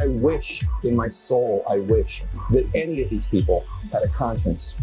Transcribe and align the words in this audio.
I 0.00 0.08
wish 0.08 0.62
in 0.82 0.96
my 0.96 1.08
soul, 1.08 1.64
I 1.68 1.78
wish 1.78 2.22
that 2.50 2.68
any 2.74 3.02
of 3.02 3.10
these 3.10 3.26
people 3.26 3.64
had 3.92 4.02
a 4.02 4.08
conscience. 4.08 4.78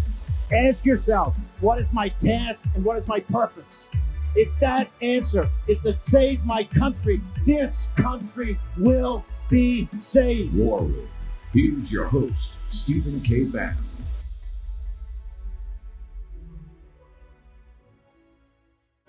Ask 0.52 0.86
yourself, 0.86 1.36
what 1.60 1.80
is 1.80 1.92
my 1.92 2.10
task 2.10 2.64
and 2.76 2.84
what 2.84 2.98
is 2.98 3.08
my 3.08 3.20
purpose? 3.20 3.90
If 4.36 4.50
that 4.62 4.90
answer 5.02 5.50
is 5.68 5.82
to 5.82 5.92
save 5.92 6.46
my 6.46 6.64
country, 6.64 7.22
this 7.46 7.88
country 7.98 8.58
will 8.78 9.26
be 9.50 9.90
saved. 9.96 10.54
War 10.56 10.86
Room. 10.86 11.10
Here's 11.54 11.92
your 11.92 12.06
host, 12.06 12.60
Stephen 12.72 13.22
K. 13.22 13.44
Bannon. 13.44 13.76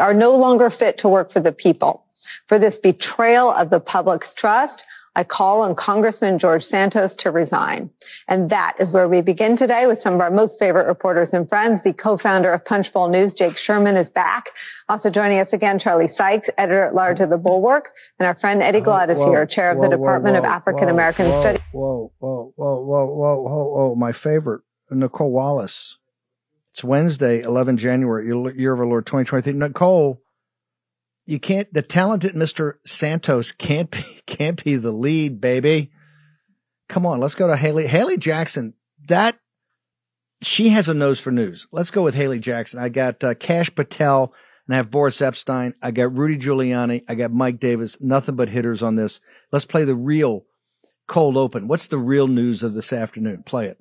Are 0.00 0.14
no 0.14 0.34
longer 0.36 0.68
fit 0.68 0.98
to 0.98 1.08
work 1.08 1.30
for 1.30 1.38
the 1.38 1.52
people. 1.52 2.04
For 2.46 2.58
this 2.58 2.76
betrayal 2.78 3.52
of 3.52 3.70
the 3.70 3.78
public's 3.78 4.34
trust, 4.34 4.84
I 5.14 5.24
call 5.24 5.60
on 5.60 5.74
Congressman 5.74 6.38
George 6.38 6.64
Santos 6.64 7.14
to 7.16 7.30
resign. 7.30 7.90
And 8.28 8.48
that 8.48 8.76
is 8.78 8.92
where 8.92 9.08
we 9.08 9.20
begin 9.20 9.56
today 9.56 9.86
with 9.86 9.98
some 9.98 10.14
of 10.14 10.20
our 10.20 10.30
most 10.30 10.58
favorite 10.58 10.86
reporters 10.86 11.34
and 11.34 11.46
friends. 11.46 11.82
The 11.82 11.92
co-founder 11.92 12.50
of 12.50 12.64
Punchbowl 12.64 13.08
News, 13.08 13.34
Jake 13.34 13.58
Sherman, 13.58 13.96
is 13.96 14.08
back. 14.08 14.46
Also 14.88 15.10
joining 15.10 15.38
us 15.38 15.52
again, 15.52 15.78
Charlie 15.78 16.08
Sykes, 16.08 16.48
editor 16.56 16.82
at 16.82 16.94
large 16.94 17.20
of 17.20 17.28
The 17.28 17.36
Bulwark, 17.36 17.90
and 18.18 18.26
our 18.26 18.34
friend 18.34 18.62
Eddie 18.62 18.80
Glaude 18.80 19.10
is 19.10 19.22
here, 19.22 19.44
chair 19.44 19.70
of 19.70 19.76
whoa, 19.76 19.84
the 19.84 19.96
Department 19.96 20.34
whoa, 20.34 20.40
of 20.40 20.44
African 20.46 20.88
American 20.88 21.28
whoa, 21.28 21.40
Studies. 21.40 21.62
Whoa, 21.72 22.12
whoa, 22.18 22.52
whoa, 22.56 22.82
whoa, 22.82 23.06
whoa, 23.06 23.36
whoa, 23.42 23.64
whoa, 23.64 23.94
my 23.94 24.12
favorite, 24.12 24.62
Nicolle 24.90 25.30
Wallace. 25.30 25.98
It's 26.72 26.82
Wednesday, 26.82 27.42
11 27.42 27.76
January, 27.76 28.26
year 28.56 28.72
of 28.72 28.80
our 28.80 28.86
Lord 28.86 29.04
2023. 29.04 29.52
Nicole, 29.52 30.21
you 31.26 31.38
can't, 31.38 31.72
the 31.72 31.82
talented 31.82 32.34
Mr. 32.34 32.74
Santos 32.84 33.52
can't 33.52 33.90
be, 33.90 34.04
can't 34.26 34.62
be 34.62 34.76
the 34.76 34.92
lead, 34.92 35.40
baby. 35.40 35.90
Come 36.88 37.06
on, 37.06 37.20
let's 37.20 37.34
go 37.34 37.46
to 37.46 37.56
Hallie. 37.56 37.86
Hallie 37.86 38.18
Jackson, 38.18 38.74
that, 39.08 39.38
she 40.42 40.70
has 40.70 40.88
a 40.88 40.94
nose 40.94 41.20
for 41.20 41.30
news. 41.30 41.68
Let's 41.70 41.90
go 41.90 42.02
with 42.02 42.16
Hallie 42.16 42.40
Jackson. 42.40 42.80
I 42.80 42.88
got 42.88 43.22
uh, 43.22 43.34
Kash 43.34 43.72
Patel 43.72 44.34
and 44.66 44.74
I 44.74 44.76
have 44.76 44.90
Boris 44.90 45.18
Epshteyn. 45.18 45.74
I 45.80 45.90
got 45.92 46.16
Rudy 46.16 46.36
Giuliani. 46.36 47.04
I 47.08 47.14
got 47.14 47.32
Mike 47.32 47.60
Davis. 47.60 47.96
Nothing 48.00 48.34
but 48.36 48.48
hitters 48.48 48.82
on 48.82 48.96
this. 48.96 49.20
Let's 49.52 49.66
play 49.66 49.84
the 49.84 49.94
real 49.94 50.44
cold 51.06 51.36
open. 51.36 51.68
What's 51.68 51.88
the 51.88 51.98
real 51.98 52.26
news 52.26 52.62
of 52.62 52.74
this 52.74 52.92
afternoon? 52.92 53.44
Play 53.44 53.66
it. 53.66 53.78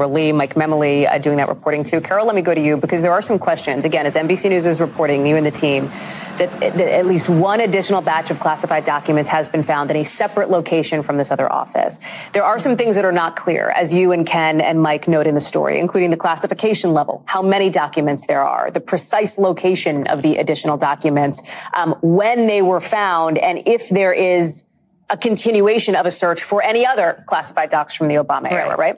Lee, 0.00 0.32
Mike 0.32 0.54
Memoli 0.54 1.08
uh, 1.08 1.18
doing 1.18 1.36
that 1.36 1.48
reporting 1.48 1.84
too. 1.84 2.00
Carol, 2.00 2.26
let 2.26 2.34
me 2.34 2.42
go 2.42 2.52
to 2.54 2.60
you 2.60 2.76
because 2.76 3.02
there 3.02 3.12
are 3.12 3.22
some 3.22 3.38
questions. 3.38 3.84
Again, 3.84 4.04
as 4.04 4.16
NBC 4.16 4.50
News 4.50 4.66
is 4.66 4.80
reporting, 4.80 5.24
you 5.26 5.36
and 5.36 5.46
the 5.46 5.50
team, 5.52 5.90
that, 6.38 6.60
that 6.60 6.80
at 6.80 7.06
least 7.06 7.28
one 7.28 7.60
additional 7.60 8.00
batch 8.00 8.30
of 8.30 8.40
classified 8.40 8.84
documents 8.84 9.28
has 9.30 9.48
been 9.48 9.62
found 9.62 9.90
in 9.90 9.96
a 9.96 10.04
separate 10.04 10.50
location 10.50 11.02
from 11.02 11.16
this 11.16 11.30
other 11.30 11.50
office. 11.50 12.00
There 12.32 12.44
are 12.44 12.58
some 12.58 12.76
things 12.76 12.96
that 12.96 13.04
are 13.04 13.12
not 13.12 13.36
clear, 13.36 13.70
as 13.70 13.92
you 13.92 14.12
and 14.12 14.26
Ken 14.26 14.60
and 14.60 14.80
Mike 14.80 15.08
note 15.08 15.26
in 15.26 15.34
the 15.34 15.40
story, 15.40 15.78
including 15.78 16.10
the 16.10 16.16
classification 16.16 16.92
level, 16.92 17.22
how 17.26 17.42
many 17.42 17.70
documents 17.70 18.26
there 18.26 18.44
are, 18.44 18.70
the 18.70 18.80
precise 18.80 19.38
location 19.38 20.06
of 20.08 20.22
the 20.22 20.36
additional 20.36 20.76
documents, 20.76 21.42
um, 21.74 21.94
when 22.02 22.46
they 22.46 22.62
were 22.62 22.80
found, 22.80 23.38
and 23.38 23.62
if 23.66 23.88
there 23.88 24.12
is 24.12 24.64
a 25.10 25.16
continuation 25.16 25.94
of 25.94 26.06
a 26.06 26.10
search 26.10 26.42
for 26.42 26.62
any 26.62 26.86
other 26.86 27.22
classified 27.26 27.68
docs 27.68 27.94
from 27.94 28.08
the 28.08 28.14
Obama 28.14 28.50
era, 28.50 28.76
right? 28.76 28.96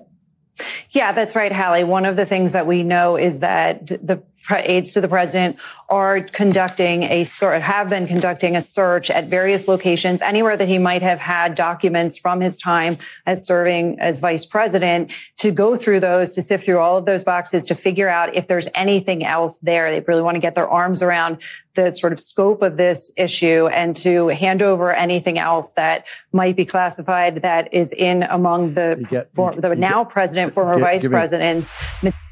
Yeah, 0.90 1.12
that's 1.12 1.34
right, 1.34 1.50
Hallie. 1.50 1.82
One 1.82 2.06
of 2.06 2.14
the 2.14 2.26
things 2.26 2.52
that 2.52 2.66
we 2.66 2.84
know 2.84 3.16
is 3.16 3.40
that 3.40 3.86
the 3.86 4.22
aides 4.50 4.92
to 4.92 5.00
the 5.00 5.08
president 5.08 5.56
are 5.88 6.20
conducting 6.20 7.04
a 7.04 7.24
sort 7.24 7.60
have 7.60 7.88
been 7.88 8.06
conducting 8.06 8.56
a 8.56 8.60
search 8.60 9.10
at 9.10 9.26
various 9.26 9.68
locations 9.68 10.20
anywhere 10.22 10.56
that 10.56 10.68
he 10.68 10.78
might 10.78 11.02
have 11.02 11.18
had 11.18 11.54
documents 11.54 12.16
from 12.18 12.40
his 12.40 12.58
time 12.58 12.98
as 13.26 13.46
serving 13.46 13.98
as 14.00 14.18
vice 14.18 14.44
president 14.44 15.12
to 15.36 15.50
go 15.50 15.76
through 15.76 16.00
those 16.00 16.34
to 16.34 16.42
sift 16.42 16.64
through 16.64 16.78
all 16.78 16.96
of 16.96 17.04
those 17.04 17.24
boxes 17.24 17.64
to 17.64 17.74
figure 17.74 18.08
out 18.08 18.34
if 18.34 18.46
there's 18.46 18.68
anything 18.74 19.24
else 19.24 19.58
there. 19.60 19.90
They 19.90 20.00
really 20.00 20.22
want 20.22 20.36
to 20.36 20.40
get 20.40 20.54
their 20.54 20.68
arms 20.68 21.02
around 21.02 21.38
the 21.74 21.90
sort 21.90 22.12
of 22.12 22.20
scope 22.20 22.62
of 22.62 22.76
this 22.76 23.12
issue 23.16 23.66
and 23.68 23.96
to 23.96 24.28
hand 24.28 24.62
over 24.62 24.92
anything 24.92 25.38
else 25.38 25.72
that 25.74 26.04
might 26.32 26.56
be 26.56 26.64
classified 26.64 27.42
that 27.42 27.72
is 27.72 27.92
in 27.92 28.22
among 28.24 28.74
the 28.74 29.04
get, 29.10 29.34
for, 29.34 29.54
the 29.54 29.74
now 29.74 30.04
get, 30.04 30.12
president 30.12 30.54
former 30.54 30.74
give, 30.74 30.82
vice 30.82 31.06
presidents. 31.08 31.72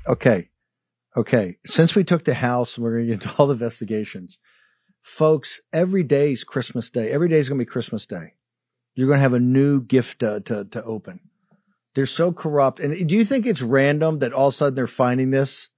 Okay 0.07 0.49
Okay, 1.15 1.59
since 1.67 1.95
we 1.95 2.05
took 2.05 2.25
the 2.25 2.35
House 2.35 2.77
and 2.77 2.85
we're 2.85 2.95
going 2.97 3.07
to 3.07 3.17
get 3.17 3.25
into 3.25 3.37
all 3.37 3.47
the 3.47 3.53
investigations, 3.53 4.39
folks, 5.03 5.61
every 5.73 6.03
day 6.03 6.33
is 6.33 6.45
Christmas 6.45 6.89
Day. 6.89 7.11
Every 7.11 7.29
day 7.29 7.39
is 7.39 7.49
going 7.49 7.59
to 7.59 7.65
be 7.65 7.71
Christmas 7.71 8.07
Day. 8.07 8.35
You're 8.95 9.09
going 9.09 9.19
to 9.19 9.23
have 9.23 9.35
a 9.35 9.41
new 9.41 9.83
gift 9.83 10.21
to, 10.21 10.41
to, 10.41 10.65
to 10.65 10.85
open. 10.85 11.21
They're 11.95 12.07
so 12.07 12.33
corrupt. 12.33 12.81
And 12.81 13.07
do 13.07 13.15
you 13.15 13.25
think 13.25 13.47
it's 13.47 13.61
random 13.61 14.21
that 14.21 14.33
all 14.33 14.49
of 14.49 14.55
a 14.55 14.57
sudden 14.57 14.75
they're 14.75 14.87
finding 14.87 15.31
this? 15.31 15.69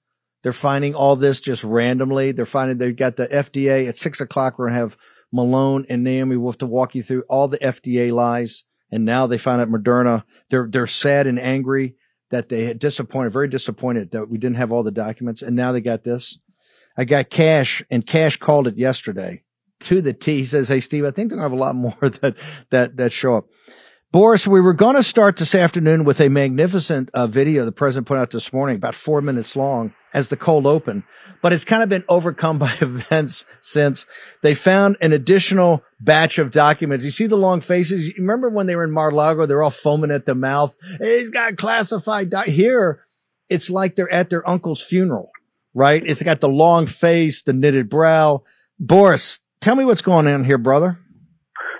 They're 0.42 0.52
finding 0.52 0.94
all 0.94 1.16
this 1.16 1.40
just 1.40 1.64
randomly. 1.64 2.30
They're 2.30 2.46
finding 2.46 2.78
they've 2.78 2.94
got 2.94 3.16
the 3.16 3.26
FDA 3.26 3.88
at 3.88 3.96
six 3.96 4.20
o'clock. 4.20 4.58
We're 4.58 4.66
going 4.66 4.74
to 4.74 4.80
have 4.80 4.96
Malone 5.32 5.86
and 5.88 6.04
Naomi. 6.04 6.36
Have 6.44 6.58
to 6.58 6.66
walk 6.66 6.94
you 6.94 7.02
through 7.02 7.24
all 7.28 7.48
the 7.48 7.58
FDA 7.58 8.12
lies. 8.12 8.62
And 8.92 9.04
now 9.04 9.26
they 9.26 9.38
found 9.38 9.62
out 9.62 9.70
Moderna. 9.70 10.22
They're, 10.50 10.68
they're 10.70 10.86
sad 10.86 11.26
and 11.26 11.40
angry 11.40 11.96
that 12.34 12.48
they 12.48 12.64
had 12.64 12.80
disappointed, 12.80 13.32
very 13.32 13.46
disappointed 13.46 14.10
that 14.10 14.28
we 14.28 14.38
didn't 14.38 14.56
have 14.56 14.72
all 14.72 14.82
the 14.82 14.90
documents. 14.90 15.40
And 15.40 15.54
now 15.54 15.70
they 15.70 15.80
got 15.80 16.02
this. 16.02 16.36
I 16.96 17.04
got 17.04 17.30
Kash 17.30 17.80
and 17.90 18.04
Kash 18.04 18.38
called 18.38 18.66
it 18.66 18.76
yesterday 18.76 19.44
to 19.80 20.02
the 20.02 20.12
T. 20.12 20.38
He 20.38 20.44
says, 20.44 20.66
Hey, 20.66 20.80
Steve, 20.80 21.04
I 21.04 21.12
think 21.12 21.30
they're 21.30 21.38
going 21.38 21.48
to 21.48 21.56
have 21.56 21.58
a 21.58 21.64
lot 21.64 21.76
more 22.00 22.10
that, 22.10 22.34
that, 22.70 22.96
that 22.96 23.12
show 23.12 23.36
up. 23.36 23.46
Boris, 24.10 24.48
we 24.48 24.60
were 24.60 24.74
going 24.74 24.96
to 24.96 25.04
start 25.04 25.36
this 25.36 25.54
afternoon 25.54 26.02
with 26.02 26.20
a 26.20 26.28
magnificent 26.28 27.08
uh, 27.14 27.28
video 27.28 27.64
the 27.64 27.70
president 27.70 28.08
put 28.08 28.18
out 28.18 28.32
this 28.32 28.52
morning, 28.52 28.74
about 28.74 28.96
four 28.96 29.20
minutes 29.20 29.54
long 29.54 29.94
as 30.14 30.28
the 30.28 30.36
cold 30.36 30.66
open, 30.66 31.04
but 31.42 31.52
it's 31.52 31.64
kind 31.64 31.82
of 31.82 31.90
been 31.90 32.04
overcome 32.08 32.58
by 32.60 32.74
events 32.80 33.44
since 33.60 34.06
they 34.42 34.54
found 34.54 34.96
an 35.00 35.12
additional 35.12 35.82
batch 36.00 36.38
of 36.38 36.50
documents. 36.50 37.04
You 37.04 37.10
see 37.10 37.26
the 37.26 37.36
long 37.36 37.60
faces. 37.60 38.08
You 38.08 38.14
remember 38.18 38.48
when 38.48 38.66
they 38.66 38.76
were 38.76 38.84
in 38.84 38.92
Mar-a-Lago, 38.92 39.44
they're 39.44 39.62
all 39.62 39.70
foaming 39.70 40.10
at 40.10 40.24
the 40.24 40.34
mouth. 40.34 40.74
He's 41.02 41.30
got 41.30 41.56
classified. 41.56 42.32
Here, 42.46 43.04
it's 43.50 43.68
like 43.68 43.96
they're 43.96 44.12
at 44.12 44.30
their 44.30 44.48
uncle's 44.48 44.80
funeral, 44.80 45.30
right? 45.74 46.02
It's 46.06 46.22
got 46.22 46.40
the 46.40 46.48
long 46.48 46.86
face, 46.86 47.42
the 47.42 47.52
knitted 47.52 47.90
brow. 47.90 48.44
Boris, 48.78 49.40
tell 49.60 49.76
me 49.76 49.84
what's 49.84 50.02
going 50.02 50.26
on 50.26 50.44
here, 50.44 50.58
brother. 50.58 50.98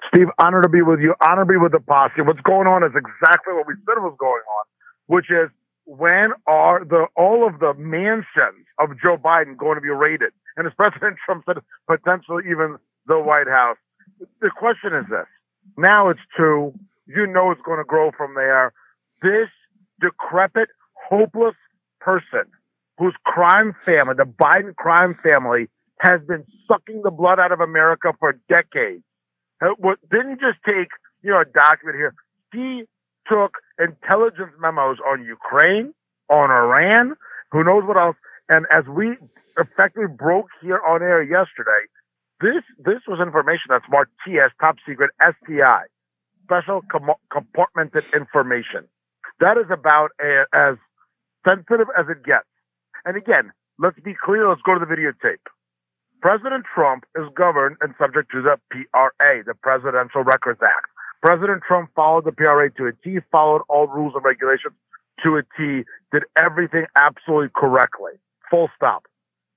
Steve, 0.08 0.28
honor 0.38 0.62
to 0.62 0.68
be 0.68 0.82
with 0.82 1.00
you. 1.00 1.14
Honor 1.20 1.42
to 1.42 1.48
be 1.48 1.56
with 1.56 1.72
the 1.72 1.80
posse. 1.80 2.22
What's 2.22 2.40
going 2.42 2.68
on 2.68 2.84
is 2.84 2.92
exactly 2.94 3.54
what 3.54 3.66
we 3.66 3.74
said 3.86 3.98
was 3.98 4.14
going 4.20 4.32
on, 4.32 4.64
which 5.06 5.26
is 5.30 5.50
when 5.86 6.32
are 6.46 6.84
the 6.84 7.06
all 7.16 7.46
of 7.46 7.60
the 7.60 7.74
mansions 7.74 8.66
of 8.78 8.90
Joe 9.00 9.16
Biden 9.16 9.56
going 9.56 9.76
to 9.76 9.80
be 9.80 9.90
raided? 9.90 10.32
And 10.56 10.66
as 10.66 10.72
President 10.76 11.16
Trump 11.24 11.44
said, 11.46 11.58
potentially 11.86 12.44
even 12.50 12.76
the 13.06 13.20
White 13.20 13.48
House. 13.48 13.76
The 14.40 14.50
question 14.50 14.94
is 14.94 15.06
this. 15.10 15.26
Now 15.76 16.08
it's 16.08 16.20
two. 16.36 16.72
You 17.06 17.26
know 17.26 17.50
it's 17.50 17.60
going 17.62 17.78
to 17.78 17.84
grow 17.84 18.10
from 18.16 18.34
there. 18.34 18.72
This 19.22 19.48
decrepit, 20.00 20.68
hopeless 20.94 21.54
person 22.00 22.44
whose 22.98 23.14
crime 23.24 23.74
family, 23.84 24.14
the 24.16 24.24
Biden 24.24 24.74
crime 24.76 25.18
family, 25.22 25.68
has 26.00 26.20
been 26.26 26.44
sucking 26.68 27.02
the 27.02 27.10
blood 27.10 27.40
out 27.40 27.52
of 27.52 27.60
America 27.60 28.12
for 28.18 28.38
decades. 28.48 29.02
Uh, 29.60 29.68
what 29.78 29.98
didn't 30.10 30.40
just 30.40 30.58
take, 30.66 30.88
you 31.22 31.30
know, 31.30 31.40
a 31.40 31.44
document 31.44 31.96
here. 31.96 32.14
He 32.52 32.84
took 33.28 33.56
intelligence 33.78 34.52
memos 34.60 34.98
on 35.06 35.24
Ukraine, 35.24 35.94
on 36.30 36.50
Iran, 36.50 37.14
who 37.52 37.64
knows 37.64 37.84
what 37.86 37.96
else. 37.96 38.16
And 38.48 38.66
as 38.70 38.84
we 38.88 39.16
effectively 39.58 40.08
broke 40.08 40.48
here 40.60 40.80
on 40.86 41.02
air 41.02 41.22
yesterday, 41.22 41.84
this 42.40 42.62
this 42.78 43.00
was 43.08 43.20
information 43.20 43.70
that's 43.70 43.84
marked 43.90 44.12
TS, 44.26 44.50
top 44.60 44.76
secret, 44.86 45.10
SCI, 45.20 45.84
special 46.44 46.82
com- 46.90 47.20
compartmented 47.32 48.12
information. 48.14 48.84
That 49.40 49.56
is 49.56 49.70
about 49.72 50.10
a, 50.20 50.44
as 50.52 50.76
sensitive 51.46 51.88
as 51.98 52.06
it 52.10 52.24
gets. 52.24 52.48
And 53.04 53.16
again, 53.16 53.52
let's 53.78 53.98
be 54.00 54.14
clear. 54.14 54.48
Let's 54.48 54.62
go 54.62 54.74
to 54.74 54.80
the 54.80 54.90
videotape. 54.90 55.44
President 56.22 56.64
Trump 56.74 57.04
is 57.16 57.24
governed 57.36 57.76
and 57.80 57.94
subject 57.98 58.30
to 58.32 58.42
the 58.42 58.56
PRA, 58.70 59.44
the 59.44 59.54
Presidential 59.62 60.24
Records 60.24 60.60
Act. 60.62 60.88
President 61.24 61.62
Trump 61.66 61.88
followed 61.96 62.26
the 62.26 62.32
PRA 62.32 62.70
to 62.72 62.86
a 62.86 62.92
T, 63.02 63.18
followed 63.32 63.62
all 63.70 63.86
rules 63.86 64.12
and 64.14 64.22
regulations 64.22 64.74
to 65.24 65.36
a 65.38 65.42
T, 65.56 65.84
did 66.12 66.24
everything 66.36 66.84
absolutely 67.00 67.48
correctly. 67.56 68.12
Full 68.50 68.68
stop. 68.76 69.04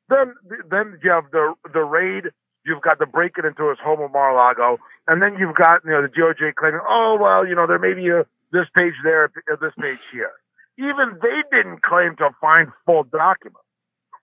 Then, 0.08 0.34
then 0.72 0.98
you 1.04 1.12
have 1.12 1.26
the 1.32 1.54
the 1.74 1.82
raid. 1.84 2.32
You've 2.66 2.82
got 2.82 3.00
the 3.00 3.06
breaking 3.06 3.44
into 3.46 3.68
his 3.70 3.78
home 3.84 4.00
of 4.02 4.12
Mar-a-Lago, 4.14 4.78
and 5.08 5.22
then 5.22 5.36
you've 5.38 5.56
got 5.56 5.84
you 5.84 5.92
know 5.92 6.02
the 6.02 6.08
DOJ 6.08 6.56
claiming, 6.56 6.80
oh 6.88 7.18
well, 7.20 7.46
you 7.46 7.54
know 7.54 7.68
there 7.68 7.80
may 7.80 7.94
be 7.94 8.08
a 8.08 8.24
this 8.54 8.68
page 8.80 8.94
there, 9.04 9.30
this 9.60 9.74
page 9.80 10.00
here. 10.14 10.32
Even 10.78 11.20
they 11.22 11.44
didn't 11.52 11.82
claim 11.84 12.16
to 12.18 12.30
find 12.40 12.70
full 12.86 13.04
documents. 13.04 13.60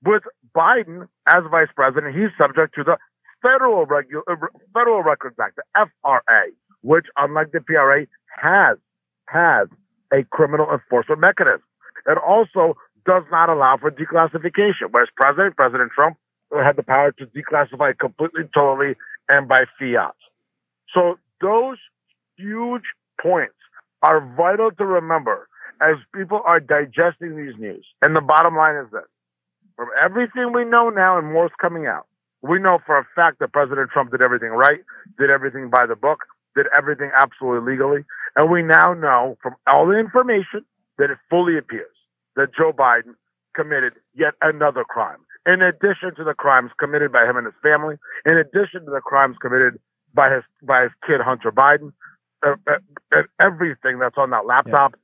With 0.03 0.23
Biden 0.57 1.09
as 1.29 1.45
vice 1.51 1.69
president, 1.77 2.15
he's 2.17 2.33
subject 2.39 2.75
to 2.77 2.85
the 2.85 2.97
Federal 3.43 3.87
Regu- 3.87 4.25
uh, 4.27 4.37
Federal 4.73 5.03
Records 5.03 5.37
Act, 5.39 5.57
the 5.57 5.65
FRA, 5.77 6.49
which, 6.85 7.07
unlike 7.17 7.51
the 7.53 7.61
PRA, 7.61 8.07
has 8.41 8.79
has 9.27 9.69
a 10.13 10.23
criminal 10.31 10.71
enforcement 10.71 11.21
mechanism. 11.21 11.63
It 12.07 12.19
also 12.19 12.77
does 13.07 13.25
not 13.33 13.49
allow 13.49 13.79
for 13.81 13.91
declassification, 13.91 14.93
whereas 14.93 15.09
President 15.17 15.57
President 15.57 15.91
Trump 15.93 16.17
had 16.53 16.77
the 16.77 16.83
power 16.83 17.11
to 17.13 17.27
declassify 17.27 17.99
completely, 17.99 18.43
totally, 18.55 18.95
and 19.29 19.49
by 19.49 19.65
fiat. 19.79 20.15
So 20.95 21.19
those 21.41 21.79
huge 22.37 22.85
points 23.21 23.57
are 24.03 24.21
vital 24.37 24.71
to 24.79 24.85
remember 24.85 25.49
as 25.81 25.97
people 26.15 26.41
are 26.45 26.61
digesting 26.61 27.37
these 27.37 27.59
news. 27.59 27.85
And 28.03 28.15
the 28.15 28.21
bottom 28.21 28.57
line 28.57 28.77
is 28.77 28.91
this. 28.93 29.09
From 29.77 29.89
everything 30.03 30.53
we 30.53 30.65
know 30.65 30.91
now 30.91 31.19
and 31.19 31.33
more's 31.33 31.51
coming 31.61 31.87
out, 31.87 32.07
we 32.43 32.61
know 32.61 32.79
for 32.87 32.99
a 32.99 33.07
fact 33.17 33.41
that 33.41 33.53
President 33.53 33.91
Trump 33.91 34.13
did 34.13 34.21
everything 34.21 34.51
right, 34.51 34.81
did 35.19 35.31
everything 35.31 35.71
by 35.71 35.87
the 35.87 35.97
book, 35.97 36.21
did 36.57 36.67
everything 36.77 37.11
absolutely 37.17 37.73
legally. 37.73 38.05
And 38.37 38.51
we 38.51 38.63
now 38.63 38.95
know 38.95 39.37
from 39.43 39.55
all 39.67 39.87
the 39.87 39.99
information 39.99 40.65
that 40.99 41.11
it 41.11 41.19
fully 41.31 41.59
appears 41.59 41.95
that 42.37 42.55
Joe 42.57 42.73
Biden 42.73 43.15
committed 43.55 43.95
yet 44.15 44.35
another 44.43 44.85
crime. 44.85 45.19
In 45.47 45.63
addition 45.63 46.15
to 46.17 46.25
the 46.25 46.35
crimes 46.35 46.71
committed 46.79 47.13
by 47.13 47.25
him 47.25 47.37
and 47.37 47.47
his 47.47 47.55
family, 47.63 47.97
in 48.25 48.37
addition 48.37 48.85
to 48.87 48.91
the 48.91 49.01
crimes 49.01 49.37
committed 49.41 49.79
by 50.15 50.27
his 50.33 50.43
by 50.63 50.83
his 50.83 50.93
kid 51.07 51.21
Hunter 51.21 51.53
Biden, 51.53 51.93
uh, 52.45 52.55
uh, 52.67 53.23
everything 53.45 53.99
that's 53.99 54.17
on 54.17 54.31
that 54.31 54.47
laptop, 54.47 54.93
yeah. 54.95 55.01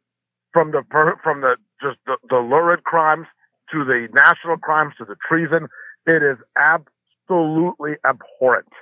from 0.52 0.70
the 0.73 0.82
from 1.23 1.43
the 1.43 1.56
just 1.82 1.99
the, 2.06 2.17
the 2.29 2.37
lurid 2.37 2.85
crimes 2.85 3.26
to 3.73 3.85
the 3.85 4.08
national 4.12 4.56
crimes 4.56 4.94
to 4.99 5.05
the 5.05 5.17
treason, 5.29 5.69
it 6.06 6.23
is 6.23 6.38
absolutely 6.56 7.94
abhorrent. 8.05 8.73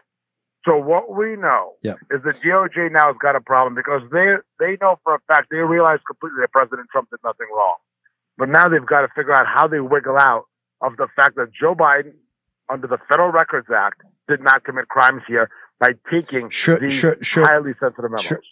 So 0.68 0.76
what 0.76 1.16
we 1.16 1.34
know 1.36 1.76
yeah. 1.82 1.94
is 2.10 2.20
that 2.24 2.40
DOJ 2.42 2.92
now 2.92 3.06
has 3.06 3.16
got 3.22 3.34
a 3.36 3.40
problem 3.40 3.74
because 3.74 4.02
they 4.12 4.34
they 4.60 4.76
know 4.82 4.98
for 5.02 5.14
a 5.14 5.18
fact 5.26 5.48
they 5.50 5.56
realize 5.56 5.98
completely 6.06 6.40
that 6.42 6.52
President 6.52 6.88
Trump 6.92 7.08
did 7.08 7.20
nothing 7.24 7.46
wrong, 7.56 7.76
but 8.36 8.50
now 8.50 8.68
they've 8.68 8.84
got 8.84 9.00
to 9.00 9.08
figure 9.16 9.32
out 9.32 9.46
how 9.46 9.66
they 9.66 9.80
wiggle 9.80 10.18
out 10.18 10.44
of 10.82 10.96
the 10.98 11.06
fact 11.16 11.36
that 11.36 11.48
Joe 11.58 11.74
Biden, 11.74 12.12
under 12.68 12.86
the 12.86 12.98
Federal 13.08 13.32
Records 13.32 13.68
Act, 13.74 14.02
did 14.28 14.42
not 14.42 14.62
commit 14.64 14.88
crimes 14.88 15.22
here 15.26 15.48
by 15.80 15.92
taking 16.10 16.50
sure, 16.50 16.78
these 16.78 16.92
sure, 16.92 17.16
sure, 17.22 17.46
highly 17.46 17.72
sensitive 17.80 18.10
memos. 18.10 18.22
Sure. 18.22 18.42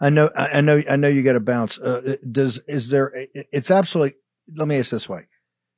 I 0.00 0.10
know, 0.10 0.30
I 0.34 0.60
know, 0.60 0.82
I 0.90 0.96
know. 0.96 1.06
You 1.06 1.22
got 1.22 1.34
to 1.34 1.40
bounce. 1.40 1.78
Uh, 1.78 2.16
does 2.28 2.58
is 2.66 2.88
there? 2.88 3.12
It's 3.32 3.70
absolutely. 3.70 4.16
Let 4.52 4.66
me 4.66 4.76
ask 4.76 4.90
this 4.90 5.08
way: 5.08 5.28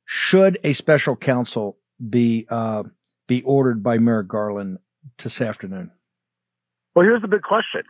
Should 0.05 0.57
a 0.63 0.73
special 0.73 1.15
counsel 1.15 1.77
be 2.09 2.47
uh, 2.49 2.83
be 3.27 3.43
ordered 3.43 3.83
by 3.83 3.99
Merrick 3.99 4.27
Garland 4.27 4.79
this 5.21 5.41
afternoon? 5.41 5.91
Well, 6.95 7.05
here's 7.05 7.21
the 7.21 7.27
big 7.27 7.43
question: 7.43 7.83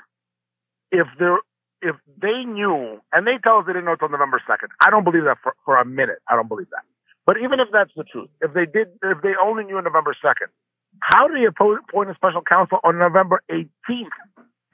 If 0.92 1.08
there, 1.20 1.38
if 1.82 1.96
they 2.22 2.44
knew, 2.46 3.00
and 3.14 3.28
they 3.28 3.38
tell 3.46 3.60
us 3.60 3.66
they 3.68 3.74
didn't 3.74 3.86
know 3.86 3.94
until 3.94 4.10
November 4.10 4.42
second, 4.48 4.70
I 4.82 4.90
don't 4.90 5.04
believe 5.04 5.24
that 5.26 5.38
for, 5.44 5.56
for 5.64 5.78
a 5.78 5.86
minute. 5.86 6.20
I 6.30 6.36
don't 6.36 6.48
believe 6.48 6.70
that. 6.72 6.84
But 7.26 7.38
even 7.38 7.60
if 7.60 7.70
that's 7.72 7.92
the 7.96 8.04
truth, 8.04 8.30
if 8.42 8.54
they 8.54 8.66
did, 8.66 8.90
if 9.04 9.22
they 9.22 9.34
only 9.42 9.64
knew 9.64 9.78
on 9.78 9.84
November 9.84 10.16
second, 10.22 10.50
how 11.02 11.28
do 11.28 11.36
you 11.36 11.50
appoint 11.50 12.10
a 12.10 12.16
special 12.16 12.42
counsel 12.42 12.80
on 12.84 13.00
November 13.00 13.42
18th 13.52 14.16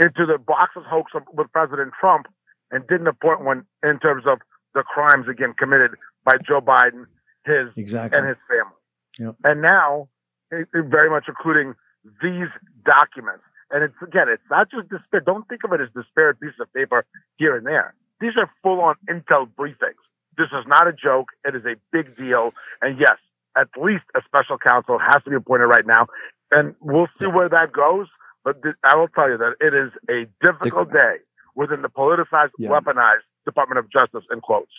into 0.03 0.25
the 0.25 0.37
boxes 0.37 0.83
hoax 0.87 1.11
with 1.33 1.51
President 1.51 1.91
Trump 1.99 2.27
and 2.71 2.85
didn't 2.87 3.07
appoint 3.07 3.43
one 3.43 3.65
in 3.83 3.99
terms 3.99 4.23
of 4.27 4.39
the 4.73 4.83
crimes 4.83 5.27
again 5.29 5.53
committed 5.57 5.91
by 6.25 6.33
Joe 6.37 6.61
Biden, 6.61 7.05
his 7.45 7.71
exactly. 7.75 8.17
and 8.17 8.27
his 8.27 8.37
family. 8.47 8.79
Yep. 9.19 9.35
And 9.43 9.61
now, 9.61 10.07
it, 10.51 10.67
it 10.73 10.85
very 10.85 11.09
much 11.09 11.25
including 11.27 11.73
these 12.03 12.49
documents. 12.85 13.43
And 13.71 13.83
it's 13.83 13.95
again, 14.03 14.27
it's 14.27 14.43
not 14.49 14.69
just 14.69 14.89
despair. 14.89 15.21
Don't 15.21 15.47
think 15.47 15.61
of 15.63 15.71
it 15.71 15.81
as 15.81 15.87
disparate 15.95 16.39
pieces 16.39 16.59
of 16.59 16.71
paper 16.73 17.05
here 17.37 17.55
and 17.55 17.65
there. 17.65 17.95
These 18.19 18.35
are 18.37 18.49
full 18.61 18.81
on 18.81 18.95
intel 19.09 19.47
briefings. 19.47 20.01
This 20.37 20.47
is 20.51 20.65
not 20.67 20.87
a 20.87 20.93
joke. 20.93 21.27
It 21.45 21.55
is 21.55 21.63
a 21.65 21.75
big 21.91 22.15
deal. 22.17 22.51
And 22.81 22.99
yes, 22.99 23.17
at 23.57 23.67
least 23.81 24.03
a 24.15 24.21
special 24.25 24.57
counsel 24.57 24.99
has 24.99 25.23
to 25.23 25.29
be 25.29 25.35
appointed 25.35 25.65
right 25.65 25.85
now. 25.85 26.07
And 26.51 26.75
we'll 26.81 27.07
see 27.19 27.27
where 27.27 27.49
that 27.49 27.71
goes. 27.71 28.07
But 28.43 28.61
th- 28.63 28.75
I 28.83 28.95
will 28.97 29.07
tell 29.07 29.29
you 29.29 29.37
that 29.37 29.55
it 29.59 29.73
is 29.73 29.91
a 30.09 30.25
difficult 30.43 30.89
the, 30.89 30.93
day 30.93 31.15
within 31.55 31.81
the 31.81 31.89
politicized, 31.89 32.51
yeah. 32.57 32.69
weaponized 32.69 33.27
Department 33.45 33.79
of 33.79 33.91
Justice, 33.91 34.25
in 34.31 34.41
quotes. 34.41 34.71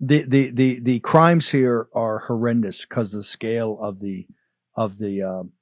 The, 0.00 0.22
the, 0.22 0.50
the, 0.50 0.80
the 0.80 1.00
crimes 1.00 1.50
here 1.50 1.88
are 1.94 2.20
horrendous 2.20 2.86
because 2.86 3.12
of 3.14 3.20
the 3.20 3.24
scale 3.24 3.78
of 3.80 4.00
the, 4.00 4.26
of 4.76 4.98
the, 4.98 5.22
um, 5.22 5.52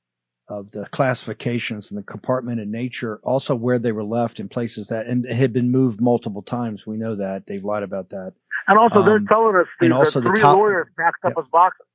of 0.48 0.70
the 0.70 0.87
classifications 0.87 1.90
and 1.90 1.98
the 1.98 2.04
compartmented 2.04 2.69
nature, 2.69 3.20
also 3.22 3.54
where 3.54 3.78
they 3.78 3.93
were 3.93 4.04
left 4.04 4.38
in 4.38 4.48
places 4.48 4.88
that 4.88 5.06
and 5.06 5.26
had 5.26 5.52
been 5.52 5.70
moved 5.70 6.00
multiple 6.00 6.43
times. 6.43 6.87
We 6.87 6.96
know 6.96 7.14
that 7.16 7.46
they've 7.46 7.64
lied 7.64 7.82
about 7.82 8.10
that. 8.10 8.34
And 8.69 8.78
also, 8.78 9.00
um, 9.00 9.06
they're 9.06 9.20
telling 9.20 9.56
us 9.56 9.66
and 9.81 9.93
also 9.93 10.20
that 10.20 10.28
three 10.28 10.40
top, 10.40 10.56
lawyers 10.56 10.87
packed 10.98 11.25
up 11.25 11.32
yeah. 11.37 11.43
his 11.43 11.50
boxes. 11.50 11.87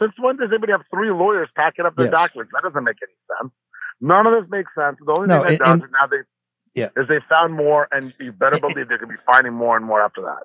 Since 0.00 0.12
when 0.18 0.36
does 0.36 0.48
anybody 0.50 0.72
have 0.72 0.82
three 0.92 1.10
lawyers 1.10 1.48
packing 1.56 1.86
up 1.86 1.96
their 1.96 2.06
yes. 2.06 2.14
documents? 2.14 2.52
That 2.52 2.62
doesn't 2.68 2.84
make 2.84 2.96
any 3.02 3.14
sense. 3.40 3.52
None 4.00 4.26
of 4.26 4.42
this 4.42 4.50
makes 4.50 4.70
sense. 4.76 4.98
The 5.04 5.12
only 5.12 5.28
no, 5.28 5.42
thing 5.42 5.58
that 5.58 5.64
does 5.64 5.78
is 5.78 5.90
now 5.90 6.06
they 6.06 6.22
yeah. 6.74 6.88
is 6.96 7.08
they 7.08 7.18
found 7.28 7.54
more, 7.54 7.88
and 7.90 8.12
you 8.20 8.32
better 8.32 8.60
believe 8.60 8.88
they're 8.88 8.98
going 8.98 9.10
to 9.10 9.16
be 9.16 9.22
finding 9.24 9.54
more 9.54 9.76
and 9.76 9.86
more 9.86 10.02
after 10.02 10.22
that. 10.22 10.44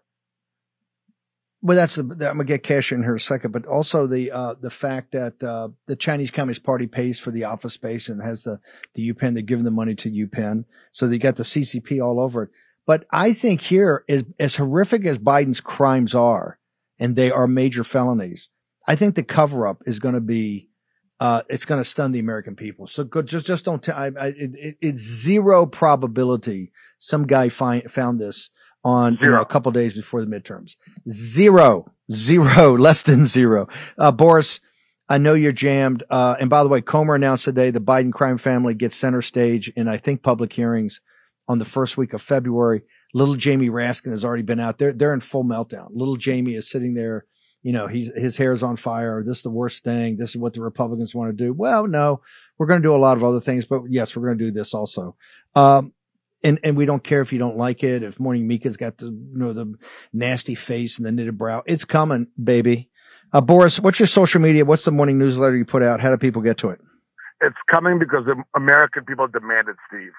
Well, 1.64 1.78
that's 1.78 1.96
the, 1.96 2.02
I'm 2.02 2.18
gonna 2.38 2.46
get 2.46 2.64
Kash 2.64 2.92
in 2.92 3.04
here 3.04 3.16
a 3.16 3.20
second, 3.20 3.52
but 3.52 3.68
also 3.68 4.08
the 4.08 4.32
uh, 4.32 4.56
the 4.60 4.72
fact 4.72 5.12
that 5.12 5.44
uh, 5.44 5.70
the 5.86 5.96
Chinese 5.96 6.32
Communist 6.32 6.64
Party 6.64 6.88
pays 6.88 7.20
for 7.20 7.30
the 7.30 7.44
office 7.44 7.74
space 7.74 8.10
and 8.10 8.22
has 8.22 8.44
the 8.44 8.60
the 8.96 9.14
UPenn. 9.14 9.34
They're 9.34 9.44
giving 9.44 9.66
the 9.66 9.72
money 9.72 9.94
to 9.96 10.10
UPenn, 10.10 10.66
so 10.92 11.08
they 11.08 11.20
got 11.20 11.36
the 11.36 11.44
CCP 11.44 12.04
all 12.04 12.20
over 12.20 12.44
it. 12.44 12.50
But 12.88 13.06
I 13.12 13.34
think 13.34 13.62
here 13.62 14.04
is 14.08 14.24
as 14.40 14.56
horrific 14.56 15.06
as 15.06 15.20
Biden's 15.20 15.62
crimes 15.62 16.16
are, 16.16 16.58
and 17.00 17.16
they 17.16 17.30
are 17.30 17.48
major 17.48 17.84
felonies. 17.84 18.50
I 18.88 18.96
think 18.96 19.14
the 19.14 19.24
cover 19.24 19.68
up 19.68 19.84
is 19.86 20.00
going 20.00 20.16
to 20.16 20.22
be, 20.22 20.70
uh, 21.20 21.44
it's 21.48 21.66
going 21.66 21.80
to 21.80 21.88
stun 21.88 22.12
the 22.12 22.20
American 22.20 22.56
people. 22.56 22.88
So 22.88 23.04
good, 23.04 23.28
just 23.28 23.46
just 23.46 23.66
don't 23.66 23.84
tell. 23.84 24.04
It, 24.04 24.78
it's 24.82 25.02
zero 25.02 25.68
probability 25.68 26.72
some 26.98 27.28
guy 27.28 27.50
find, 27.50 27.92
found 27.92 28.20
this 28.20 28.50
on 28.84 29.18
you 29.22 29.30
know, 29.30 29.42
a 29.42 29.46
couple 29.46 29.72
days 29.72 29.94
before 29.94 30.24
the 30.24 30.28
midterms. 30.28 30.76
Zero, 31.10 31.92
zero, 32.12 32.78
less 32.78 33.04
than 33.04 33.26
zero. 33.26 33.68
Uh, 33.98 34.12
Boris, 34.12 34.60
I 35.08 35.18
know 35.18 35.34
you're 35.34 35.52
jammed. 35.52 36.04
Uh, 36.10 36.36
and 36.40 36.50
by 36.50 36.64
the 36.64 36.70
way, 36.70 36.82
Comer 36.82 37.16
announced 37.16 37.46
today 37.46 37.70
the 37.70 37.82
Biden 37.82 38.14
crime 38.14 38.38
family 38.38 38.74
gets 38.74 38.96
center 38.96 39.22
stage 39.22 39.70
in, 39.76 39.88
I 39.88 39.98
think, 39.98 40.24
public 40.24 40.54
hearings 40.54 41.02
on 41.48 41.60
the 41.60 41.66
first 41.66 41.98
week 41.98 42.14
of 42.14 42.22
February. 42.22 42.84
Little 43.14 43.36
Jamie 43.36 43.70
Raskin 43.70 44.12
has 44.12 44.24
already 44.24 44.44
been 44.44 44.60
out 44.60 44.78
there. 44.78 44.94
They're 44.94 45.14
in 45.14 45.20
full 45.20 45.44
meltdown. 45.44 45.90
Little 45.92 46.16
Jamie 46.16 46.56
is 46.56 46.70
sitting 46.70 46.94
there. 46.94 47.26
You 47.62 47.74
know, 47.74 47.88
he's, 47.88 48.12
his 48.16 48.38
hair's 48.38 48.64
on 48.64 48.78
fire. 48.78 49.22
This 49.24 49.38
is 49.38 49.44
the 49.44 49.52
worst 49.52 49.84
thing. 49.84 50.18
This 50.18 50.30
is 50.32 50.38
what 50.38 50.54
the 50.54 50.62
Republicans 50.62 51.14
want 51.14 51.38
to 51.38 51.44
do. 51.46 51.54
Well, 51.54 51.88
no, 51.88 52.22
we're 52.58 52.68
going 52.68 52.82
to 52.82 52.88
do 52.88 52.96
a 52.96 52.98
lot 52.98 53.18
of 53.18 53.24
other 53.24 53.40
things, 53.40 53.66
but 53.66 53.82
yes, 53.90 54.16
we're 54.16 54.26
going 54.26 54.38
to 54.38 54.46
do 54.46 54.52
this 54.52 54.74
also. 54.74 55.16
Um, 55.56 55.94
and 56.44 56.60
and 56.64 56.76
we 56.76 56.86
don't 56.86 57.04
care 57.04 57.22
if 57.22 57.32
you 57.32 57.40
don't 57.40 57.58
like 57.58 57.84
it. 57.84 58.04
If 58.04 58.20
Morning 58.20 58.48
Mika's 58.48 58.78
got 58.78 58.98
the 58.98 59.08
you 59.08 59.38
know 59.38 59.54
the 59.54 59.74
nasty 60.14 60.56
face 60.56 60.98
and 60.98 61.06
the 61.06 61.12
knitted 61.12 61.38
brow, 61.38 61.64
it's 61.66 61.86
coming, 61.86 62.28
baby. 62.42 62.90
Uh, 63.34 63.42
Boris, 63.42 63.80
what's 63.80 64.00
your 64.00 64.08
social 64.08 64.42
media? 64.42 64.66
What's 64.66 64.84
the 64.84 64.92
morning 64.92 65.18
newsletter 65.18 65.56
you 65.56 65.64
put 65.64 65.84
out? 65.84 66.02
How 66.02 66.10
do 66.10 66.18
people 66.18 66.42
get 66.42 66.58
to 66.60 66.70
it? 66.70 66.82
It's 67.40 67.56
coming 67.70 67.98
because 67.98 68.26
the 68.26 68.36
American 68.56 69.06
people 69.06 69.28
demanded, 69.28 69.78
Steve. 69.88 70.12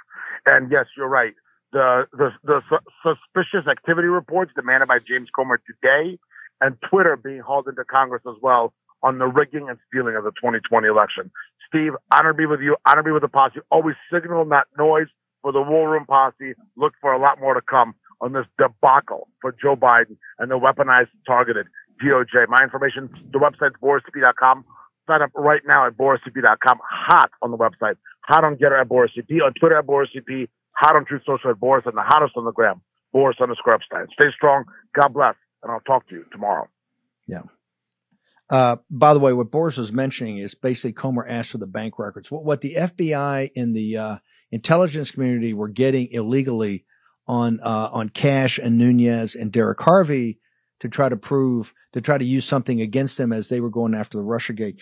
And 0.46 0.70
yes, 0.70 0.86
you're 0.96 1.08
right. 1.08 1.34
The 1.72 2.06
the 2.12 2.30
the 2.42 2.62
su- 2.68 3.14
suspicious 3.14 3.68
activity 3.70 4.08
reports 4.08 4.52
demanded 4.54 4.88
by 4.88 4.98
James 4.98 5.28
Comer 5.34 5.60
today, 5.66 6.18
and 6.60 6.76
Twitter 6.88 7.16
being 7.16 7.40
hauled 7.40 7.68
into 7.68 7.84
Congress 7.84 8.22
as 8.26 8.36
well 8.40 8.72
on 9.02 9.18
the 9.18 9.26
rigging 9.26 9.68
and 9.68 9.78
stealing 9.88 10.16
of 10.16 10.24
the 10.24 10.30
2020 10.30 10.86
election. 10.86 11.30
Steve, 11.68 11.92
honor 12.12 12.32
be 12.32 12.46
with 12.46 12.60
you. 12.60 12.76
Honor 12.86 13.02
be 13.02 13.10
with 13.10 13.22
the 13.22 13.28
posse. 13.28 13.60
Always 13.70 13.96
signal, 14.12 14.44
not 14.44 14.66
noise 14.78 15.08
for 15.42 15.52
the 15.52 15.61
War 15.61 15.90
Room 15.90 16.06
Posse. 16.06 16.54
Look 16.76 16.94
for 17.00 17.12
a 17.12 17.18
lot 17.20 17.40
more 17.40 17.54
to 17.54 17.61
come 17.61 17.94
on 18.20 18.32
this 18.32 18.46
debacle 18.56 19.28
for 19.40 19.52
Joe 19.52 19.76
Biden 19.76 20.16
and 20.38 20.50
the 20.50 20.58
weaponized, 20.58 21.08
targeted 21.26 21.66
DOJ. 22.02 22.49
My 22.49 22.62
information, 22.62 23.11
the 23.32 23.38
website's 23.38 23.76
borisep.com. 23.82 24.64
Sign 25.06 25.22
up 25.22 25.30
right 25.34 25.61
now 25.66 25.87
at 25.87 25.94
borisep.com. 25.94 26.78
Hot 26.88 27.30
on 27.42 27.50
the 27.50 27.58
website. 27.58 27.96
Hot 28.22 28.44
on 28.44 28.56
Gettr 28.56 28.80
at 28.80 28.88
borisep. 28.88 29.28
On 29.44 29.52
Twitter 29.54 29.78
at 29.78 29.87
borisep. 29.87 30.49
hot 30.72 30.96
on 30.96 31.04
Truth 31.04 31.22
Social 31.26 31.50
at 31.50 31.58
Boris 31.61 31.84
and 31.87 31.96
the 31.96 32.02
hottest 32.02 32.34
on 32.37 32.44
the 32.44 32.52
gram, 32.52 32.80
Boris 33.12 33.37
underscore 33.42 33.76
Epshteyn. 33.76 34.06
Stay 34.12 34.28
strong. 34.34 34.64
God 34.94 35.12
bless. 35.12 35.34
And 35.62 35.72
I'll 35.72 35.80
talk 35.80 36.08
to 36.08 36.14
you 36.14 36.25
tomorrow. 36.32 36.68
Yeah. 37.26 37.42
Uh, 38.50 38.76
by 38.90 39.14
the 39.14 39.20
way, 39.20 39.32
what 39.32 39.50
Boris 39.50 39.76
was 39.76 39.92
mentioning 39.92 40.38
is 40.38 40.54
basically 40.54 40.92
Comer 40.92 41.26
asked 41.26 41.50
for 41.50 41.58
the 41.58 41.66
bank 41.66 41.99
records. 41.99 42.30
What, 42.30 42.44
what 42.44 42.61
the 42.61 42.75
FBI 42.75 43.50
and 43.56 43.75
the 43.75 43.96
uh, 43.96 44.16
intelligence 44.52 45.11
community 45.11 45.54
were 45.54 45.68
getting 45.68 46.09
illegally 46.12 46.85
on 47.26 47.59
uh, 47.61 47.88
on 47.92 48.11
Kash 48.11 48.59
and 48.59 48.78
Nunes 48.78 49.35
and 49.35 49.50
Derek 49.50 49.80
Harvey 49.80 50.38
to 50.80 50.88
try 50.88 51.09
to 51.09 51.16
prove 51.16 51.75
to 51.92 52.00
try 52.00 52.18
to 52.18 52.25
use 52.25 52.44
something 52.44 52.80
against 52.80 53.16
them 53.16 53.32
as 53.32 53.49
they 53.49 53.61
were 53.61 53.71
going 53.71 53.94
after 53.94 54.18
the 54.18 54.25
Russia 54.25 54.52
Gate. 54.52 54.80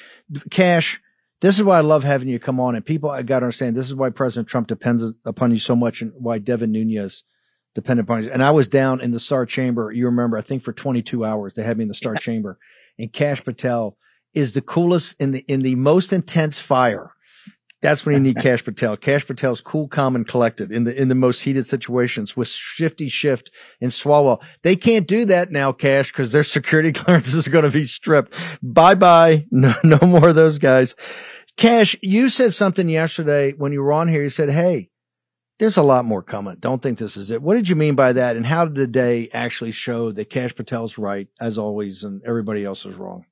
Kash, 0.51 1.01
this 1.41 1.57
is 1.57 1.63
why 1.63 1.79
I 1.79 1.83
love 1.83 2.05
having 2.05 2.29
you 2.29 2.39
come 2.39 2.61
on, 2.61 2.75
and 2.75 2.85
people 2.85 3.11
I 3.11 3.23
got 3.23 3.41
to 3.41 3.47
understand 3.47 3.77
this 3.77 3.87
is 3.87 3.95
why 3.95 4.11
President 4.11 4.49
Trump 4.49 4.67
depends 4.67 5.05
upon 5.25 5.53
you 5.53 5.59
so 5.59 5.77
much, 5.77 6.03
and 6.03 6.13
why 6.17 6.39
Devin 6.39 6.73
Nunes 6.73 7.23
depended 7.75 8.05
upon 8.05 8.25
you. 8.25 8.31
And 8.31 8.43
I 8.43 8.51
was 8.51 8.67
down 8.67 9.01
in 9.01 9.13
the 9.13 9.21
Star 9.21 9.47
Chamber. 9.47 9.93
You 9.93 10.07
remember, 10.07 10.37
I 10.37 10.43
think 10.43 10.65
for 10.65 10.73
22 10.73 11.25
hours 11.25 11.55
they 11.55 11.63
had 11.63 11.79
me 11.79 11.83
in 11.83 11.89
the 11.89 11.95
Star 11.95 12.15
yeah. 12.15 12.21
Chamber, 12.21 12.59
and 12.99 13.13
Kash 13.13 13.45
Patel 13.45 13.97
is 14.35 14.53
the 14.53 14.63
coolest 14.63 15.21
in 15.21 15.31
the 15.33 15.45
in 15.47 15.63
the 15.63 15.77
most 15.77 16.13
intense 16.13 16.59
fire 16.59 17.13
that's 17.83 18.05
when 18.05 18.15
you 18.15 18.21
need 18.21 18.37
Kash 18.43 18.63
Patel. 18.63 18.97
Kash 18.97 19.27
Patel's 19.27 19.63
cool, 19.63 19.89
calm, 19.89 20.15
and 20.15 20.29
collected 20.29 20.71
in 20.71 20.85
the 20.85 21.01
in 21.01 21.09
the 21.09 21.15
most 21.15 21.43
heated 21.43 21.65
situations 21.65 22.37
with 22.37 22.49
Shifty 22.49 23.09
Shift 23.09 23.51
and 23.81 23.91
Swalwell. 23.91 24.43
They 24.63 24.77
can't 24.77 25.07
do 25.07 25.25
that 25.27 25.51
now, 25.51 25.73
Kash, 25.73 26.13
because 26.13 26.33
their 26.33 26.45
security 26.45 26.93
clearances 26.95 27.47
are 27.49 27.51
going 27.51 27.65
to 27.65 27.71
be 27.71 27.85
stripped. 27.85 28.35
Bye 28.63 28.95
bye. 28.95 29.47
No, 29.51 29.75
no 29.83 29.99
more 30.03 30.29
of 30.29 30.35
those 30.35 30.59
guys. 30.59 30.95
Kash, 31.57 31.97
you 32.03 32.29
said 32.29 32.55
something 32.55 32.89
yesterday 32.89 33.53
when 33.53 33.73
you 33.73 33.83
were 33.83 33.93
on 33.93 34.09
here. 34.09 34.23
You 34.23 34.29
said, 34.29 34.51
"Hey, 34.51 34.91
there's 35.59 35.79
a 35.79 35.83
lot 35.83 36.05
more 36.05 36.23
coming. 36.23 36.57
Don't 36.61 36.83
think 36.83 36.99
this 36.99 37.17
is 37.17 37.31
it." 37.31 37.41
What 37.41 37.55
did 37.55 37.69
you 37.69 37.77
mean 37.77 37.95
by 37.95 38.13
that? 38.13 38.37
And 38.37 38.47
how 38.47 38.67
did 38.67 38.75
today 38.75 39.31
actually 39.33 39.71
show 39.71 40.13
that 40.13 40.29
Kash 40.29 40.55
Patel's 40.55 40.99
right 40.99 41.29
as 41.41 41.57
always, 41.57 42.05
and 42.05 42.21
everybody 42.27 42.65
else 42.65 42.85
is 42.85 42.95
wrong? 42.95 43.25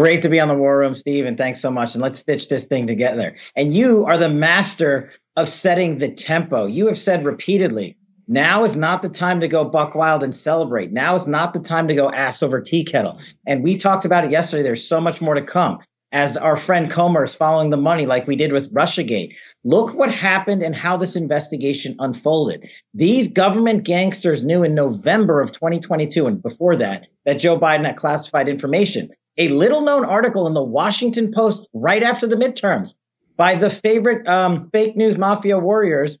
Great 0.00 0.22
to 0.22 0.30
be 0.30 0.40
on 0.40 0.48
the 0.48 0.54
War 0.54 0.78
Room, 0.78 0.94
Steve, 0.94 1.26
and 1.26 1.36
thanks 1.36 1.60
so 1.60 1.70
much. 1.70 1.92
And 1.92 2.02
let's 2.02 2.20
stitch 2.20 2.48
this 2.48 2.64
thing 2.64 2.86
together. 2.86 3.36
And 3.54 3.70
you 3.70 4.06
are 4.06 4.16
the 4.16 4.30
master 4.30 5.12
of 5.36 5.46
setting 5.46 5.98
the 5.98 6.10
tempo. 6.10 6.64
You 6.64 6.86
have 6.86 6.98
said 6.98 7.22
repeatedly, 7.22 7.98
now 8.26 8.64
is 8.64 8.76
not 8.76 9.02
the 9.02 9.10
time 9.10 9.40
to 9.40 9.48
go 9.48 9.62
buck 9.62 9.94
wild 9.94 10.22
and 10.22 10.34
celebrate. 10.34 10.90
Now 10.90 11.16
is 11.16 11.26
not 11.26 11.52
the 11.52 11.60
time 11.60 11.86
to 11.88 11.94
go 11.94 12.10
ass 12.10 12.42
over 12.42 12.62
tea 12.62 12.82
kettle. 12.82 13.20
And 13.46 13.62
we 13.62 13.76
talked 13.76 14.06
about 14.06 14.24
it 14.24 14.30
yesterday. 14.30 14.62
There's 14.62 14.88
so 14.88 15.02
much 15.02 15.20
more 15.20 15.34
to 15.34 15.44
come. 15.44 15.80
As 16.12 16.34
our 16.34 16.56
friend 16.56 16.90
Comer 16.90 17.24
is 17.24 17.34
following 17.34 17.68
the 17.68 17.76
money, 17.76 18.06
like 18.06 18.26
we 18.26 18.36
did 18.36 18.52
with 18.52 18.72
Russiagate. 18.72 19.36
Look 19.64 19.92
what 19.92 20.14
happened 20.14 20.62
and 20.62 20.74
how 20.74 20.96
this 20.96 21.14
investigation 21.14 21.94
unfolded. 21.98 22.66
These 22.94 23.28
government 23.28 23.84
gangsters 23.84 24.42
knew 24.42 24.62
in 24.62 24.74
November 24.74 25.42
of 25.42 25.52
2022 25.52 26.26
and 26.26 26.42
before 26.42 26.76
that 26.76 27.08
that 27.26 27.38
Joe 27.38 27.60
Biden 27.60 27.84
had 27.84 27.96
classified 27.96 28.48
information 28.48 29.10
a 29.40 29.48
little 29.48 29.80
known 29.80 30.04
article 30.04 30.46
in 30.46 30.52
the 30.52 30.62
Washington 30.62 31.32
Post 31.32 31.66
right 31.72 32.02
after 32.02 32.26
the 32.26 32.36
midterms 32.36 32.92
by 33.38 33.54
the 33.54 33.70
favorite 33.70 34.28
um, 34.28 34.68
fake 34.70 34.96
news 34.96 35.16
mafia 35.16 35.58
warriors 35.58 36.18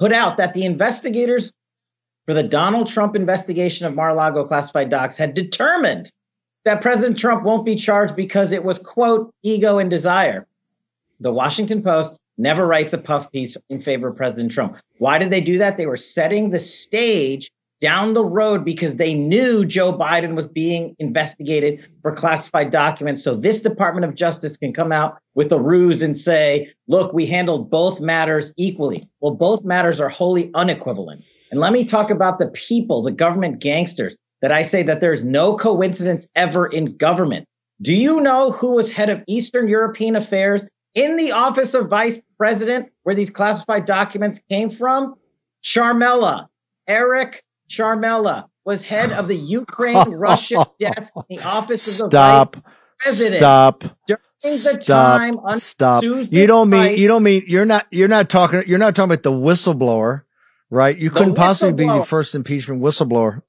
put 0.00 0.10
out 0.10 0.38
that 0.38 0.54
the 0.54 0.64
investigators 0.64 1.52
for 2.24 2.32
the 2.32 2.42
Donald 2.42 2.88
Trump 2.88 3.14
investigation 3.14 3.86
of 3.86 3.94
Mar-a-Lago 3.94 4.46
classified 4.46 4.88
docs 4.88 5.18
had 5.18 5.34
determined 5.34 6.10
that 6.64 6.80
President 6.80 7.18
Trump 7.18 7.44
won't 7.44 7.66
be 7.66 7.76
charged 7.76 8.16
because 8.16 8.52
it 8.52 8.64
was, 8.64 8.78
quote, 8.78 9.30
ego 9.42 9.76
and 9.76 9.90
desire. 9.90 10.46
The 11.20 11.30
Washington 11.30 11.82
Post 11.82 12.14
never 12.38 12.66
writes 12.66 12.94
a 12.94 12.98
puff 12.98 13.30
piece 13.32 13.54
in 13.68 13.82
favor 13.82 14.08
of 14.08 14.16
President 14.16 14.50
Trump. 14.50 14.78
Why 14.96 15.18
did 15.18 15.28
they 15.28 15.42
do 15.42 15.58
that? 15.58 15.76
They 15.76 15.84
were 15.84 15.98
setting 15.98 16.48
the 16.48 16.60
stage 16.60 17.50
down 17.84 18.14
the 18.14 18.24
road 18.24 18.64
because 18.64 18.96
they 18.96 19.12
knew 19.12 19.62
Joe 19.62 19.92
Biden 19.92 20.34
was 20.34 20.46
being 20.46 20.96
investigated 20.98 21.86
for 22.00 22.16
classified 22.16 22.70
documents. 22.70 23.22
So 23.22 23.36
this 23.36 23.60
Department 23.60 24.06
of 24.06 24.14
Justice 24.14 24.56
can 24.56 24.72
come 24.72 24.90
out 24.90 25.18
with 25.34 25.52
a 25.52 25.60
ruse 25.60 26.00
and 26.00 26.16
say, 26.16 26.72
look, 26.88 27.12
we 27.12 27.26
handled 27.26 27.68
both 27.68 28.00
matters 28.00 28.54
equally. 28.56 29.06
Well, 29.20 29.34
both 29.34 29.64
matters 29.64 30.00
are 30.00 30.08
wholly 30.08 30.50
unequivalent. 30.54 31.24
And 31.50 31.60
let 31.60 31.74
me 31.74 31.84
talk 31.84 32.08
about 32.08 32.38
the 32.38 32.48
people, 32.48 33.02
the 33.02 33.12
government 33.12 33.58
gangsters, 33.58 34.16
that 34.40 34.50
I 34.50 34.62
say 34.62 34.82
that 34.84 35.02
there's 35.02 35.22
no 35.22 35.54
coincidence 35.54 36.26
ever 36.34 36.66
in 36.66 36.96
government. 36.96 37.46
Do 37.82 37.92
you 37.92 38.22
know 38.22 38.52
who 38.52 38.76
was 38.76 38.90
head 38.90 39.10
of 39.10 39.22
Eastern 39.26 39.68
European 39.68 40.16
affairs 40.16 40.64
in 40.94 41.18
the 41.18 41.32
office 41.32 41.74
of 41.74 41.90
vice 41.90 42.18
president 42.38 42.88
where 43.02 43.14
these 43.14 43.28
classified 43.28 43.84
documents 43.84 44.40
came 44.48 44.70
from? 44.70 45.16
Ciaramella, 45.62 46.48
Eric 46.88 47.43
Ciaramella 47.68 48.48
was 48.64 48.82
head 48.82 49.12
of 49.12 49.28
the 49.28 49.36
Ukraine 49.36 49.96
Russia 50.10 50.66
desk 50.78 51.12
in 51.28 51.36
the 51.36 51.44
office 51.44 51.86
of 52.00 52.10
the 52.10 52.16
Stop. 52.16 52.56
vice 52.56 52.64
president. 53.00 53.38
Stop. 53.40 53.84
During 54.06 54.20
the 54.42 54.58
Stop. 54.80 55.18
time 55.18 55.38
under 55.38 55.60
Stop. 55.60 56.02
Susan 56.02 56.28
You 56.30 56.46
don't 56.46 56.70
mean 56.70 56.80
Rice, 56.80 56.98
you 56.98 57.08
don't 57.08 57.22
mean 57.22 57.44
you're 57.46 57.64
not 57.64 57.86
you're 57.90 58.08
not 58.08 58.28
talking 58.28 58.64
you're 58.66 58.78
not 58.78 58.94
talking 58.94 59.12
about 59.12 59.22
the 59.22 59.32
whistleblower, 59.32 60.22
right? 60.70 60.96
You 60.96 61.10
couldn't 61.10 61.34
possibly 61.34 61.72
be 61.72 61.86
the 61.86 62.04
first 62.04 62.34
impeachment 62.34 62.80
whistleblower. 62.82 63.42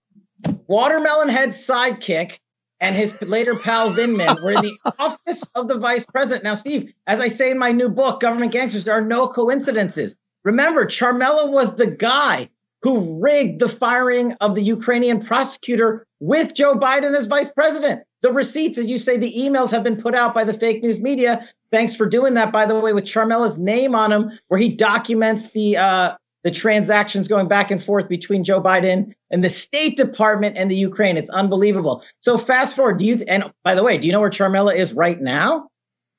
Watermelon 0.67 1.29
Head 1.29 1.50
sidekick 1.50 2.39
and 2.79 2.95
his 2.95 3.19
later 3.22 3.55
pal 3.55 3.91
Vindman 3.93 4.41
were 4.43 4.51
in 4.51 4.62
the 4.62 4.77
office 5.00 5.43
of 5.55 5.67
the 5.67 5.77
vice 5.79 6.05
president. 6.05 6.43
Now, 6.43 6.55
Steve, 6.55 6.93
as 7.07 7.19
I 7.19 7.29
say 7.29 7.51
in 7.51 7.57
my 7.57 7.72
new 7.72 7.89
book, 7.89 8.19
Government 8.19 8.51
Gangsters, 8.51 8.86
there 8.86 8.95
are 8.95 9.01
no 9.01 9.27
coincidences. 9.27 10.15
Remember, 10.43 10.86
Ciaramella 10.86 11.50
was 11.50 11.75
the 11.75 11.88
guy 11.88 12.50
who 12.86 13.20
rigged 13.20 13.60
the 13.60 13.68
firing 13.68 14.34
of 14.42 14.54
the 14.54 14.62
Ukrainian 14.62 15.20
prosecutor 15.20 16.06
with 16.20 16.54
Joe 16.54 16.75
Biden 16.75 17.18
as 17.18 17.25
vice 17.25 17.50
president. 17.50 18.04
The 18.22 18.32
receipts, 18.32 18.77
as 18.77 18.86
you 18.86 19.00
say, 19.00 19.18
the 19.18 19.34
emails 19.34 19.72
have 19.72 19.84
been 19.84 20.00
put 20.00 20.13
out 20.13 20.36
by 20.36 20.44
the 20.44 20.54
fake 20.54 20.84
news 20.84 21.00
media. 21.00 21.50
Thanks 21.72 21.96
for 21.96 22.06
doing 22.06 22.36
that, 22.36 22.54
by 22.54 22.68
the 22.68 22.80
way, 22.80 22.94
with 22.94 23.06
Ciaramella's 23.06 23.58
name 23.58 23.96
on 23.96 24.12
them, 24.12 24.38
where 24.50 24.60
he 24.60 24.70
documents 24.70 25.50
the 25.50 25.77
uh, 25.77 26.15
the 26.44 26.51
transactions 26.51 27.27
going 27.27 27.48
back 27.48 27.72
and 27.72 27.84
forth 27.84 28.08
between 28.08 28.44
Joe 28.44 28.62
Biden 28.62 29.15
and 29.32 29.44
the 29.44 29.50
State 29.50 29.98
Department 29.98 30.56
and 30.56 30.70
the 30.70 30.75
Ukraine. 30.75 31.18
It's 31.18 31.32
unbelievable. 31.32 32.04
So 32.20 32.38
fast 32.38 32.75
forward. 32.75 33.00
Do 33.00 33.06
you? 33.06 33.25
And 33.27 33.51
by 33.63 33.74
the 33.74 33.84
way, 33.84 33.98
do 33.98 34.06
you 34.06 34.13
know 34.13 34.20
where 34.20 34.30
Ciaramella 34.30 34.75
is 34.75 34.94
right 34.94 35.20
now? 35.20 35.70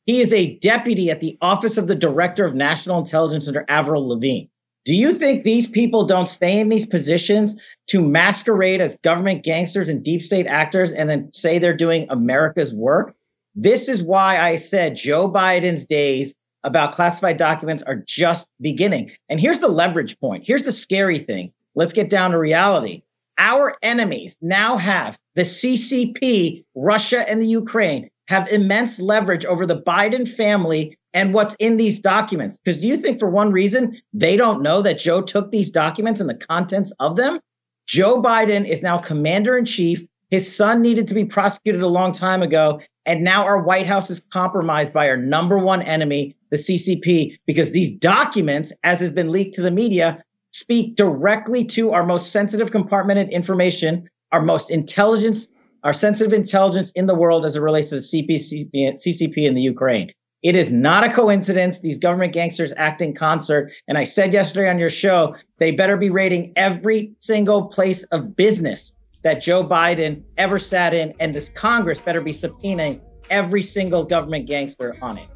He 0.05 0.21
is 0.21 0.33
a 0.33 0.57
deputy 0.57 1.13
at 1.13 1.21
the 1.21 1.39
Office 1.41 1.79
of 1.79 1.87
the 1.87 1.95
Director 1.95 2.45
of 2.45 2.57
National 2.57 2.99
Intelligence 2.99 3.47
under 3.47 3.65
Avril 3.69 4.09
Lavigne. 4.09 4.49
Do 4.87 4.95
you 4.95 5.15
think 5.15 5.43
these 5.43 5.67
people 5.67 6.05
don't 6.05 6.29
stay 6.29 6.61
in 6.61 6.69
these 6.69 6.87
positions 6.87 7.57
to 7.89 8.01
masquerade 8.01 8.81
as 8.81 8.97
government 9.03 9.43
gangsters 9.43 9.89
and 9.89 10.03
deep 10.03 10.23
state 10.23 10.47
actors 10.47 10.93
and 10.93 11.11
then 11.11 11.33
say 11.35 11.59
they're 11.59 11.77
doing 11.77 12.07
America's 12.09 12.73
work? 12.73 13.17
This 13.57 13.89
is 13.89 14.01
why 14.01 14.39
I 14.39 14.55
said 14.55 14.97
Joe 14.97 15.29
Biden's 15.29 15.87
days 15.87 16.35
about 16.63 16.93
classified 16.93 17.37
documents 17.37 17.83
are 17.83 17.97
just 18.07 18.47
beginning. 18.61 19.11
And 19.29 19.41
here's 19.41 19.59
the 19.59 19.67
leverage 19.67 20.21
point. 20.21 20.45
Here's 20.47 20.65
the 20.65 20.73
scary 20.73 21.19
thing. 21.19 21.53
Let's 21.75 21.93
get 21.93 22.09
down 22.09 22.31
to 22.31 22.39
reality. 22.39 23.03
Our 23.39 23.77
enemies 23.83 24.37
now 24.41 24.79
have 24.79 25.19
the 25.35 25.43
CCP, 25.43 26.65
Russia, 26.77 27.29
and 27.29 27.43
the 27.43 27.47
Ukraine 27.47 28.09
have 28.29 28.49
immense 28.49 29.01
leverage 29.01 29.45
over 29.45 29.67
the 29.67 29.81
Biden 29.83 30.29
family 30.29 30.97
and 31.17 31.33
what's 31.33 31.57
in 31.59 31.79
these 31.79 31.99
documents. 31.99 32.59
Because 32.63 32.79
do 32.79 32.87
you 32.87 32.99
think 32.99 33.19
for 33.19 33.31
one 33.31 33.51
reason 33.51 34.01
they 34.13 34.37
don't 34.37 34.63
know 34.63 34.83
that 34.83 34.99
Joe 34.99 35.23
took 35.23 35.51
these 35.51 35.71
documents 35.71 36.21
and 36.21 36.29
the 36.29 36.35
contents 36.35 36.93
of 37.01 37.17
them? 37.17 37.41
Joe 37.87 38.21
Biden 38.21 38.69
is 38.69 38.83
now 38.83 38.99
commander 38.99 39.57
in 39.57 39.65
chief. 39.65 40.07
His 40.31 40.55
son 40.55 40.83
needed 40.83 41.09
to 41.09 41.15
be 41.15 41.25
prosecuted 41.25 41.81
a 41.81 41.89
long 41.89 42.13
time 42.13 42.43
ago. 42.43 42.83
And 43.07 43.25
now 43.25 43.45
our 43.45 43.63
White 43.63 43.87
House 43.87 44.11
is 44.11 44.21
compromised 44.31 44.93
by 44.93 45.09
our 45.09 45.17
number 45.17 45.57
one 45.57 45.81
enemy, 45.81 46.37
the 46.51 46.59
CCP, 46.59 47.39
because 47.47 47.71
these 47.71 47.93
documents, 47.93 48.73
as 48.85 49.01
has 49.01 49.11
been 49.11 49.31
leaked 49.31 49.55
to 49.55 49.63
the 49.63 49.71
media, 49.71 50.23
speak 50.51 50.97
directly 50.97 51.65
to 51.65 51.93
our 51.93 52.05
most 52.05 52.31
sensitive 52.31 52.71
compartmented 52.71 53.31
information, 53.31 54.11
our 54.33 54.43
most 54.43 54.71
intelligence, 54.71 55.49
our 55.83 55.95
sensitive 55.95 56.35
intelligence 56.35 56.91
in 56.91 57.07
the 57.07 57.15
world 57.15 57.47
as 57.47 57.57
it 57.57 57.63
relates 57.63 57.89
to 57.89 57.97
the 57.97 58.03
CPC, 58.03 58.69
CCP 58.75 59.39
in 59.39 59.55
the 59.55 59.63
Ukraine. 59.63 60.13
It 60.47 60.55
is 60.55 60.71
not 60.71 61.03
a 61.03 61.13
coincidence. 61.13 61.81
These 61.81 61.99
government 61.99 62.33
gangsters 62.33 62.73
act 62.77 63.03
in 63.03 63.17
concert. 63.17 63.73
And 63.89 63.99
I 63.99 64.05
said 64.05 64.33
yesterday 64.33 64.71
on 64.71 64.79
your 64.79 64.91
show, 64.91 65.35
they 65.59 65.73
better 65.73 65.97
be 65.97 66.09
raiding 66.09 66.53
every 66.55 67.11
single 67.19 67.67
place 67.67 68.05
of 68.13 68.37
business 68.37 68.93
that 69.25 69.43
Joe 69.43 69.65
Biden 69.65 70.23
ever 70.39 70.61
sat 70.61 70.95
in. 70.95 71.15
And 71.19 71.35
this 71.35 71.49
Congress 71.49 72.01
better 72.01 72.21
be 72.21 72.31
subpoenaing 72.31 73.01
every 73.29 73.65
single 73.65 74.05
government 74.05 74.47
gangster 74.47 74.95
on 75.03 75.19
it. 75.19 75.29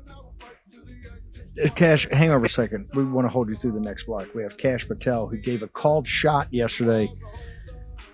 Uh, 1.60 1.68
Kash, 1.70 2.06
hang 2.12 2.30
on 2.30 2.44
a 2.44 2.48
second. 2.48 2.88
We 2.94 3.02
want 3.04 3.24
to 3.24 3.30
hold 3.32 3.48
you 3.48 3.56
through 3.56 3.72
the 3.72 3.80
next 3.80 4.04
block. 4.04 4.32
We 4.32 4.44
have 4.44 4.58
Kash 4.58 4.86
Patel, 4.86 5.26
who 5.26 5.38
gave 5.38 5.64
a 5.64 5.66
called 5.66 6.06
shot 6.06 6.46
yesterday. 6.52 7.12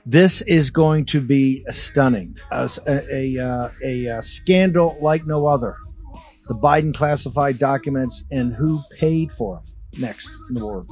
This 0.06 0.40
is 0.40 0.70
going 0.70 1.04
to 1.06 1.20
be 1.20 1.62
stunning. 1.68 2.38
A, 2.50 2.70
a, 2.86 3.38
uh, 3.38 3.70
a, 3.84 4.06
a 4.06 4.22
scandal 4.22 4.96
like 5.02 5.26
no 5.26 5.46
other. 5.46 5.76
The 6.48 6.54
Biden 6.54 6.94
classified 6.94 7.58
documents 7.58 8.24
and 8.30 8.54
who 8.54 8.80
paid 8.98 9.32
for 9.32 9.56
them. 9.56 9.64
Next 9.98 10.30
in 10.48 10.54
the 10.54 10.64
world. 10.64 10.86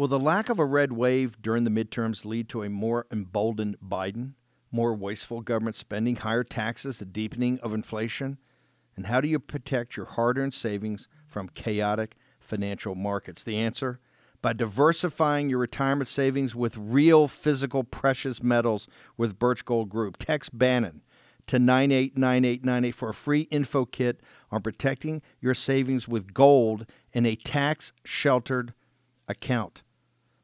Will 0.00 0.08
the 0.08 0.18
lack 0.18 0.48
of 0.48 0.58
a 0.58 0.64
red 0.64 0.92
wave 0.92 1.40
during 1.40 1.62
the 1.62 1.70
midterms 1.70 2.24
lead 2.24 2.48
to 2.48 2.64
a 2.64 2.68
more 2.68 3.06
emboldened 3.12 3.76
Biden, 3.80 4.32
more 4.72 4.92
wasteful 4.92 5.40
government 5.40 5.76
spending, 5.76 6.16
higher 6.16 6.42
taxes, 6.42 7.00
a 7.00 7.04
deepening 7.04 7.60
of 7.60 7.72
inflation? 7.72 8.38
And 8.96 9.06
how 9.06 9.20
do 9.20 9.28
you 9.28 9.38
protect 9.38 9.96
your 9.96 10.06
hard 10.06 10.36
earned 10.36 10.54
savings 10.54 11.06
from 11.28 11.48
chaotic 11.50 12.16
financial 12.40 12.96
markets? 12.96 13.44
The 13.44 13.56
answer 13.56 14.00
by 14.42 14.52
diversifying 14.52 15.48
your 15.48 15.58
retirement 15.58 16.08
savings 16.08 16.56
with 16.56 16.76
real 16.76 17.28
physical 17.28 17.84
precious 17.84 18.42
metals 18.42 18.88
with 19.16 19.38
Birch 19.38 19.64
Gold 19.64 19.90
Group. 19.90 20.16
Text 20.18 20.56
Bannon 20.58 21.02
to 21.50 21.58
989898 21.58 22.94
for 22.94 23.08
a 23.08 23.14
free 23.14 23.40
info 23.50 23.84
kit 23.84 24.20
on 24.52 24.62
protecting 24.62 25.20
your 25.40 25.52
savings 25.52 26.06
with 26.06 26.32
gold 26.32 26.86
in 27.12 27.26
a 27.26 27.34
tax 27.34 27.92
sheltered 28.04 28.72
account. 29.26 29.82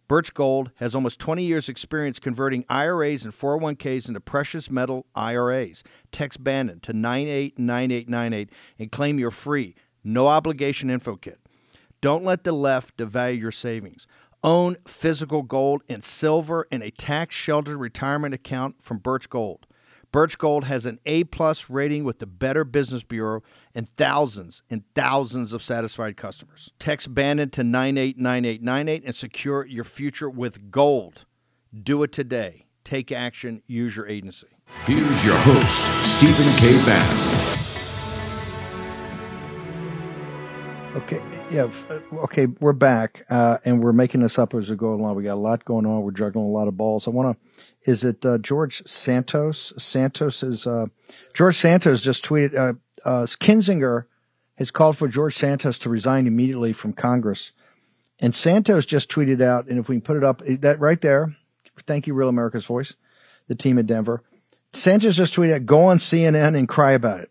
Birch 0.08 0.34
Gold 0.34 0.72
has 0.76 0.96
almost 0.96 1.20
20 1.20 1.44
years' 1.44 1.68
experience 1.68 2.18
converting 2.18 2.64
IRAs 2.68 3.24
and 3.24 3.32
401ks 3.32 4.08
into 4.08 4.20
precious 4.20 4.68
metal 4.68 5.06
IRAs. 5.14 5.84
Text 6.10 6.42
Bannon 6.42 6.80
to 6.80 6.92
989898 6.92 8.50
and 8.80 8.90
claim 8.90 9.20
your 9.20 9.30
free, 9.30 9.76
no 10.02 10.26
obligation 10.26 10.90
info 10.90 11.14
kit. 11.14 11.38
Don't 12.00 12.24
let 12.24 12.42
the 12.42 12.50
left 12.50 12.96
devalue 12.96 13.40
your 13.40 13.52
savings. 13.52 14.08
Own 14.42 14.76
physical 14.88 15.42
gold 15.42 15.82
and 15.88 16.02
silver 16.02 16.66
in 16.72 16.82
a 16.82 16.90
tax 16.90 17.36
sheltered 17.36 17.78
retirement 17.78 18.34
account 18.34 18.82
from 18.82 18.98
Birch 18.98 19.30
Gold. 19.30 19.65
Birch 20.16 20.38
Gold 20.38 20.64
has 20.64 20.86
an 20.86 20.98
A 21.04 21.24
plus 21.24 21.68
rating 21.68 22.02
with 22.02 22.20
the 22.20 22.26
Better 22.26 22.64
Business 22.64 23.02
Bureau 23.02 23.42
and 23.74 23.86
thousands 23.86 24.62
and 24.70 24.82
thousands 24.94 25.52
of 25.52 25.62
satisfied 25.62 26.16
customers. 26.16 26.70
Text 26.78 27.12
Bannon 27.12 27.50
to 27.50 27.62
989898 27.62 29.04
and 29.04 29.14
secure 29.14 29.66
your 29.66 29.84
future 29.84 30.30
with 30.30 30.70
gold. 30.70 31.26
Do 31.78 32.02
it 32.02 32.12
today. 32.12 32.64
Take 32.82 33.12
action. 33.12 33.62
Use 33.66 33.94
your 33.94 34.08
agency. 34.08 34.46
Here's 34.86 35.22
your 35.22 35.36
host, 35.36 36.16
Stephen 36.16 36.50
K. 36.56 36.82
Bannon. 36.86 37.55
Okay, 40.96 41.20
yeah, 41.50 41.70
uh, 41.90 42.00
okay, 42.20 42.46
we're 42.46 42.72
back, 42.72 43.26
uh, 43.28 43.58
and 43.66 43.84
we're 43.84 43.92
making 43.92 44.22
this 44.22 44.38
up 44.38 44.54
as 44.54 44.70
we 44.70 44.76
go 44.76 44.94
along. 44.94 45.14
We 45.14 45.24
got 45.24 45.34
a 45.34 45.34
lot 45.34 45.62
going 45.66 45.84
on. 45.84 46.00
We're 46.00 46.10
juggling 46.10 46.46
a 46.46 46.48
lot 46.48 46.68
of 46.68 46.78
balls. 46.78 47.06
I 47.06 47.10
want 47.10 47.36
to 47.36 47.90
is 47.90 48.02
it 48.02 48.24
uh, 48.24 48.38
George 48.38 48.82
Santos? 48.86 49.74
Santos 49.76 50.42
is 50.42 50.66
uh, 50.66 50.86
George 51.34 51.58
Santos 51.58 52.00
just 52.00 52.24
tweeted. 52.24 52.54
Uh, 52.54 52.72
uh, 53.04 53.26
Kinzinger 53.26 54.06
has 54.54 54.70
called 54.70 54.96
for 54.96 55.06
George 55.06 55.36
Santos 55.36 55.76
to 55.80 55.90
resign 55.90 56.26
immediately 56.26 56.72
from 56.72 56.94
Congress, 56.94 57.52
and 58.18 58.34
Santos 58.34 58.86
just 58.86 59.10
tweeted 59.10 59.42
out. 59.42 59.66
And 59.66 59.78
if 59.78 59.90
we 59.90 59.96
can 59.96 60.00
put 60.00 60.16
it 60.16 60.24
up, 60.24 60.40
that 60.46 60.80
right 60.80 61.00
there. 61.02 61.36
Thank 61.86 62.06
you, 62.06 62.14
Real 62.14 62.30
America's 62.30 62.64
Voice, 62.64 62.94
the 63.48 63.54
team 63.54 63.76
in 63.76 63.84
Denver. 63.84 64.22
Santos 64.72 65.14
just 65.14 65.34
tweeted 65.34 65.66
"Go 65.66 65.84
on 65.84 65.98
CNN 65.98 66.56
and 66.56 66.66
cry 66.66 66.92
about 66.92 67.20
it." 67.20 67.30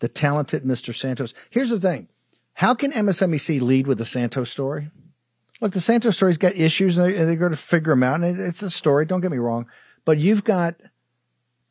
The 0.00 0.08
talented 0.08 0.64
Mr. 0.64 0.94
Santos. 0.94 1.32
Here's 1.50 1.70
the 1.70 1.80
thing: 1.80 2.08
How 2.54 2.74
can 2.74 2.92
MSNBC 2.92 3.60
lead 3.60 3.86
with 3.86 3.98
the 3.98 4.04
Santos 4.04 4.50
story? 4.50 4.90
Look, 5.60 5.72
the 5.72 5.80
Santos 5.80 6.16
story's 6.16 6.38
got 6.38 6.56
issues, 6.56 6.96
and 6.96 7.06
they're, 7.06 7.26
they're 7.26 7.36
going 7.36 7.52
to 7.52 7.56
figure 7.56 7.92
them 7.92 8.02
out. 8.02 8.22
And 8.22 8.38
it's 8.38 8.62
a 8.62 8.70
story. 8.70 9.04
Don't 9.04 9.20
get 9.20 9.30
me 9.30 9.38
wrong, 9.38 9.66
but 10.04 10.18
you've 10.18 10.44
got 10.44 10.76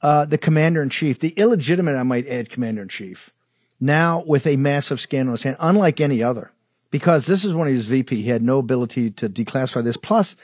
uh, 0.01 0.25
the 0.25 0.37
commander 0.37 0.81
in 0.81 0.89
chief, 0.89 1.19
the 1.19 1.29
illegitimate, 1.29 1.95
I 1.95 2.03
might 2.03 2.27
add, 2.27 2.49
commander 2.49 2.81
in 2.81 2.87
chief, 2.87 3.31
now 3.79 4.23
with 4.25 4.47
a 4.47 4.55
massive 4.55 5.01
scandal 5.01 5.31
in 5.31 5.33
his 5.33 5.43
hand, 5.43 5.57
unlike 5.59 5.99
any 5.99 6.23
other, 6.23 6.51
because 6.91 7.25
this 7.25 7.43
is 7.43 7.53
when 7.53 7.67
he 7.67 7.73
was 7.73 7.85
VP. 7.85 8.21
He 8.21 8.29
had 8.29 8.43
no 8.43 8.59
ability 8.59 9.11
to 9.11 9.29
declassify 9.29 9.83
this. 9.83 9.97
Plus, 9.97 10.35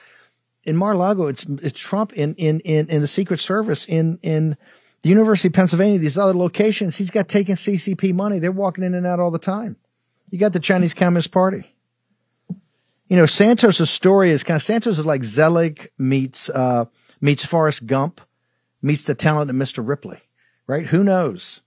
in 0.64 0.76
Mar-a-Lago, 0.76 1.28
it's 1.28 1.46
it's 1.62 1.80
Trump 1.80 2.14
in 2.14 2.36
in 2.36 2.60
in, 2.62 2.88
in 2.88 3.02
the 3.02 3.08
Secret 3.08 3.40
Service 3.40 3.86
in 3.86 4.20
in 4.24 4.58
the 5.06 5.10
University 5.10 5.50
of 5.50 5.54
Pennsylvania, 5.54 6.00
these 6.00 6.18
other 6.18 6.34
locations. 6.34 6.98
He's 6.98 7.12
got 7.12 7.28
taking 7.28 7.54
CCP 7.54 8.14
money. 8.14 8.40
They're 8.40 8.52
walking 8.52 8.84
in 8.84 8.96
and 8.96 9.06
out 9.06 9.20
all 9.20 9.30
the 9.30 9.38
time. 9.38 9.76
You 10.32 10.40
got 10.40 10.54
the 10.54 10.60
Chinese 10.60 10.96
Communist 10.96 11.32
Party 11.32 11.76
you 13.08 13.18
know, 13.18 13.26
Santos' 13.26 13.90
story 13.90 14.32
is 14.32 14.44
kind 14.44 14.56
of 14.56 14.64
Santos 14.64 15.00
is 15.00 15.06
like 15.06 15.24
Zelig 15.24 15.92
meets 15.98 16.50
uh, 16.50 16.86
meets 17.22 17.46
Forrest 17.46 17.86
Gump 17.86 18.22
meets 18.82 19.06
the 19.06 19.16
talent 19.16 19.50
of 19.50 19.56
Mr. 19.56 19.88
Ripley, 19.88 20.22
right? 20.68 20.88
Who 20.88 21.04
knows? 21.04 21.62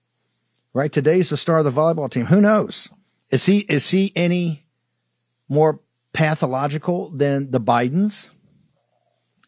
Right? 0.73 0.93
Today's 0.93 1.31
the 1.31 1.37
star 1.37 1.59
of 1.59 1.65
the 1.65 1.73
volleyball 1.73 2.11
team. 2.11 2.27
Who 2.27 2.41
knows? 2.41 2.89
Is 3.31 3.47
he 3.47 3.59
is 3.61 3.91
he 3.91 4.13
any 4.17 4.67
more 5.49 5.81
pathological 6.13 7.11
than 7.11 7.51
the 7.51 7.61
Bidens? 7.61 8.31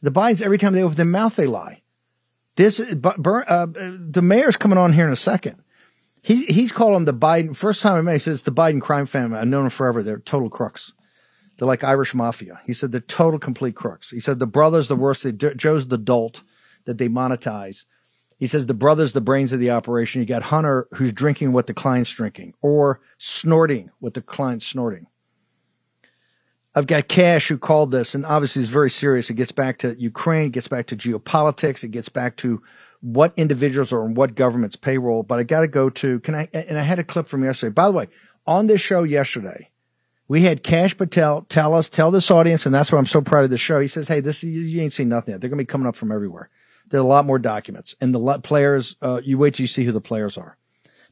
The 0.03 0.11
Bidens, 0.11 0.43
every 0.43 0.59
time 0.59 0.73
they 0.73 0.83
open 0.83 0.97
their 0.97 1.05
mouth, 1.05 1.37
they 1.37 1.47
lie. 1.47 1.80
This, 2.61 2.79
but 2.79 3.17
uh, 3.27 3.69
the 3.73 4.21
mayor's 4.21 4.59
coming 4.59 4.77
on 4.77 4.93
here 4.93 5.07
in 5.07 5.13
a 5.15 5.17
second. 5.17 5.63
He 6.21 6.45
he's 6.45 6.73
him 6.95 7.07
the 7.07 7.15
Biden. 7.15 7.57
First 7.57 7.81
time 7.81 7.95
I 7.95 8.03
met, 8.03 8.13
he 8.13 8.19
says 8.19 8.43
the 8.43 8.53
Biden 8.53 8.83
crime 8.83 9.07
family. 9.07 9.39
I've 9.39 9.49
known 9.49 9.65
him 9.65 9.71
forever. 9.71 10.03
They're 10.03 10.19
total 10.19 10.51
crooks. 10.51 10.93
They're 11.57 11.67
like 11.67 11.83
Irish 11.83 12.13
mafia. 12.15 12.61
He 12.67 12.75
said 12.75 12.93
they're 12.93 13.01
total 13.01 13.41
complete 13.41 13.77
crooks. 13.77 14.11
He 14.11 14.21
said 14.21 14.41
the 14.41 14.47
brother's 14.47 14.89
the 14.89 14.95
worst. 14.95 15.23
They, 15.23 15.33
Joe's 15.33 15.89
the 15.89 15.97
dolt 15.97 16.43
that 16.85 16.99
they 16.99 17.09
monetize. 17.09 17.85
He 18.37 18.47
says 18.47 18.67
the 18.67 18.75
brother's 18.75 19.15
the 19.15 19.23
brains 19.23 19.55
of 19.55 19.61
the 19.61 19.71
operation. 19.71 20.21
You 20.21 20.27
got 20.27 20.43
Hunter 20.43 20.87
who's 20.93 21.15
drinking 21.15 21.53
what 21.53 21.67
the 21.67 21.73
client's 21.73 22.11
drinking 22.11 22.53
or 22.61 23.01
snorting 23.17 23.89
what 24.01 24.13
the 24.13 24.21
client's 24.21 24.67
snorting. 24.67 25.07
I've 26.75 26.87
got 26.87 27.09
Kash 27.09 27.49
who 27.49 27.59
called 27.59 27.91
this, 27.91 28.15
and 28.15 28.25
obviously 28.25 28.63
it's 28.63 28.71
very 28.71 28.91
serious. 28.91 29.29
It 29.29 29.35
gets 29.35 29.53
back 29.53 29.79
to 29.79 30.01
Ukraine, 30.01 30.47
it 30.47 30.53
gets 30.53 30.69
back 30.69 30.87
to 30.89 30.97
geopolitics, 30.97 31.83
it 31.83 31.91
gets 31.91 32.09
back 32.09 32.37
to 32.39 32.63
what 33.01 33.33
individuals 33.37 33.93
are 33.93 34.05
on 34.05 34.15
what 34.15 34.35
government's 34.35 34.77
payroll. 34.77 35.23
But 35.23 35.41
I 35.41 35.43
got 35.43 35.61
to 35.61 35.69
go 35.69 35.91
to, 35.91 36.21
can 36.21 36.35
I, 36.35 36.49
and 36.53 36.79
I 36.79 36.83
had 36.83 36.99
a 36.99 37.05
clip 37.05 37.29
from 37.29 37.43
yesterday. 37.43 37.73
By 37.73 37.87
the 37.87 37.93
way, 37.93 38.09
on 38.47 38.67
this 38.67 38.81
show 38.81 39.03
yesterday, 39.03 39.71
we 40.29 40.43
had 40.43 40.63
Kash 40.63 40.97
Patel 40.97 41.45
tell 41.49 41.75
us, 41.75 41.89
tell 41.89 42.13
this 42.13 42.31
audience, 42.31 42.65
and 42.67 42.75
that's 42.75 42.93
why 42.93 42.99
I'm 42.99 43.07
so 43.07 43.21
proud 43.21 43.43
of 43.43 43.51
the 43.51 43.59
show. 43.59 43.81
He 43.81 43.89
says, 43.89 44.07
"Hey, 44.07 44.21
this 44.21 44.45
you 44.45 44.81
ain't 44.81 44.93
seen 44.93 45.09
nothing 45.09 45.33
yet. 45.33 45.41
They're 45.41 45.51
to 45.51 45.57
be 45.57 45.65
coming 45.65 45.89
up 45.89 45.97
from 45.97 46.13
everywhere. 46.13 46.51
There 46.89 47.01
are 47.01 47.05
a 47.05 47.07
lot 47.07 47.25
more 47.25 47.41
documents, 47.41 47.97
and 48.01 48.15
the 48.15 48.39
players. 48.39 48.95
Uh, 49.03 49.21
you 49.25 49.39
wait 49.39 49.55
till 49.55 49.65
you 49.65 49.69
see 49.69 49.85
who 49.85 49.91
the 49.91 50.01
players 50.01 50.39
are." 50.39 50.57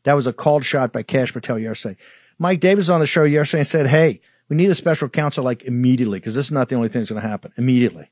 That 0.04 0.12
was 0.12 0.28
a 0.28 0.32
called 0.32 0.64
shot 0.64 0.92
by 0.92 1.02
Kash 1.02 1.32
Patel 1.32 1.58
yesterday. 1.58 1.96
Mike 2.38 2.60
Davis 2.60 2.88
on 2.88 3.00
the 3.00 3.06
show 3.06 3.24
yesterday 3.24 3.62
and 3.62 3.68
said, 3.68 3.86
"Hey, 3.88 4.20
we 4.48 4.56
need 4.56 4.70
a 4.70 4.74
special 4.74 5.08
counsel 5.08 5.44
like 5.44 5.64
immediately 5.64 6.18
because 6.18 6.34
this 6.34 6.46
is 6.46 6.52
not 6.52 6.68
the 6.68 6.76
only 6.76 6.88
thing 6.88 7.02
that's 7.02 7.10
going 7.10 7.22
to 7.22 7.28
happen 7.28 7.52
immediately." 7.56 8.10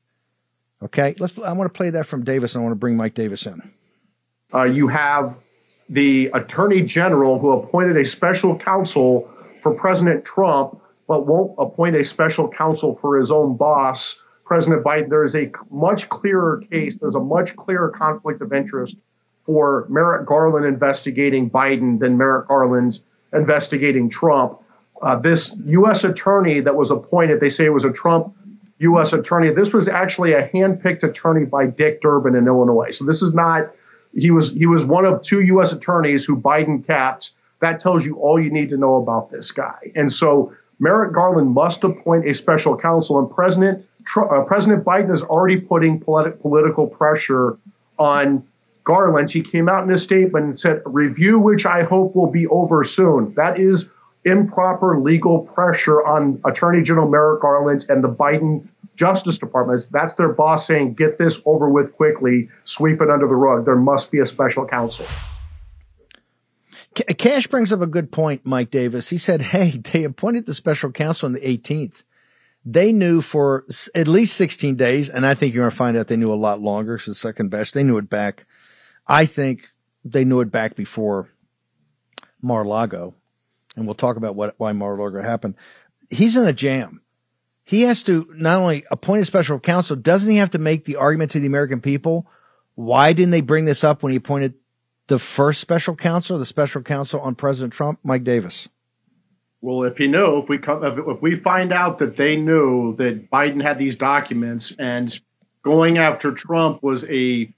Okay, 0.81 1.15
let's. 1.19 1.37
I 1.39 1.51
want 1.53 1.71
to 1.71 1.75
play 1.75 1.89
that 1.89 2.05
from 2.05 2.23
Davis, 2.23 2.53
and 2.53 2.61
I 2.61 2.63
want 2.63 2.73
to 2.73 2.79
bring 2.79 2.97
Mike 2.97 3.13
Davis 3.13 3.45
in. 3.45 3.61
Uh, 4.53 4.63
you 4.63 4.87
have 4.87 5.35
the 5.89 6.29
attorney 6.33 6.81
general 6.81 7.39
who 7.39 7.51
appointed 7.51 7.97
a 7.97 8.05
special 8.05 8.57
counsel 8.57 9.29
for 9.61 9.73
President 9.73 10.23
Trump 10.25 10.79
but 11.07 11.25
won't 11.25 11.55
appoint 11.57 11.95
a 11.95 12.03
special 12.03 12.49
counsel 12.49 12.97
for 13.01 13.17
his 13.17 13.31
own 13.31 13.55
boss, 13.55 14.15
President 14.45 14.83
Biden. 14.83 15.09
There 15.09 15.23
is 15.23 15.35
a 15.35 15.49
much 15.71 16.09
clearer 16.09 16.61
case, 16.69 16.97
there's 16.97 17.15
a 17.15 17.19
much 17.19 17.55
clearer 17.55 17.89
conflict 17.89 18.41
of 18.41 18.53
interest 18.53 18.95
for 19.45 19.87
Merrick 19.89 20.25
Garland 20.25 20.65
investigating 20.65 21.49
Biden 21.49 21.99
than 21.99 22.17
Merrick 22.17 22.49
Garland's 22.49 22.99
investigating 23.33 24.09
Trump. 24.09 24.59
Uh, 25.01 25.15
this 25.15 25.55
U.S. 25.65 26.03
attorney 26.03 26.59
that 26.61 26.75
was 26.75 26.91
appointed, 26.91 27.39
they 27.39 27.49
say 27.49 27.65
it 27.65 27.73
was 27.73 27.85
a 27.85 27.91
Trump 27.91 28.33
U.S. 28.79 29.13
attorney. 29.13 29.51
This 29.51 29.73
was 29.73 29.87
actually 29.87 30.33
a 30.33 30.47
handpicked 30.49 31.03
attorney 31.03 31.45
by 31.45 31.67
Dick 31.67 32.01
Durbin 32.01 32.35
in 32.35 32.47
Illinois. 32.47 32.91
So 32.91 33.05
this 33.05 33.21
is 33.21 33.33
not. 33.33 33.71
He 34.13 34.31
was 34.31 34.51
he 34.51 34.65
was 34.65 34.85
one 34.85 35.05
of 35.05 35.21
two 35.21 35.41
U.S. 35.41 35.71
attorneys 35.71 36.25
who 36.25 36.37
Biden 36.37 36.85
capped. 36.85 37.31
That 37.59 37.79
tells 37.79 38.05
you 38.05 38.15
all 38.17 38.41
you 38.41 38.51
need 38.51 38.69
to 38.69 38.77
know 38.77 38.95
about 38.95 39.31
this 39.31 39.51
guy. 39.51 39.91
And 39.95 40.11
so 40.11 40.53
Merrick 40.79 41.13
Garland 41.13 41.51
must 41.51 41.83
appoint 41.83 42.27
a 42.27 42.33
special 42.33 42.77
counsel, 42.77 43.19
and 43.19 43.29
President 43.29 43.85
uh, 44.15 44.41
President 44.43 44.83
Biden 44.83 45.11
is 45.11 45.21
already 45.21 45.57
putting 45.57 45.99
politi- 45.99 46.39
political 46.39 46.87
pressure 46.87 47.57
on 47.97 48.45
Garland. 48.83 49.29
He 49.29 49.41
came 49.41 49.67
out 49.67 49.83
in 49.83 49.91
a 49.91 49.97
statement 49.97 50.45
and 50.45 50.59
said, 50.59 50.81
"Review, 50.85 51.39
which 51.39 51.65
I 51.65 51.83
hope 51.83 52.15
will 52.15 52.31
be 52.31 52.47
over 52.47 52.83
soon." 52.83 53.33
That 53.35 53.59
is 53.59 53.89
improper 54.25 54.99
legal 54.99 55.39
pressure 55.39 56.05
on 56.05 56.41
Attorney 56.45 56.83
General 56.83 57.09
Merrick 57.09 57.41
Garland 57.41 57.85
and 57.89 58.03
the 58.03 58.09
Biden 58.09 58.67
Justice 58.95 59.37
Department. 59.37 59.87
That's 59.91 60.13
their 60.15 60.29
boss 60.29 60.67
saying, 60.67 60.95
"Get 60.95 61.17
this 61.17 61.39
over 61.45 61.69
with 61.69 61.93
quickly, 61.93 62.49
sweep 62.65 63.01
it 63.01 63.09
under 63.09 63.27
the 63.27 63.35
rug." 63.35 63.65
There 63.65 63.75
must 63.75 64.11
be 64.11 64.19
a 64.19 64.25
special 64.25 64.65
counsel. 64.65 65.05
Kash 67.17 67.47
brings 67.47 67.71
up 67.71 67.81
a 67.81 67.87
good 67.87 68.11
point, 68.11 68.41
Mike 68.43 68.71
Davis. 68.71 69.09
He 69.09 69.17
said, 69.17 69.41
Hey, 69.41 69.77
they 69.77 70.03
appointed 70.03 70.45
the 70.45 70.53
special 70.53 70.91
counsel 70.91 71.27
on 71.27 71.33
the 71.33 71.39
18th. 71.41 72.03
They 72.65 72.91
knew 72.91 73.21
for 73.21 73.65
at 73.95 74.07
least 74.07 74.35
16 74.35 74.75
days, 74.75 75.09
and 75.09 75.25
I 75.25 75.35
think 75.35 75.53
you're 75.53 75.63
going 75.63 75.71
to 75.71 75.77
find 75.77 75.95
out 75.95 76.07
they 76.07 76.17
knew 76.17 76.33
a 76.33 76.35
lot 76.35 76.59
longer. 76.59 76.95
It's 76.95 77.05
the 77.05 77.15
second 77.15 77.49
best. 77.49 77.73
They 77.73 77.83
knew 77.83 77.97
it 77.97 78.09
back. 78.09 78.45
I 79.07 79.25
think 79.25 79.69
they 80.03 80.25
knew 80.25 80.41
it 80.41 80.51
back 80.51 80.75
before 80.75 81.29
Mar-Lago. 82.41 83.15
And 83.77 83.85
we'll 83.85 83.95
talk 83.95 84.17
about 84.17 84.35
what 84.35 84.55
why 84.57 84.73
Mar-a-Lago 84.73 85.21
happened. 85.21 85.55
He's 86.09 86.35
in 86.35 86.45
a 86.45 86.51
jam. 86.51 87.01
He 87.63 87.83
has 87.83 88.03
to 88.03 88.27
not 88.35 88.59
only 88.59 88.85
appoint 88.91 89.21
a 89.21 89.25
special 89.25 89.59
counsel, 89.59 89.95
doesn't 89.95 90.29
he 90.29 90.37
have 90.37 90.51
to 90.51 90.57
make 90.57 90.85
the 90.85 90.95
argument 90.97 91.31
to 91.31 91.39
the 91.39 91.47
American 91.47 91.79
people? 91.79 92.27
Why 92.75 93.13
didn't 93.13 93.31
they 93.31 93.41
bring 93.41 93.65
this 93.65 93.83
up 93.83 94.03
when 94.03 94.11
he 94.11 94.17
appointed 94.17 94.55
the 95.07 95.19
first 95.19 95.61
special 95.61 95.95
counsel, 95.95 96.37
the 96.37 96.45
special 96.45 96.81
counsel 96.81 97.19
on 97.21 97.35
President 97.35 97.73
Trump, 97.73 97.99
Mike 98.03 98.23
Davis? 98.23 98.67
Well, 99.61 99.83
if 99.83 99.97
he 99.97 100.07
knew, 100.07 100.37
if 100.37 100.49
we 100.49 100.59
come, 100.59 100.83
if 100.83 101.21
we 101.21 101.39
find 101.39 101.73
out 101.73 101.97
that 101.99 102.15
they 102.15 102.35
knew 102.35 102.95
that 102.97 103.29
Biden 103.29 103.61
had 103.61 103.77
these 103.77 103.95
documents 103.95 104.73
and 104.77 105.19
going 105.63 105.97
after 105.97 106.31
Trump 106.31 106.81
was 106.83 107.03
a 107.05 107.53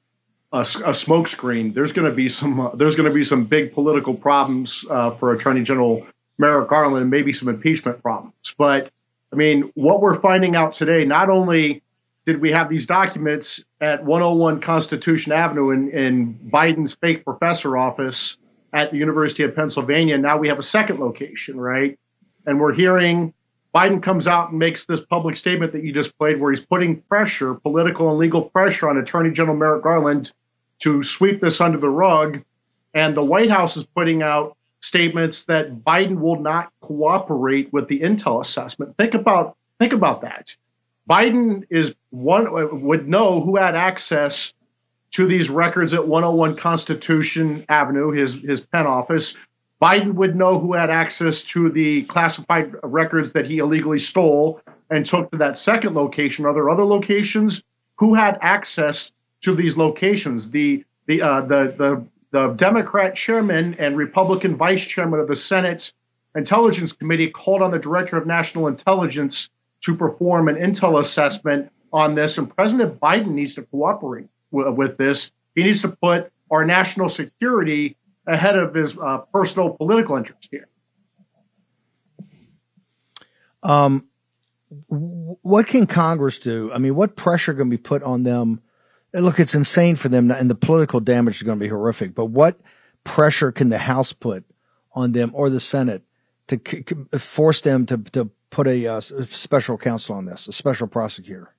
a, 0.52 0.62
a 0.62 0.92
smokescreen, 0.92 1.74
there's 1.74 1.94
going 1.94 2.10
to 2.10 2.16
be 2.16 2.30
some 2.30 2.60
uh, 2.60 2.76
there's 2.76 2.96
going 2.96 3.08
to 3.08 3.14
be 3.14 3.24
some 3.24 3.46
big 3.46 3.74
political 3.74 4.14
problems 4.14 4.84
uh, 4.90 5.12
for 5.12 5.34
Attorney 5.34 5.64
General 5.64 6.06
Merrick 6.38 6.70
Garland 6.70 7.02
and 7.02 7.12
maybe 7.12 7.34
some 7.34 7.50
impeachment 7.50 8.02
problems. 8.02 8.34
But 8.58 8.92
I 9.32 9.36
mean, 9.36 9.72
what 9.76 10.02
we're 10.02 10.20
finding 10.20 10.56
out 10.56 10.74
today, 10.74 11.06
not 11.06 11.30
only 11.30 11.84
did 12.26 12.42
we 12.42 12.52
have 12.52 12.70
these 12.70 12.86
documents 12.86 13.64
at 13.80 14.04
101 14.04 14.60
Constitution 14.62 15.32
Avenue 15.32 15.72
in, 15.72 15.92
in 15.92 16.34
Biden's 16.52 16.94
fake 16.96 17.24
professor 17.24 17.78
office 17.78 18.38
at 18.74 18.92
the 18.92 18.98
University 18.98 19.44
of 19.44 19.56
Pennsylvania. 19.56 20.18
Now 20.18 20.38
we 20.38 20.50
have 20.50 20.60
a 20.60 20.64
second 20.64 21.00
location, 21.00 21.60
right? 21.60 21.98
And 22.46 22.60
we're 22.60 22.74
hearing 22.74 23.34
Biden 23.74 24.02
comes 24.02 24.28
out 24.28 24.50
and 24.50 24.60
makes 24.60 24.86
this 24.86 25.02
public 25.02 25.38
statement 25.38 25.74
that 25.74 25.84
you 25.84 25.94
just 25.94 26.18
played, 26.18 26.40
where 26.40 26.52
he's 26.52 26.62
putting 26.62 27.02
pressure, 27.04 27.54
political 27.54 28.10
and 28.10 28.18
legal 28.18 28.42
pressure 28.42 28.90
on 28.90 28.98
Attorney 28.98 29.32
General 29.32 29.56
Merrick 29.56 29.84
Garland 29.84 30.32
to 30.80 31.04
sweep 31.04 31.40
this 31.40 31.62
under 31.62 31.78
the 31.78 31.90
rug. 31.90 32.42
And 32.94 33.16
the 33.16 33.24
White 33.24 33.52
House 33.52 33.78
is 33.78 33.84
putting 33.84 34.24
out 34.24 34.58
statements 34.82 35.44
that 35.44 35.84
Biden 35.84 36.20
will 36.20 36.42
not 36.42 36.72
cooperate 36.82 37.72
with 37.72 37.88
the 37.88 38.00
intel 38.00 38.42
assessment. 38.42 38.98
Think 38.98 39.14
about 39.14 39.56
think 39.78 39.94
about 39.94 40.22
that. 40.22 40.56
Biden 41.10 41.66
is 41.70 41.94
one 42.10 42.84
would 42.86 43.08
know 43.08 43.42
who 43.42 43.56
had 43.56 43.76
access 43.76 44.54
to 45.12 45.26
these 45.26 45.50
records 45.50 45.94
at 45.94 46.08
101 46.08 46.56
Constitution 46.56 47.66
Avenue, 47.68 48.12
his 48.12 48.36
his 48.36 48.62
Penn 48.62 48.88
office. 48.88 49.36
Biden 49.82 50.14
would 50.16 50.36
know 50.36 50.60
who 50.60 50.74
had 50.74 50.90
access 50.90 51.44
to 51.46 51.70
the 51.70 52.04
classified 52.04 52.76
records 52.84 53.32
that 53.34 53.48
he 53.48 53.60
illegally 53.60 54.00
stole 54.00 54.62
and 54.90 55.06
took 55.06 55.32
to 55.32 55.38
that 55.38 55.58
second 55.58 55.96
location. 55.96 56.46
Are 56.46 56.54
there 56.54 56.70
other 56.70 56.86
locations? 56.86 57.64
Who 57.98 58.14
had 58.14 58.38
access 58.42 59.12
to 59.42 59.56
these 59.56 59.78
locations? 59.78 60.50
The 60.50 60.84
the 61.06 61.22
uh, 61.22 61.42
the 61.42 61.74
the 61.78 62.06
the 62.32 62.54
Democrat 62.54 63.16
chairman 63.16 63.76
and 63.80 63.98
Republican 63.98 64.58
vice 64.58 64.86
chairman 64.86 65.20
of 65.20 65.28
the 65.28 65.36
Senate 65.36 65.94
Intelligence 66.36 66.92
Committee 66.92 67.30
called 67.30 67.62
on 67.62 67.72
the 67.72 67.80
director 67.80 68.18
of 68.18 68.28
national 68.28 68.68
intelligence 68.68 69.50
to 69.82 69.96
perform 69.96 70.50
an 70.50 70.56
intel 70.56 71.00
assessment 71.00 71.72
on 71.92 72.16
this, 72.16 72.38
and 72.38 72.54
President 72.54 73.00
Biden 73.00 73.32
needs 73.32 73.56
to 73.56 73.64
cooperate 73.64 74.28
w- 74.52 74.72
with 74.72 74.98
this. 74.98 75.32
He 75.56 75.64
needs 75.64 75.82
to 75.82 75.90
put 75.90 76.32
our 76.52 76.66
national 76.66 77.10
security 77.10 77.96
ahead 78.30 78.58
of 78.58 78.74
his 78.74 78.98
uh, 78.98 79.20
personal 79.34 79.72
political 79.72 80.16
interest 80.16 80.48
here. 80.52 80.68
Um, 83.64 84.06
what 84.88 85.68
can 85.68 85.88
Congress 85.88 86.40
do? 86.40 86.72
I 86.72 86.78
mean, 86.78 86.96
what 86.96 87.16
pressure 87.16 87.54
can 87.54 87.70
be 87.70 87.78
put 87.78 88.04
on 88.04 88.24
them? 88.24 88.62
Look, 89.14 89.40
it's 89.40 89.56
insane 89.56 89.96
for 89.96 90.10
them, 90.10 90.30
and 90.30 90.50
the 90.50 90.56
political 90.56 91.00
damage 91.00 91.38
is 91.38 91.44
going 91.44 91.58
to 91.58 91.64
be 91.64 91.70
horrific. 91.70 92.14
But 92.14 92.26
what 92.26 92.60
pressure 93.04 93.52
can 93.52 93.70
the 93.70 93.80
House 93.80 94.14
put 94.14 94.46
on 94.94 95.14
them 95.14 95.32
or 95.34 95.50
the 95.50 95.60
Senate 95.60 96.04
to 96.48 96.62
c- 96.66 96.84
force 97.18 97.62
them 97.62 97.88
to 97.88 97.98
to 97.98 98.30
put 98.52 98.68
a 98.68 98.86
uh, 98.86 99.02
special 99.02 99.78
counsel 99.78 100.16
on 100.16 100.26
this, 100.26 100.48
a 100.48 100.54
special 100.54 100.88
prosecutor? 100.88 101.54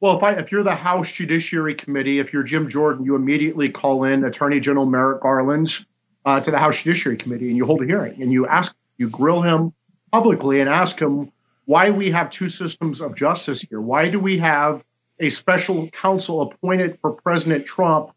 Well, 0.00 0.16
if 0.16 0.22
I 0.22 0.32
if 0.32 0.52
you're 0.52 0.62
the 0.62 0.74
House 0.74 1.10
Judiciary 1.10 1.74
Committee, 1.74 2.18
if 2.18 2.34
you're 2.34 2.42
Jim 2.42 2.68
Jordan, 2.68 3.06
you 3.06 3.14
immediately 3.14 3.70
call 3.70 4.04
in 4.04 4.24
Attorney 4.24 4.60
General 4.60 4.84
Merrick 4.84 5.22
Garland 5.22 5.86
uh, 6.24 6.40
to 6.40 6.50
the 6.50 6.58
House 6.58 6.82
Judiciary 6.82 7.16
Committee 7.16 7.48
and 7.48 7.56
you 7.56 7.66
hold 7.66 7.82
a 7.82 7.86
hearing 7.86 8.20
and 8.22 8.32
you 8.32 8.46
ask, 8.46 8.74
you 8.96 9.08
grill 9.08 9.42
him 9.42 9.72
publicly 10.10 10.60
and 10.60 10.68
ask 10.68 11.00
him 11.00 11.32
why 11.64 11.90
we 11.90 12.10
have 12.10 12.30
two 12.30 12.48
systems 12.48 13.00
of 13.00 13.14
justice 13.14 13.62
here. 13.62 13.80
Why 13.80 14.08
do 14.08 14.20
we 14.20 14.38
have 14.38 14.82
a 15.18 15.28
special 15.28 15.88
counsel 15.90 16.42
appointed 16.42 16.98
for 17.00 17.12
President 17.12 17.66
Trump 17.66 18.10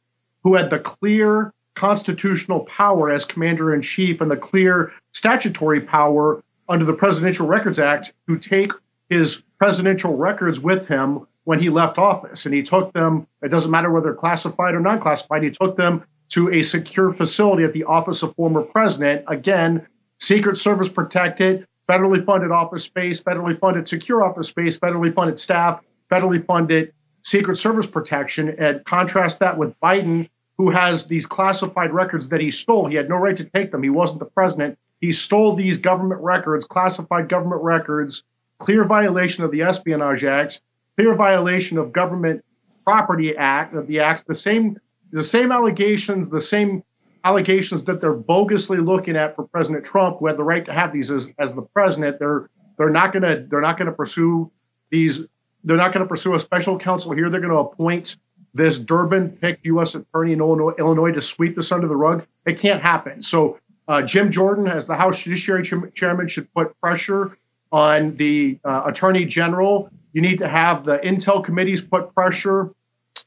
who 0.43 0.55
had 0.55 0.69
the 0.69 0.79
clear 0.79 1.53
constitutional 1.75 2.61
power 2.61 3.11
as 3.11 3.25
commander 3.25 3.73
in 3.73 3.81
chief 3.81 4.21
and 4.21 4.31
the 4.31 4.37
clear 4.37 4.93
statutory 5.11 5.81
power 5.81 6.43
under 6.67 6.85
the 6.85 6.93
Presidential 6.93 7.47
Records 7.47 7.79
Act 7.79 8.13
to 8.27 8.37
take 8.37 8.71
his 9.09 9.43
presidential 9.59 10.15
records 10.15 10.59
with 10.59 10.87
him 10.87 11.27
when 11.43 11.59
he 11.59 11.69
left 11.69 11.97
office. 11.97 12.45
And 12.45 12.55
he 12.55 12.63
took 12.63 12.91
them, 12.93 13.27
it 13.41 13.49
doesn't 13.49 13.69
matter 13.69 13.91
whether 13.91 14.13
classified 14.13 14.73
or 14.73 14.79
non 14.79 14.99
classified, 14.99 15.43
he 15.43 15.51
took 15.51 15.77
them 15.77 16.05
to 16.29 16.51
a 16.51 16.63
secure 16.63 17.13
facility 17.13 17.63
at 17.63 17.73
the 17.73 17.83
office 17.83 18.23
of 18.23 18.35
former 18.35 18.61
president. 18.61 19.25
Again, 19.27 19.87
Secret 20.19 20.57
Service 20.57 20.89
protected, 20.89 21.67
federally 21.89 22.25
funded 22.25 22.51
office 22.51 22.83
space, 22.83 23.21
federally 23.21 23.59
funded 23.59 23.87
secure 23.87 24.23
office 24.23 24.47
space, 24.47 24.77
federally 24.77 25.13
funded 25.13 25.39
staff, 25.39 25.81
federally 26.11 26.43
funded 26.45 26.93
Secret 27.21 27.57
Service 27.57 27.87
protection. 27.87 28.55
And 28.57 28.83
contrast 28.85 29.39
that 29.39 29.57
with 29.57 29.79
Biden, 29.79 30.29
who 30.57 30.69
has 30.69 31.05
these 31.05 31.25
classified 31.25 31.91
records 31.91 32.29
that 32.29 32.39
he 32.39 32.51
stole. 32.51 32.87
He 32.87 32.95
had 32.95 33.09
no 33.09 33.17
right 33.17 33.35
to 33.35 33.43
take 33.43 33.71
them. 33.71 33.83
He 33.83 33.89
wasn't 33.89 34.19
the 34.19 34.25
president. 34.25 34.77
He 35.01 35.11
stole 35.11 35.55
these 35.55 35.77
government 35.77 36.21
records, 36.21 36.65
classified 36.65 37.27
government 37.27 37.61
records, 37.61 38.23
clear 38.59 38.85
violation 38.85 39.43
of 39.43 39.51
the 39.51 39.63
Espionage 39.63 40.23
Act, 40.23 40.61
clear 40.97 41.13
violation 41.15 41.77
of 41.77 41.91
Government 41.91 42.43
Property 42.85 43.35
Act 43.35 43.75
of 43.75 43.87
the 43.87 43.99
acts, 43.99 44.23
the 44.23 44.35
same 44.35 44.79
the 45.15 45.23
same 45.23 45.51
allegations, 45.53 46.29
the 46.29 46.41
same 46.41 46.83
allegations 47.23 47.85
that 47.85 48.01
they're 48.01 48.13
bogusly 48.13 48.85
looking 48.85 49.15
at 49.15 49.33
for 49.35 49.47
President 49.47 49.85
Trump, 49.85 50.19
who 50.19 50.27
had 50.27 50.35
the 50.35 50.43
right 50.43 50.65
to 50.65 50.73
have 50.73 50.91
these 50.91 51.09
as, 51.09 51.31
as 51.39 51.55
the 51.55 51.61
president. 51.61 52.19
They're 52.19 52.49
they're 52.77 52.89
not 52.89 53.13
gonna 53.13 53.45
they're 53.49 53.61
not 53.61 53.77
gonna 53.77 53.93
pursue 53.93 54.51
these. 54.91 55.21
They're 55.63 55.77
not 55.77 55.93
to 55.93 56.05
pursue 56.05 56.35
a 56.35 56.39
special 56.39 56.77
counsel 56.77 57.13
here. 57.13 57.29
They're 57.29 57.39
to 57.53 57.59
appoint 57.59 58.17
this 58.53 58.77
Durbin 58.77 59.31
picked 59.31 59.65
U.S. 59.65 59.95
attorney 59.95 60.33
in 60.33 60.39
Illinois, 60.39 60.73
Illinois 60.77 61.11
to 61.13 61.21
sweep 61.21 61.55
this 61.55 61.71
under 61.71 61.87
the 61.87 61.95
rug. 61.95 62.25
It 62.45 62.59
can't 62.59 62.81
happen. 62.81 63.21
So 63.21 63.57
uh, 63.87 64.01
Jim 64.01 64.31
Jordan, 64.31 64.67
as 64.67 64.85
the 64.85 64.95
House 64.95 65.23
Judiciary 65.23 65.63
Chairman, 65.93 66.27
should 66.27 66.53
put 66.53 66.79
pressure 66.81 67.37
on 67.71 68.17
the 68.17 68.59
uh, 68.65 68.83
Attorney 68.85 69.25
General. 69.25 69.89
You 70.13 70.21
need 70.21 70.39
to 70.39 70.47
have 70.47 70.83
the 70.83 70.97
Intel 70.99 71.43
committees 71.43 71.81
put 71.81 72.13
pressure 72.13 72.71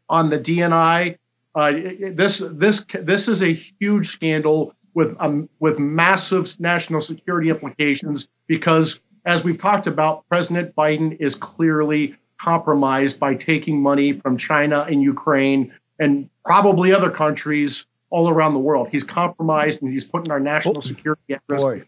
on 0.09 0.29
the 0.29 0.39
DNI 0.39 1.17
uh, 1.59 1.73
this 2.13 2.41
this 2.45 2.85
this 2.93 3.27
is 3.27 3.43
a 3.43 3.53
huge 3.53 4.11
scandal 4.11 4.75
with 4.95 5.17
um, 5.19 5.49
with 5.59 5.79
massive 5.81 6.59
national 6.61 7.01
security 7.01 7.51
implications 7.51 8.29
because, 8.47 9.01
as 9.27 9.43
we've 9.43 9.59
talked 9.59 9.89
about, 9.89 10.29
President 10.29 10.77
Biden 10.77 11.17
is 11.21 11.35
clearly 11.35 12.17
compromised 12.41 13.19
by 13.19 13.35
taking 13.35 13.83
money 13.83 14.13
from 14.13 14.37
China 14.37 14.87
and 14.89 15.03
Ukraine 15.03 15.75
and 15.99 16.31
probably 16.45 16.93
other 16.93 17.11
countries 17.11 17.87
all 18.11 18.29
around 18.29 18.53
the 18.53 18.61
world. 18.61 18.89
He's 18.91 19.03
compromised 19.03 19.83
and 19.83 19.93
he's 19.93 20.05
putting 20.05 20.31
our 20.31 20.39
national 20.39 20.79
oh, 20.79 20.81
security 20.81 21.35
at 21.35 21.43
risk. 21.49 21.65
Boy, 21.65 21.83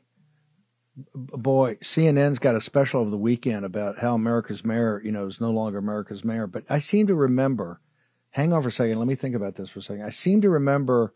boy, 1.15 1.77
CNN's 1.77 2.41
got 2.41 2.57
a 2.57 2.61
special 2.61 3.03
over 3.03 3.11
the 3.11 3.17
weekend 3.17 3.65
about 3.65 4.01
how 4.01 4.17
America's 4.17 4.65
mayor, 4.65 5.01
you 5.05 5.13
know, 5.13 5.29
is 5.29 5.41
no 5.41 5.53
longer 5.53 5.79
America's 5.79 6.25
mayor. 6.25 6.49
But 6.49 6.65
I 6.69 6.81
seem 6.81 7.07
to 7.07 7.15
remember 7.15 7.81
hang 8.31 8.53
on 8.53 8.63
for 8.63 8.69
a 8.69 8.73
second. 8.73 8.99
Let 8.99 9.09
me 9.09 9.15
think 9.15 9.35
about 9.35 9.57
this 9.57 9.71
for 9.71 9.81
a 9.81 9.83
second. 9.83 10.05
I 10.05 10.11
seem 10.11 10.41
to 10.43 10.51
remember 10.51 11.13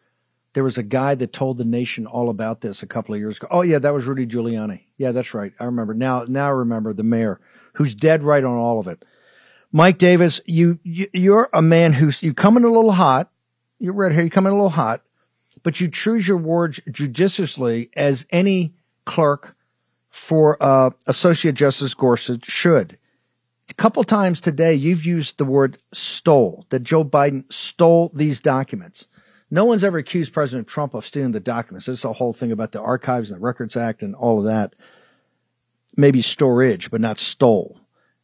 there 0.54 0.64
was 0.64 0.78
a 0.78 0.82
guy 0.82 1.14
that 1.16 1.32
told 1.32 1.58
the 1.58 1.64
nation 1.64 2.06
all 2.06 2.30
about 2.30 2.60
this 2.60 2.82
a 2.82 2.86
couple 2.86 3.14
of 3.14 3.20
years 3.20 3.36
ago. 3.36 3.48
Oh 3.50 3.62
yeah, 3.62 3.78
that 3.78 3.92
was 3.92 4.06
Rudy 4.06 4.26
Giuliani. 4.26 4.82
Yeah, 4.96 5.12
that's 5.12 5.34
right. 5.34 5.52
I 5.58 5.64
remember 5.64 5.94
now. 5.94 6.24
Now 6.28 6.46
I 6.46 6.50
remember 6.52 6.92
the 6.92 7.02
mayor 7.02 7.40
who's 7.74 7.94
dead 7.94 8.22
right 8.22 8.44
on 8.44 8.56
all 8.56 8.78
of 8.78 8.86
it. 8.86 9.04
Mike 9.72 9.98
Davis, 9.98 10.40
you, 10.46 10.78
you 10.84 11.34
are 11.34 11.50
a 11.52 11.60
man 11.60 11.94
who's 11.94 12.22
you 12.22 12.32
come 12.32 12.56
in 12.56 12.62
a 12.62 12.70
little 12.70 12.92
hot. 12.92 13.30
You're 13.80 13.92
right 13.92 14.12
here. 14.12 14.22
You 14.22 14.30
come 14.30 14.46
in 14.46 14.52
a 14.52 14.56
little 14.56 14.70
hot, 14.70 15.02
but 15.64 15.80
you 15.80 15.88
choose 15.88 16.28
your 16.28 16.36
words 16.36 16.80
judiciously 16.90 17.90
as 17.96 18.24
any 18.30 18.72
clerk 19.04 19.56
for 20.10 20.56
uh, 20.62 20.90
Associate 21.08 21.54
Justice 21.54 21.92
Gorsuch 21.92 22.46
should 22.46 22.96
a 23.70 23.74
couple 23.74 24.04
times 24.04 24.40
today 24.40 24.74
you've 24.74 25.04
used 25.04 25.38
the 25.38 25.44
word 25.44 25.78
stole, 25.92 26.66
that 26.68 26.82
Joe 26.82 27.04
Biden 27.04 27.50
stole 27.52 28.10
these 28.14 28.40
documents. 28.40 29.08
No 29.50 29.64
one's 29.64 29.84
ever 29.84 29.98
accused 29.98 30.32
President 30.32 30.66
Trump 30.66 30.94
of 30.94 31.04
stealing 31.04 31.32
the 31.32 31.40
documents. 31.40 31.86
This 31.86 32.00
is 32.00 32.04
a 32.04 32.12
whole 32.12 32.32
thing 32.32 32.52
about 32.52 32.72
the 32.72 32.80
Archives 32.80 33.30
and 33.30 33.40
the 33.40 33.44
Records 33.44 33.76
Act 33.76 34.02
and 34.02 34.14
all 34.14 34.38
of 34.38 34.44
that. 34.46 34.74
Maybe 35.96 36.22
storage, 36.22 36.90
but 36.90 37.00
not 37.00 37.18
stole. 37.18 37.80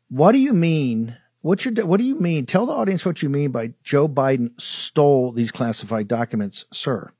What 0.08 0.32
do 0.32 0.38
you 0.38 0.52
mean? 0.52 1.16
What's 1.42 1.64
your, 1.64 1.86
what 1.86 2.00
do 2.00 2.06
you 2.06 2.16
mean? 2.16 2.46
Tell 2.46 2.66
the 2.66 2.72
audience 2.72 3.06
what 3.06 3.22
you 3.22 3.28
mean 3.28 3.50
by 3.50 3.74
Joe 3.84 4.08
Biden 4.08 4.60
stole 4.60 5.32
these 5.32 5.52
classified 5.52 6.08
documents, 6.08 6.66
sir. 6.72 7.12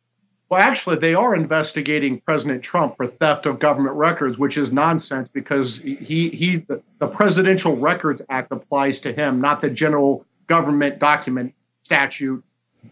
Well, 0.50 0.60
actually, 0.60 0.96
they 0.96 1.14
are 1.14 1.36
investigating 1.36 2.20
President 2.20 2.64
Trump 2.64 2.96
for 2.96 3.06
theft 3.06 3.46
of 3.46 3.60
government 3.60 3.94
records, 3.94 4.36
which 4.36 4.58
is 4.58 4.72
nonsense 4.72 5.28
because 5.28 5.76
he 5.76 5.94
he 6.30 6.64
the, 6.98 7.06
Presidential 7.06 7.76
Records 7.76 8.20
Act 8.28 8.50
applies 8.50 9.00
to 9.02 9.12
him, 9.12 9.40
not 9.40 9.60
the 9.60 9.70
General 9.70 10.26
Government 10.48 10.98
Document 10.98 11.54
Statute. 11.84 12.42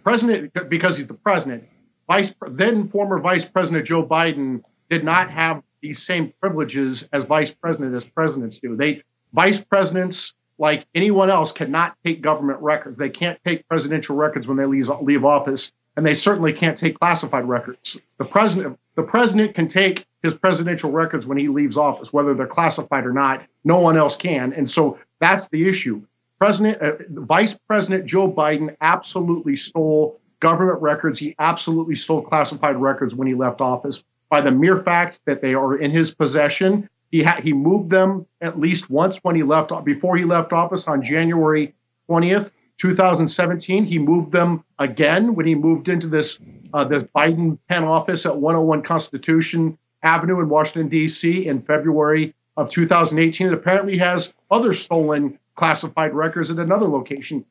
President, 0.05 0.53
because 0.69 0.97
he's 0.97 1.09
the 1.09 1.15
president, 1.15 1.65
Vice 2.07 2.33
then 2.49 2.89
former 2.91 3.19
Vice 3.19 3.45
President 3.45 3.87
Joe 3.87 4.07
Biden 4.07 4.63
did 4.89 5.03
not 5.03 5.29
have 5.31 5.63
these 5.81 6.01
same 6.01 6.33
privileges 6.41 7.09
as 7.13 7.25
vice 7.25 7.51
president 7.51 7.95
as 7.97 8.05
presidents 8.05 8.61
do. 8.61 8.77
They 8.77 9.03
vice 9.33 9.61
presidents 9.61 10.33
like 10.59 10.87
anyone 10.95 11.29
else 11.29 11.51
cannot 11.51 11.97
take 12.05 12.21
government 12.23 12.61
records. 12.61 12.99
They 12.99 13.11
can't 13.11 13.39
take 13.45 13.67
presidential 13.69 14.15
records 14.15 14.47
when 14.47 14.57
they 14.57 14.67
leave, 14.67 14.89
leave 15.03 15.25
office 15.25 15.73
and 15.99 16.07
they 16.07 16.15
certainly 16.15 16.53
can't 16.53 16.79
take 16.79 16.97
classified 16.97 17.49
records. 17.49 17.97
The 18.19 18.25
president, 18.25 18.79
the 18.95 19.03
president 19.03 19.57
can 19.57 19.67
take 19.67 20.07
his 20.23 20.33
presidential 20.33 20.93
records 20.93 21.27
when 21.27 21.39
he 21.39 21.49
leaves 21.49 21.77
office, 21.77 22.13
whether 22.13 22.35
they're 22.35 22.47
classified 22.47 23.05
or 23.05 23.13
not. 23.13 23.45
No 23.65 23.81
one 23.81 23.97
else 23.97 24.15
can, 24.15 24.53
and 24.53 24.71
so 24.71 25.01
that's 25.19 25.49
the 25.49 25.69
issue. 25.69 26.03
President, 26.39 26.81
uh, 26.81 26.93
Vice 27.09 27.59
President 27.67 28.07
Joe 28.07 28.31
Biden 28.31 28.77
absolutely 28.81 29.57
stole 29.57 30.21
government 30.39 30.81
records. 30.81 31.19
He 31.19 31.35
absolutely 31.41 31.97
stole 31.97 32.23
classified 32.23 32.77
records 32.77 33.17
when 33.17 33.27
he 33.27 33.35
left 33.35 33.61
office. 33.61 34.05
By 34.31 34.41
the 34.41 34.53
mere 34.53 34.79
fact 34.79 35.21
that 35.27 35.43
they 35.43 35.55
are 35.55 35.77
in 35.77 35.91
his 35.91 36.15
possession, 36.15 36.89
he 37.11 37.25
ha- 37.25 37.41
he 37.43 37.53
moved 37.53 37.91
them 37.91 38.25
at 38.41 38.61
least 38.61 38.89
once 38.89 39.19
when 39.25 39.35
he 39.35 39.43
left 39.43 39.73
before 39.85 40.17
he 40.17 40.25
left 40.25 40.53
office 40.53 40.87
on 40.87 41.03
January 41.03 41.75
20th. 42.09 42.53
2017. 42.79 43.85
He 43.85 43.99
moved 43.99 44.33
them 44.33 44.65
again 44.79 45.35
when 45.35 45.47
he 45.47 45.55
moved 45.55 45.89
into 45.89 46.07
this 46.07 46.39
uh, 46.73 46.85
this 46.85 47.03
Biden 47.03 47.59
Penn 47.69 47.85
office 47.85 48.27
at 48.27 48.37
101 48.37 48.83
Constitution 48.83 49.79
Avenue 50.03 50.41
in 50.41 50.49
Washington 50.49 50.89
D.C. 50.89 51.47
in 51.47 51.63
February 51.63 52.35
of 52.57 52.69
2018. 52.71 53.49
It 53.49 53.53
apparently 53.53 53.99
has 53.99 54.33
other 54.51 54.73
stolen 54.73 55.39
classified 55.55 56.15
records 56.15 56.51
at 56.51 56.59
another 56.59 56.87
location. 56.87 57.45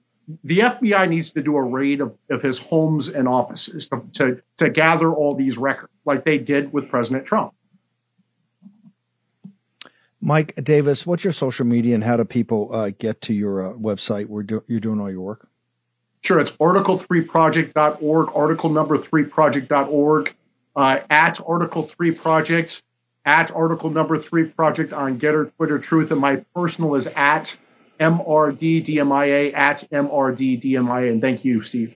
The 0.43 0.59
FBI 0.59 1.09
needs 1.09 1.31
to 1.31 1.41
do 1.41 1.55
a 1.55 1.61
raid 1.61 2.01
of, 2.01 2.15
of 2.29 2.41
his 2.41 2.59
homes 2.59 3.07
and 3.07 3.27
offices 3.27 3.87
to, 3.87 4.03
to, 4.13 4.41
to 4.57 4.69
gather 4.69 5.11
all 5.13 5.35
these 5.35 5.57
records, 5.57 5.91
like 6.05 6.25
they 6.25 6.37
did 6.37 6.71
with 6.73 6.89
President 6.89 7.25
Trump. 7.25 7.53
Mike 10.19 10.53
Davis, 10.63 11.05
what's 11.05 11.23
your 11.23 11.33
social 11.33 11.65
media 11.65 11.93
and 11.95 12.03
how 12.03 12.17
do 12.17 12.25
people 12.25 12.73
uh, 12.73 12.91
get 12.97 13.21
to 13.21 13.33
your 13.33 13.67
uh, 13.67 13.73
website 13.73 14.27
where 14.27 14.43
do- 14.43 14.63
you're 14.67 14.79
doing 14.79 14.99
all 14.99 15.11
your 15.11 15.21
work? 15.21 15.47
Sure, 16.21 16.39
it's 16.39 16.51
article3project.org, 16.51 18.29
article 18.35 18.69
number 18.69 18.97
3project.org, 18.97 20.35
uh, 20.75 20.99
at 21.09 21.39
article 21.47 21.83
3 21.83 22.11
project, 22.11 22.81
at 23.25 23.51
article 23.51 23.89
number 23.91 24.19
3 24.19 24.45
project 24.45 24.93
on 24.93 25.19
Gettr, 25.19 25.55
Twitter, 25.55 25.77
Truth, 25.77 26.11
and 26.11 26.19
my 26.19 26.37
personal 26.55 26.95
is 26.95 27.07
at 27.07 27.55
MRDDMIA, 27.99 29.53
at 29.53 29.87
MRDDMIA. 29.91 31.11
And 31.11 31.21
thank 31.21 31.45
you, 31.45 31.61
Steve. 31.61 31.95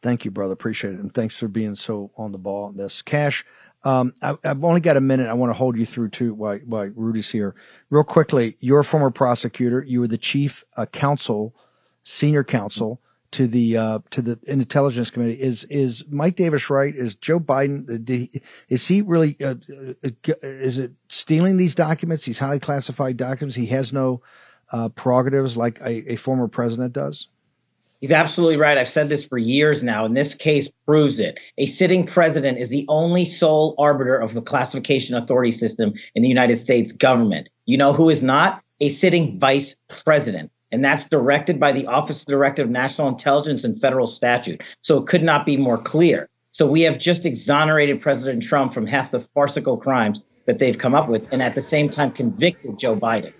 Thank 0.00 0.24
you, 0.24 0.30
brother. 0.30 0.52
Appreciate 0.52 0.94
it. 0.94 1.00
And 1.00 1.12
thanks 1.12 1.36
for 1.36 1.48
being 1.48 1.74
so 1.74 2.10
on 2.16 2.32
the 2.32 2.38
ball 2.38 2.64
on 2.66 2.76
this. 2.76 3.02
Kash, 3.02 3.44
um, 3.84 4.12
I, 4.20 4.36
have 4.42 4.64
only 4.64 4.80
got 4.80 4.96
a 4.96 5.00
minute. 5.00 5.28
I 5.28 5.34
want 5.34 5.50
to 5.50 5.54
hold 5.54 5.76
you 5.76 5.86
through 5.86 6.10
too 6.10 6.34
while, 6.34 6.58
while 6.58 6.90
Rudy's 6.94 7.30
here. 7.30 7.54
Real 7.90 8.04
quickly, 8.04 8.56
you're 8.60 8.80
a 8.80 8.84
former 8.84 9.10
prosecutor. 9.10 9.84
You 9.86 10.00
were 10.00 10.08
the 10.08 10.18
chief 10.18 10.64
uh, 10.76 10.86
counsel, 10.86 11.54
senior 12.02 12.42
counsel 12.42 13.00
to 13.30 13.46
the 13.46 13.76
uh, 13.76 13.98
to 14.10 14.22
the 14.22 14.38
intelligence 14.46 15.10
committee. 15.10 15.40
Is 15.40 15.64
is 15.64 16.04
Mike 16.08 16.34
Davis 16.34 16.70
right? 16.70 16.94
Is 16.94 17.14
Joe 17.14 17.38
Biden? 17.38 17.88
Uh, 17.88 18.02
he, 18.06 18.42
is 18.68 18.86
he 18.88 19.02
really? 19.02 19.36
Uh, 19.40 19.54
uh, 20.04 20.10
is 20.42 20.78
it 20.78 20.92
stealing 21.08 21.56
these 21.56 21.74
documents? 21.74 22.24
These 22.24 22.38
highly 22.38 22.60
classified 22.60 23.16
documents. 23.16 23.56
He 23.56 23.66
has 23.66 23.92
no 23.92 24.22
uh, 24.72 24.88
prerogatives 24.88 25.56
like 25.56 25.80
a, 25.80 26.12
a 26.12 26.16
former 26.16 26.48
president 26.48 26.94
does. 26.94 27.28
He's 28.00 28.12
absolutely 28.12 28.56
right. 28.56 28.78
I've 28.78 28.88
said 28.88 29.08
this 29.08 29.24
for 29.24 29.38
years 29.38 29.82
now, 29.82 30.04
and 30.04 30.16
this 30.16 30.34
case 30.34 30.68
proves 30.86 31.18
it. 31.18 31.38
A 31.58 31.66
sitting 31.66 32.06
president 32.06 32.58
is 32.58 32.68
the 32.68 32.86
only 32.88 33.24
sole 33.24 33.74
arbiter 33.76 34.16
of 34.16 34.34
the 34.34 34.42
classification 34.42 35.16
authority 35.16 35.50
system 35.50 35.94
in 36.14 36.22
the 36.22 36.28
United 36.28 36.58
States 36.58 36.92
government. 36.92 37.48
You 37.66 37.76
know 37.76 37.92
who 37.92 38.08
is 38.08 38.22
not? 38.22 38.62
A 38.80 38.88
sitting 38.88 39.40
vice 39.40 39.74
president. 40.04 40.52
And 40.70 40.84
that's 40.84 41.06
directed 41.06 41.58
by 41.58 41.72
the 41.72 41.86
Office 41.86 42.20
of 42.20 42.26
Director 42.26 42.62
of 42.62 42.70
National 42.70 43.08
Intelligence 43.08 43.64
and 43.64 43.80
federal 43.80 44.06
statute. 44.06 44.62
So 44.82 44.98
it 44.98 45.06
could 45.06 45.22
not 45.22 45.44
be 45.44 45.56
more 45.56 45.78
clear. 45.78 46.28
So 46.52 46.66
we 46.66 46.82
have 46.82 46.98
just 46.98 47.26
exonerated 47.26 48.00
President 48.00 48.42
Trump 48.42 48.72
from 48.72 48.86
half 48.86 49.10
the 49.10 49.20
farcical 49.20 49.76
crimes 49.76 50.20
that 50.46 50.58
they've 50.58 50.78
come 50.78 50.94
up 50.94 51.08
with, 51.08 51.26
and 51.30 51.42
at 51.42 51.54
the 51.54 51.62
same 51.62 51.90
time 51.90 52.10
convicted 52.10 52.78
Joe 52.78 52.96
Biden. 52.96 53.32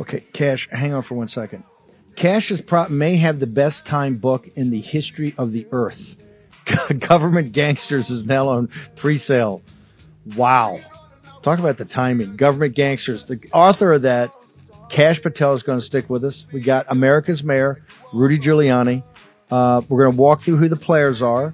Okay, 0.00 0.20
Kash, 0.32 0.68
hang 0.70 0.92
on 0.92 1.02
for 1.02 1.14
one 1.14 1.28
second. 1.28 1.64
Kash's 2.16 2.60
prop 2.60 2.90
may 2.90 3.16
have 3.16 3.40
the 3.40 3.46
best 3.46 3.86
time 3.86 4.16
book 4.16 4.48
in 4.54 4.70
the 4.70 4.80
history 4.80 5.34
of 5.38 5.52
the 5.52 5.66
earth. 5.72 6.16
Government 6.98 7.52
Gangsters 7.52 8.10
is 8.10 8.26
now 8.26 8.48
on 8.48 8.68
pre-sale. 8.96 9.62
Wow. 10.36 10.80
Talk 11.42 11.58
about 11.58 11.78
the 11.78 11.84
timing. 11.84 12.36
Government 12.36 12.74
Gangsters. 12.74 13.24
The 13.24 13.38
author 13.52 13.92
of 13.92 14.02
that, 14.02 14.32
Kash 14.88 15.20
Patel, 15.20 15.54
is 15.54 15.62
going 15.62 15.78
to 15.78 15.84
stick 15.84 16.08
with 16.08 16.24
us. 16.24 16.44
We 16.52 16.60
got 16.60 16.86
America's 16.88 17.42
Mayor, 17.42 17.82
Rudy 18.12 18.38
Giuliani. 18.38 19.02
Uh, 19.50 19.82
we're 19.88 20.04
going 20.04 20.16
to 20.16 20.20
walk 20.20 20.42
through 20.42 20.56
who 20.56 20.68
the 20.68 20.76
players 20.76 21.20
are, 21.20 21.52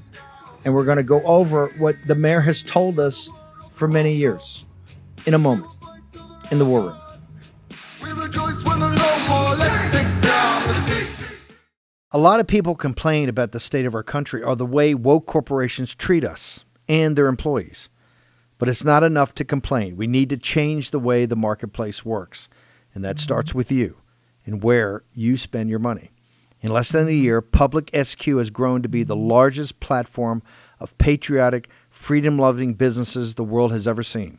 and 0.65 0.75
we're 0.75 0.85
going 0.85 0.99
to 0.99 1.03
go 1.03 1.23
over 1.23 1.69
what 1.79 1.97
the 2.07 2.15
mayor 2.15 2.41
has 2.41 2.63
told 2.63 3.01
us 3.01 3.31
for 3.73 3.89
many 3.89 4.15
years 4.15 4.65
in 5.27 5.35
a 5.35 5.39
moment 5.39 5.71
in 6.51 6.59
the 6.59 6.65
war 6.65 6.83
room. 6.83 7.08
A 12.11 12.17
lot 12.17 12.41
of 12.41 12.47
people 12.47 12.75
complain 12.75 13.29
about 13.29 13.53
the 13.53 13.61
state 13.61 13.85
of 13.85 13.95
our 13.95 14.03
country 14.03 14.43
or 14.43 14.57
the 14.57 14.65
way 14.65 14.95
woke 14.95 15.27
corporations 15.27 15.95
treat 15.95 16.25
us 16.25 16.65
and 16.89 17.17
their 17.17 17.27
employees. 17.27 17.91
But 18.57 18.71
it's 18.71 18.83
not 18.83 19.05
enough 19.05 19.35
to 19.35 19.45
complain. 19.45 19.95
We 19.95 20.07
need 20.07 20.31
to 20.31 20.39
change 20.39 20.91
the 20.91 20.99
way 20.99 21.27
the 21.27 21.37
marketplace 21.37 22.07
works. 22.07 22.49
And 22.95 23.05
that 23.05 23.17
mm-hmm. 23.17 23.25
starts 23.25 23.55
with 23.55 23.71
you 23.71 23.99
and 24.47 24.63
where 24.63 25.05
you 25.13 25.37
spend 25.37 25.69
your 25.69 25.81
money. 25.81 26.11
In 26.63 26.73
less 26.73 26.91
than 26.91 27.09
a 27.09 27.11
mm-hmm. 27.11 27.25
year, 27.25 27.43
Public 27.43 27.91
SQ 27.95 28.25
has 28.25 28.49
grown 28.49 28.81
to 28.81 28.89
be 28.89 29.03
the 29.03 29.15
largest 29.15 29.79
platform 29.79 30.43
of 30.81 30.97
patriotic, 30.97 31.69
freedom 31.91 32.39
loving 32.39 32.73
businesses 32.73 33.35
the 33.35 33.45
world 33.45 33.71
has 33.71 33.87
ever 33.87 34.03
seen. 34.03 34.39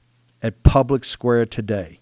at 0.41 0.63
Public 0.63 1.03
Square 1.03 1.47
today. 1.47 1.99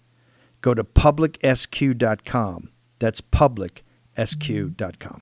Go 0.60 0.74
to 0.74 0.84
publicsq.com. 0.84 2.70
That's 2.98 3.20
publicsq.com. 3.20 5.20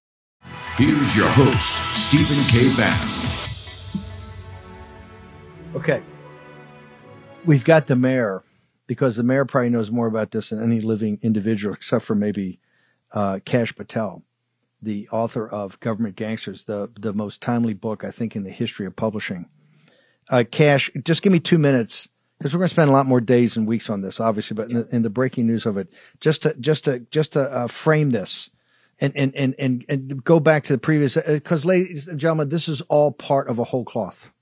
Here's 0.77 1.17
your 1.17 1.29
host, 1.29 1.97
Stephen 1.97 2.43
K. 2.45 2.75
Bannon. 2.77 3.09
Okay. 5.75 6.03
We've 7.45 7.65
got 7.65 7.87
the 7.87 7.97
mayor 7.97 8.45
because 8.87 9.17
the 9.17 9.23
mayor 9.23 9.45
probably 9.45 9.71
knows 9.71 9.91
more 9.91 10.07
about 10.07 10.33
this 10.33 10.51
than 10.51 10.63
any 10.63 10.81
living 10.81 11.19
individual, 11.23 11.75
except 11.75 12.05
for 12.05 12.15
maybe 12.15 12.61
uh, 13.13 13.41
Kash 13.45 13.75
Patel, 13.75 14.23
the 14.81 15.09
author 15.11 15.49
of 15.49 15.79
Government 15.81 16.17
Gangsters, 16.17 16.65
the, 16.65 16.91
the 16.99 17.13
most 17.13 17.41
timely 17.41 17.75
book, 17.75 18.05
I 18.05 18.11
think, 18.11 18.35
in 18.35 18.45
the 18.45 18.51
history 18.51 18.87
of 18.87 18.97
publishing. 18.97 19.49
Uh, 20.31 20.45
Kash, 20.51 20.91
just 21.05 21.23
give 21.23 21.33
me 21.33 21.41
two 21.41 21.59
minutes 21.59 22.09
because 22.39 22.55
we're 22.55 22.59
going 22.59 22.69
to 22.69 22.75
spend 22.75 22.91
a 22.91 22.93
lot 22.93 23.07
more 23.07 23.21
days 23.21 23.57
and 23.57 23.67
weeks 23.67 23.91
on 23.91 24.01
this, 24.01 24.21
obviously. 24.21 24.55
But 24.55 24.71
in, 24.71 24.77
the, 24.77 24.89
in 24.97 25.03
the 25.03 25.11
breaking 25.11 25.47
news 25.47 25.67
of 25.67 25.77
it, 25.77 25.93
just 26.21 26.43
to 26.43 26.55
just 26.55 26.85
to 26.85 27.01
just 27.11 27.33
to 27.33 27.41
uh, 27.51 27.67
frame 27.67 28.11
this, 28.11 28.51
and 29.01 29.13
and 29.17 29.35
and 29.35 29.55
and 29.59 29.85
and 29.89 30.25
go 30.25 30.41
back 30.41 30.65
to 30.65 30.73
the 30.73 30.79
previous, 30.79 31.17
because 31.17 31.65
uh, 31.65 31.69
ladies 31.69 32.09
and 32.09 32.19
gentlemen, 32.21 32.49
this 32.49 32.69
is 32.69 32.81
all 32.83 33.13
part 33.13 33.49
of 33.49 33.59
a 33.59 33.65
whole 33.65 33.85
cloth, 33.85 34.33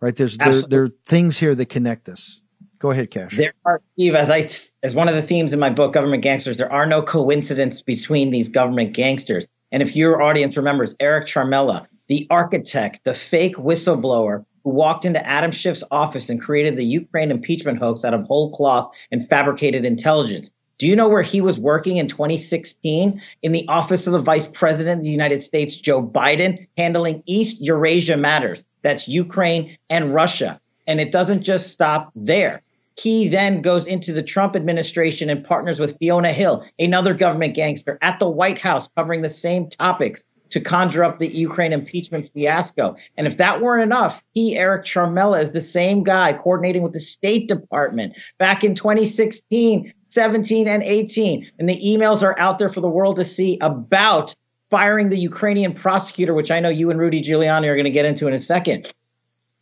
right? 0.00 0.14
There's 0.14 0.36
there, 0.36 0.62
there 0.62 0.82
are 0.84 0.90
things 1.04 1.38
here 1.38 1.54
that 1.54 1.66
connect 1.66 2.04
this. 2.04 2.40
Go 2.78 2.90
ahead, 2.90 3.10
Kash. 3.10 3.34
There 3.34 3.54
are, 3.64 3.80
Steve, 3.94 4.14
as 4.14 4.30
I 4.30 4.48
as 4.82 4.94
one 4.94 5.08
of 5.08 5.14
the 5.14 5.22
themes 5.22 5.52
in 5.54 5.60
my 5.60 5.70
book, 5.70 5.92
Government 5.92 6.22
Gangsters, 6.22 6.56
there 6.56 6.70
are 6.70 6.86
no 6.86 7.02
coincidences 7.02 7.82
between 7.82 8.30
these 8.30 8.48
government 8.48 8.92
gangsters. 8.92 9.46
And 9.72 9.82
if 9.82 9.96
your 9.96 10.22
audience 10.22 10.56
remembers 10.56 10.94
Eric 11.00 11.26
Ciaramella, 11.26 11.86
the 12.08 12.26
architect, 12.30 13.00
the 13.04 13.14
fake 13.14 13.56
whistleblower 13.56 14.44
who 14.66 14.72
walked 14.72 15.04
into 15.04 15.24
Adam 15.24 15.52
Schiff's 15.52 15.84
office 15.92 16.28
and 16.28 16.42
created 16.42 16.74
the 16.74 16.84
Ukraine 16.84 17.30
impeachment 17.30 17.78
hoax 17.78 18.04
out 18.04 18.14
of 18.14 18.24
whole 18.24 18.50
cloth 18.50 18.92
and 19.12 19.28
fabricated 19.28 19.84
intelligence. 19.84 20.50
Do 20.78 20.88
you 20.88 20.96
know 20.96 21.08
where 21.08 21.22
he 21.22 21.40
was 21.40 21.56
working 21.56 21.98
in 21.98 22.08
2016? 22.08 23.22
In 23.42 23.52
the 23.52 23.64
office 23.68 24.08
of 24.08 24.12
the 24.12 24.20
Vice 24.20 24.48
President 24.48 24.98
of 24.98 25.04
the 25.04 25.10
United 25.10 25.44
States, 25.44 25.76
Joe 25.76 26.02
Biden, 26.02 26.66
handling 26.76 27.22
East 27.26 27.60
Eurasia 27.60 28.16
matters. 28.16 28.64
That's 28.82 29.06
Ukraine 29.06 29.78
and 29.88 30.12
Russia. 30.12 30.60
And 30.88 31.00
it 31.00 31.12
doesn't 31.12 31.42
just 31.42 31.70
stop 31.70 32.10
there. 32.16 32.60
He 32.98 33.28
then 33.28 33.62
goes 33.62 33.86
into 33.86 34.12
the 34.12 34.22
Trump 34.24 34.56
administration 34.56 35.30
and 35.30 35.44
partners 35.44 35.78
with 35.78 35.96
Fiona 35.98 36.32
Hill, 36.32 36.66
another 36.76 37.14
government 37.14 37.54
gangster, 37.54 37.98
at 38.02 38.18
the 38.18 38.28
White 38.28 38.58
House 38.58 38.88
covering 38.96 39.20
the 39.20 39.30
same 39.30 39.68
topics 39.70 40.24
to 40.50 40.60
conjure 40.60 41.04
up 41.04 41.18
the 41.18 41.28
Ukraine 41.28 41.72
impeachment 41.72 42.30
fiasco. 42.32 42.96
And 43.16 43.26
if 43.26 43.36
that 43.38 43.60
weren't 43.60 43.82
enough, 43.82 44.22
he, 44.32 44.56
Eric 44.56 44.84
Ciaramella, 44.84 45.42
is 45.42 45.52
the 45.52 45.60
same 45.60 46.04
guy 46.04 46.32
coordinating 46.32 46.82
with 46.82 46.92
the 46.92 47.00
State 47.00 47.48
Department 47.48 48.16
back 48.38 48.64
in 48.64 48.74
2016, 48.74 49.92
17, 50.08 50.68
and 50.68 50.82
18. 50.82 51.50
And 51.58 51.68
the 51.68 51.80
emails 51.84 52.22
are 52.22 52.38
out 52.38 52.58
there 52.58 52.68
for 52.68 52.80
the 52.80 52.88
world 52.88 53.16
to 53.16 53.24
see 53.24 53.58
about 53.60 54.34
firing 54.70 55.08
the 55.08 55.18
Ukrainian 55.18 55.72
prosecutor, 55.72 56.34
which 56.34 56.50
I 56.50 56.60
know 56.60 56.68
you 56.68 56.90
and 56.90 56.98
Rudy 56.98 57.22
Giuliani 57.22 57.66
are 57.66 57.74
going 57.74 57.84
to 57.84 57.90
get 57.90 58.04
into 58.04 58.26
in 58.26 58.34
a 58.34 58.38
second. 58.38 58.92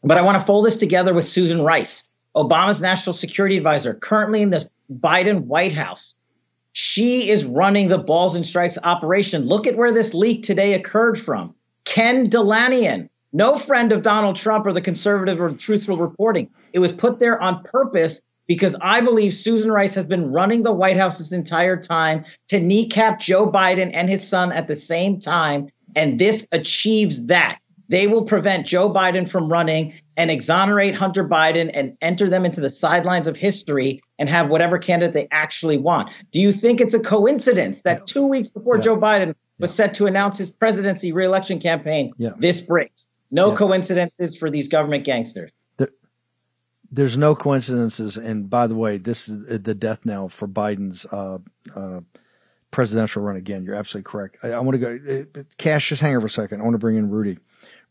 But 0.02 0.18
I 0.18 0.22
want 0.22 0.38
to 0.38 0.46
fold 0.46 0.66
this 0.66 0.76
together 0.76 1.14
with 1.14 1.26
Susan 1.26 1.62
Rice, 1.62 2.04
Obama's 2.36 2.80
national 2.80 3.14
security 3.14 3.56
advisor, 3.56 3.94
currently 3.94 4.42
in 4.42 4.50
the 4.50 4.68
Biden 4.92 5.44
White 5.44 5.72
House. 5.72 6.14
She 6.74 7.30
is 7.30 7.44
running 7.44 7.86
the 7.86 7.98
balls 7.98 8.34
and 8.34 8.44
strikes 8.44 8.76
operation. 8.82 9.46
Look 9.46 9.66
at 9.66 9.76
where 9.76 9.92
this 9.92 10.12
leak 10.12 10.42
today 10.42 10.74
occurred 10.74 11.20
from. 11.20 11.54
Ken 11.84 12.28
Delanian, 12.28 13.08
no 13.32 13.56
friend 13.56 13.92
of 13.92 14.02
Donald 14.02 14.34
Trump 14.34 14.66
or 14.66 14.72
the 14.72 14.80
conservative 14.80 15.40
or 15.40 15.50
truthful 15.52 15.96
reporting. 15.96 16.50
It 16.72 16.80
was 16.80 16.92
put 16.92 17.20
there 17.20 17.40
on 17.40 17.62
purpose 17.62 18.20
because 18.48 18.74
I 18.80 19.00
believe 19.00 19.34
Susan 19.34 19.70
Rice 19.70 19.94
has 19.94 20.04
been 20.04 20.32
running 20.32 20.64
the 20.64 20.72
White 20.72 20.96
House 20.96 21.18
this 21.18 21.30
entire 21.30 21.80
time 21.80 22.24
to 22.48 22.58
kneecap 22.58 23.20
Joe 23.20 23.50
Biden 23.50 23.90
and 23.94 24.10
his 24.10 24.26
son 24.26 24.50
at 24.50 24.66
the 24.66 24.76
same 24.76 25.20
time. 25.20 25.68
And 25.94 26.18
this 26.18 26.44
achieves 26.50 27.26
that. 27.26 27.60
They 27.88 28.06
will 28.06 28.24
prevent 28.24 28.66
Joe 28.66 28.90
Biden 28.90 29.28
from 29.28 29.50
running 29.50 29.94
and 30.16 30.30
exonerate 30.30 30.94
Hunter 30.94 31.24
Biden 31.24 31.70
and 31.74 31.96
enter 32.00 32.28
them 32.28 32.44
into 32.44 32.60
the 32.60 32.70
sidelines 32.70 33.28
of 33.28 33.36
history 33.36 34.02
and 34.18 34.28
have 34.28 34.48
whatever 34.48 34.78
candidate 34.78 35.12
they 35.12 35.28
actually 35.30 35.78
want. 35.78 36.10
Do 36.30 36.40
you 36.40 36.52
think 36.52 36.80
it's 36.80 36.94
a 36.94 37.00
coincidence 37.00 37.82
that 37.82 37.98
yeah. 37.98 38.04
two 38.06 38.26
weeks 38.26 38.48
before 38.48 38.76
yeah. 38.76 38.82
Joe 38.82 38.96
Biden 38.96 39.34
was 39.58 39.70
yeah. 39.72 39.86
set 39.86 39.94
to 39.94 40.06
announce 40.06 40.38
his 40.38 40.50
presidency 40.50 41.12
reelection 41.12 41.58
campaign, 41.58 42.12
this 42.38 42.60
breaks? 42.60 43.06
No 43.30 43.54
coincidences 43.54 44.36
for 44.36 44.50
these 44.50 44.68
government 44.68 45.04
gangsters. 45.04 45.50
there's 46.90 47.16
no 47.16 47.34
coincidences. 47.34 48.16
And 48.16 48.48
by 48.48 48.68
the 48.68 48.76
way, 48.76 48.98
this 48.98 49.28
is 49.28 49.60
the 49.62 49.74
death 49.74 50.06
knell 50.06 50.28
for 50.28 50.46
Biden's 50.46 51.04
uh, 51.10 51.38
uh, 51.74 52.00
presidential 52.70 53.22
run 53.22 53.36
again. 53.36 53.64
You're 53.64 53.74
absolutely 53.74 54.10
correct. 54.10 54.36
I, 54.42 54.52
I 54.52 54.60
want 54.60 54.80
to 54.80 54.98
go, 54.98 55.40
uh, 55.40 55.42
Kash, 55.58 55.88
just 55.88 56.00
hang 56.00 56.14
over 56.16 56.26
a 56.26 56.30
second. 56.30 56.60
I 56.60 56.64
want 56.64 56.74
to 56.74 56.78
bring 56.78 56.96
in 56.96 57.10
Rudy. 57.10 57.38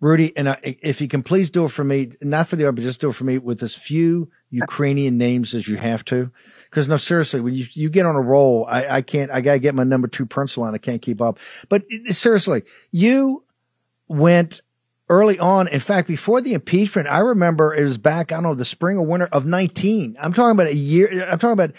Rudy, 0.04 0.36
and 0.36 0.50
I, 0.50 0.58
if 0.82 1.00
you 1.00 1.08
can 1.08 1.24
please 1.24 1.50
do 1.50 1.64
it 1.64 1.70
for 1.70 1.86
me, 1.86 2.12
not 2.22 2.50
for 2.50 2.58
the 2.58 2.70
but 2.74 2.82
just 2.82 3.00
do 3.00 3.12
it 3.12 3.14
for 3.14 3.24
me 3.24 3.38
with 3.38 3.64
as 3.64 3.74
few 3.74 4.30
Ukrainian 4.50 5.18
names 5.18 5.54
as 5.54 5.66
you 5.66 5.78
have 5.78 6.04
to. 6.06 6.30
Because 6.70 6.90
no, 6.90 6.98
seriously, 6.98 7.40
when 7.40 7.54
you, 7.54 7.68
you 7.72 7.90
get 7.90 8.06
on 8.06 8.18
a 8.18 8.22
roll, 8.22 8.66
I, 8.68 8.98
I 8.98 9.02
can't, 9.02 9.32
I 9.32 9.40
gotta 9.40 9.60
get 9.60 9.74
my 9.74 9.86
number 9.86 10.10
two 10.10 10.26
pencil 10.26 10.64
on. 10.64 10.76
I 10.76 10.78
can't 10.78 11.02
keep 11.02 11.22
up. 11.22 11.40
But 11.70 11.86
seriously, 12.10 12.64
you 12.92 13.46
went 14.10 14.62
early 15.08 15.40
on. 15.40 15.70
In 15.70 15.80
fact, 15.80 16.10
before 16.10 16.42
the 16.42 16.54
impeachment, 16.54 17.08
I 17.08 17.20
remember 17.20 17.74
it 17.74 17.84
was 17.84 17.98
back, 17.98 18.34
I 18.34 18.36
don't 18.36 18.44
know, 18.44 18.56
the 18.56 18.66
spring 18.66 18.98
or 18.98 19.06
winter 19.06 19.30
of 19.32 19.46
19. 19.46 20.18
I'm 20.20 20.34
talking 20.34 20.52
about 20.52 20.68
a 20.68 20.76
year. 20.76 21.28
I'm 21.30 21.40
talking 21.40 21.54
about 21.54 21.72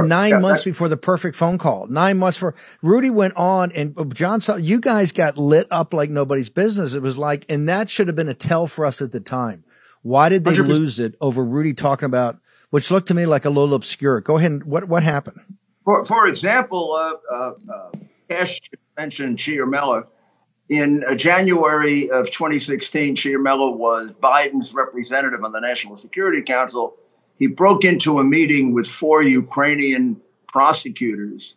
nine 0.00 0.30
yeah, 0.30 0.38
months 0.38 0.64
before 0.64 0.88
the 0.88 0.96
perfect 0.96 1.36
phone 1.36 1.58
call. 1.58 1.86
Nine 1.86 2.18
months 2.18 2.38
for 2.38 2.54
Rudy 2.82 3.10
went 3.10 3.36
on 3.36 3.72
and 3.72 4.14
John 4.14 4.40
saw 4.40 4.56
you 4.56 4.80
guys 4.80 5.12
got 5.12 5.38
lit 5.38 5.66
up 5.70 5.92
like 5.92 6.10
nobody's 6.10 6.48
business. 6.48 6.94
It 6.94 7.02
was 7.02 7.18
like, 7.18 7.44
and 7.48 7.68
that 7.68 7.90
should 7.90 8.06
have 8.06 8.16
been 8.16 8.28
a 8.28 8.34
tell 8.34 8.66
for 8.66 8.86
us 8.86 9.02
at 9.02 9.12
the 9.12 9.20
time. 9.20 9.64
Why 10.02 10.28
did 10.28 10.44
they 10.44 10.54
100%. 10.54 10.68
lose 10.68 11.00
it 11.00 11.14
over 11.20 11.44
Rudy 11.44 11.74
talking 11.74 12.06
about, 12.06 12.38
which 12.70 12.90
looked 12.90 13.08
to 13.08 13.14
me 13.14 13.26
like 13.26 13.44
a 13.44 13.50
little 13.50 13.74
obscure? 13.74 14.20
Go 14.20 14.36
ahead. 14.36 14.50
And, 14.50 14.64
what 14.64 14.88
what 14.88 15.02
happened? 15.02 15.40
For 15.84 16.04
for 16.04 16.26
example, 16.26 16.92
uh, 16.94 17.34
uh, 17.34 17.54
uh, 17.72 17.90
Kash 18.28 18.60
mentioned 18.96 19.38
Ciaramella. 19.38 20.06
In 20.68 21.04
uh, 21.06 21.14
January 21.14 22.10
of 22.10 22.30
2016, 22.30 23.16
Ciaramella 23.16 23.76
was 23.76 24.10
Biden's 24.22 24.72
representative 24.72 25.44
on 25.44 25.52
the 25.52 25.60
National 25.60 25.96
Security 25.96 26.40
Council 26.42 26.96
he 27.42 27.48
broke 27.48 27.84
into 27.84 28.20
a 28.20 28.24
meeting 28.24 28.72
with 28.72 28.86
four 28.86 29.20
Ukrainian 29.20 30.20
prosecutors. 30.46 31.56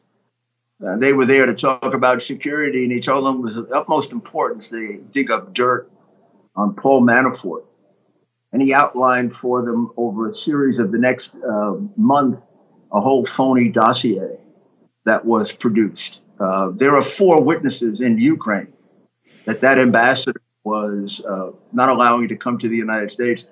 Uh, 0.84 0.98
they 0.98 1.14
were 1.14 1.28
there 1.28 1.46
to 1.46 1.54
talk 1.54 1.94
about 1.94 2.24
security, 2.24 2.86
and 2.86 2.92
he 2.92 3.02
told 3.02 3.24
them 3.24 3.36
it 3.36 3.42
was 3.42 3.58
of 3.58 3.72
utmost 3.72 4.12
importance 4.12 4.70
to 4.70 5.06
dig 5.12 5.30
up 5.30 5.54
dirt 5.54 5.92
on 6.56 6.74
Paul 6.74 7.06
Manafort. 7.06 7.66
And 8.52 8.64
he 8.64 8.74
outlined 8.74 9.32
for 9.32 9.64
them 9.64 9.92
over 9.96 10.28
a 10.28 10.34
series 10.34 10.80
of 10.80 10.92
the 10.92 10.98
next 10.98 11.36
uh, 11.36 11.76
month 11.96 12.44
a 12.92 13.00
whole 13.00 13.24
phony 13.24 13.70
dossier 13.70 14.40
that 15.06 15.24
was 15.24 15.52
produced. 15.52 16.18
Uh, 16.40 16.72
there 16.74 16.96
are 16.96 17.04
four 17.04 17.44
witnesses 17.44 18.02
in 18.02 18.18
Ukraine 18.18 18.74
that 19.44 19.62
that 19.62 19.78
ambassador 19.78 20.42
was 20.64 21.22
uh, 21.24 21.52
not 21.72 21.90
allowing 21.90 22.30
to 22.30 22.36
come 22.36 22.58
to 22.58 22.68
the 22.68 22.76
United 22.76 23.12
States 23.12 23.46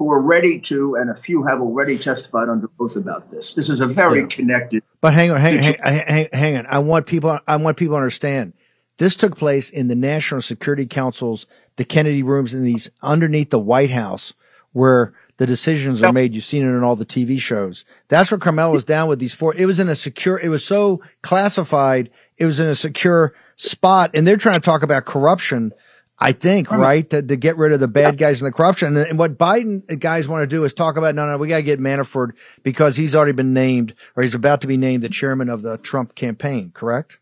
who 0.00 0.10
are 0.10 0.20
ready 0.20 0.58
to, 0.58 0.94
and 0.94 1.10
a 1.10 1.14
few 1.14 1.44
have 1.44 1.60
already 1.60 1.98
testified 1.98 2.48
under 2.48 2.70
oath 2.80 2.96
about 2.96 3.30
this. 3.30 3.52
This 3.52 3.68
is 3.68 3.82
a 3.82 3.86
very 3.86 4.20
yeah. 4.20 4.26
connected. 4.28 4.82
But 5.02 5.12
hang 5.12 5.30
on, 5.30 5.38
hang, 5.38 5.62
hang, 5.62 5.76
hang, 5.84 6.28
hang 6.32 6.56
on. 6.56 6.66
I 6.66 6.78
want 6.78 7.04
people. 7.04 7.38
I 7.46 7.56
want 7.56 7.76
people 7.76 7.92
to 7.92 7.98
understand. 7.98 8.54
This 8.96 9.14
took 9.14 9.36
place 9.36 9.68
in 9.68 9.88
the 9.88 9.94
National 9.94 10.40
Security 10.40 10.86
Council's, 10.86 11.44
the 11.76 11.84
Kennedy 11.84 12.22
rooms, 12.22 12.54
in 12.54 12.64
these 12.64 12.90
underneath 13.02 13.50
the 13.50 13.58
White 13.58 13.90
House, 13.90 14.32
where 14.72 15.12
the 15.36 15.46
decisions 15.46 16.02
are 16.02 16.14
made. 16.14 16.34
You've 16.34 16.44
seen 16.44 16.62
it 16.62 16.70
in 16.70 16.82
all 16.82 16.96
the 16.96 17.04
TV 17.04 17.38
shows. 17.38 17.84
That's 18.08 18.30
where 18.30 18.38
Carmel 18.38 18.72
was 18.72 18.84
down 18.84 19.06
with 19.06 19.18
these 19.18 19.34
four. 19.34 19.54
It 19.54 19.66
was 19.66 19.78
in 19.78 19.90
a 19.90 19.94
secure. 19.94 20.40
It 20.40 20.48
was 20.48 20.64
so 20.64 21.02
classified. 21.20 22.08
It 22.38 22.46
was 22.46 22.58
in 22.58 22.68
a 22.68 22.74
secure 22.74 23.34
spot, 23.56 24.12
and 24.14 24.26
they're 24.26 24.38
trying 24.38 24.54
to 24.54 24.60
talk 24.62 24.82
about 24.82 25.04
corruption 25.04 25.74
I 26.22 26.32
think, 26.32 26.70
right, 26.70 27.08
to, 27.10 27.22
to, 27.22 27.36
get 27.36 27.56
rid 27.56 27.72
of 27.72 27.80
the 27.80 27.88
bad 27.88 28.18
guys 28.18 28.42
and 28.42 28.46
the 28.46 28.52
corruption. 28.52 28.94
And, 28.94 29.06
and, 29.08 29.18
what 29.18 29.38
Biden 29.38 29.98
guys 29.98 30.28
want 30.28 30.42
to 30.42 30.46
do 30.46 30.64
is 30.64 30.74
talk 30.74 30.98
about, 30.98 31.14
no, 31.14 31.26
no, 31.26 31.38
we 31.38 31.48
got 31.48 31.56
to 31.56 31.62
get 31.62 31.80
Manafort 31.80 32.32
because 32.62 32.94
he's 32.94 33.14
already 33.14 33.32
been 33.32 33.54
named 33.54 33.94
or 34.14 34.22
he's 34.22 34.34
about 34.34 34.60
to 34.60 34.66
be 34.66 34.76
named 34.76 35.02
the 35.02 35.08
chairman 35.08 35.48
of 35.48 35.62
the 35.62 35.78
Trump 35.78 36.14
campaign, 36.14 36.72
correct? 36.74 37.18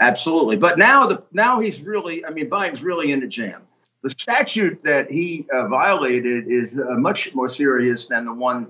Absolutely. 0.00 0.56
But 0.56 0.78
now 0.78 1.08
the, 1.08 1.22
now 1.32 1.60
he's 1.60 1.82
really, 1.82 2.24
I 2.24 2.30
mean, 2.30 2.48
Biden's 2.48 2.82
really 2.82 3.12
in 3.12 3.22
a 3.22 3.26
jam. 3.26 3.62
The 4.02 4.10
statute 4.10 4.84
that 4.84 5.10
he 5.10 5.46
uh, 5.52 5.68
violated 5.68 6.46
is 6.48 6.78
uh, 6.78 6.94
much 6.94 7.34
more 7.34 7.48
serious 7.48 8.06
than 8.06 8.24
the 8.24 8.32
one 8.32 8.68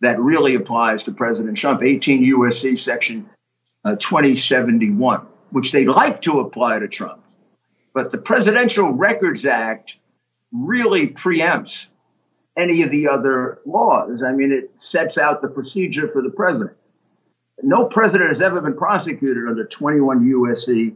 that 0.00 0.18
really 0.18 0.56
applies 0.56 1.04
to 1.04 1.12
President 1.12 1.56
Trump, 1.56 1.82
18 1.82 2.24
USC 2.24 2.76
section 2.76 3.30
uh, 3.84 3.94
2071, 3.94 5.26
which 5.50 5.70
they'd 5.70 5.86
like 5.86 6.22
to 6.22 6.40
apply 6.40 6.80
to 6.80 6.88
Trump. 6.88 7.21
But 7.94 8.10
the 8.10 8.18
Presidential 8.18 8.90
Records 8.90 9.44
Act 9.44 9.96
really 10.52 11.08
preempts 11.08 11.86
any 12.56 12.82
of 12.82 12.90
the 12.90 13.08
other 13.08 13.60
laws. 13.64 14.22
I 14.22 14.32
mean, 14.32 14.52
it 14.52 14.70
sets 14.76 15.18
out 15.18 15.42
the 15.42 15.48
procedure 15.48 16.08
for 16.08 16.22
the 16.22 16.30
president. 16.30 16.76
No 17.62 17.86
president 17.86 18.30
has 18.30 18.40
ever 18.40 18.60
been 18.60 18.76
prosecuted 18.76 19.48
under 19.48 19.64
21 19.64 20.28
USC 20.30 20.94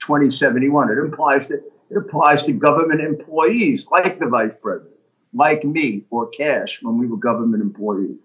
2071. 0.00 0.90
It 0.90 0.98
implies 0.98 1.46
that 1.48 1.62
it 1.90 1.96
applies 1.96 2.42
to 2.44 2.52
government 2.52 3.00
employees 3.00 3.86
like 3.90 4.18
the 4.18 4.26
vice 4.26 4.52
president, 4.62 4.94
like 5.34 5.64
me 5.64 6.04
or 6.10 6.28
Kash 6.28 6.82
when 6.82 6.98
we 6.98 7.06
were 7.06 7.16
government 7.16 7.62
employees. 7.62 8.16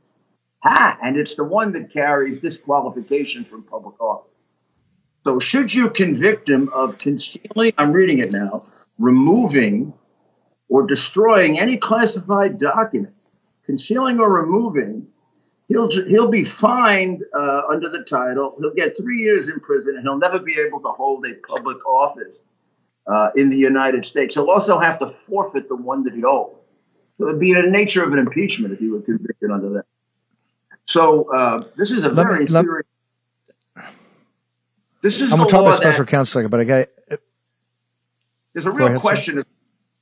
Ha! 0.63 0.97
And 1.03 1.18
it's 1.18 1.36
the 1.36 1.43
one 1.43 1.74
that 1.74 1.91
carries 1.91 2.41
disqualification 2.41 3.45
from 3.45 3.63
public 3.63 3.99
office. 3.99 4.35
So, 5.26 5.39
should 5.39 5.73
you 5.73 5.89
convict 5.89 6.47
him 6.47 6.69
of 6.71 6.99
concealing, 6.99 7.73
I'm 7.80 7.91
reading 7.91 8.19
it 8.19 8.32
now, 8.32 8.63
removing 8.99 9.91
or 10.69 10.86
destroying 10.86 11.57
any 11.59 11.78
classified 11.78 12.59
document, 12.59 13.11
concealing 13.65 14.19
or 14.19 14.32
removing, 14.32 15.07
he'll 15.67 15.89
he'll 15.89 16.30
be 16.30 16.43
fined 16.43 17.23
uh, 17.36 17.61
under 17.71 17.89
the 17.89 18.03
title. 18.03 18.55
He'll 18.59 18.76
get 18.76 18.95
three 18.95 19.17
years 19.17 19.47
in 19.47 19.59
prison, 19.61 19.95
and 19.95 20.03
he'll 20.03 20.19
never 20.19 20.38
be 20.38 20.57
able 20.59 20.80
to 20.82 20.89
hold 20.89 21.26
a 21.26 21.34
public 21.34 21.84
office 21.88 22.38
uh, 23.11 23.30
in 23.36 23.49
the 23.49 23.57
United 23.57 24.05
States. 24.05 24.36
He'll 24.36 24.51
also 24.51 24.78
have 24.78 24.99
to 24.99 25.09
forfeit 25.09 25.69
the 25.69 25.76
one 25.76 26.03
that 26.03 26.13
he 26.13 26.23
owed. 26.23 26.53
So 27.17 27.30
it'd 27.30 27.39
be 27.39 27.53
in 27.53 27.63
the 27.63 27.71
nature 27.71 28.03
of 28.03 28.13
an 28.13 28.19
impeachment 28.19 28.73
if 28.76 28.80
he 28.80 28.89
were 28.89 29.01
convicted 29.01 29.49
under 29.49 29.69
that. 29.69 29.86
So 30.84 31.34
uh, 31.34 31.63
this 31.78 31.89
is 31.89 32.03
a 32.03 32.09
Let 32.09 32.28
very 32.28 32.39
me- 32.41 32.45
let- 32.51 32.63
serious. 32.63 32.86
This 35.06 35.22
is 35.22 35.32
I'm 35.32 35.38
gonna 35.38 35.51
talk 35.51 35.62
about 35.62 35.78
special 35.78 36.03
counsel 36.03 36.49
but 36.49 36.60
I 36.60 36.64
got 36.64 36.88
there's 38.53 38.66
a 38.66 38.72
real 38.72 38.88
ahead, 38.88 38.97
sir. 38.97 39.01
question 39.01 39.38
if 39.38 39.45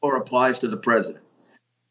law 0.01 0.11
applies 0.11 0.59
to 0.59 0.69
the 0.69 0.77
president 0.77 1.25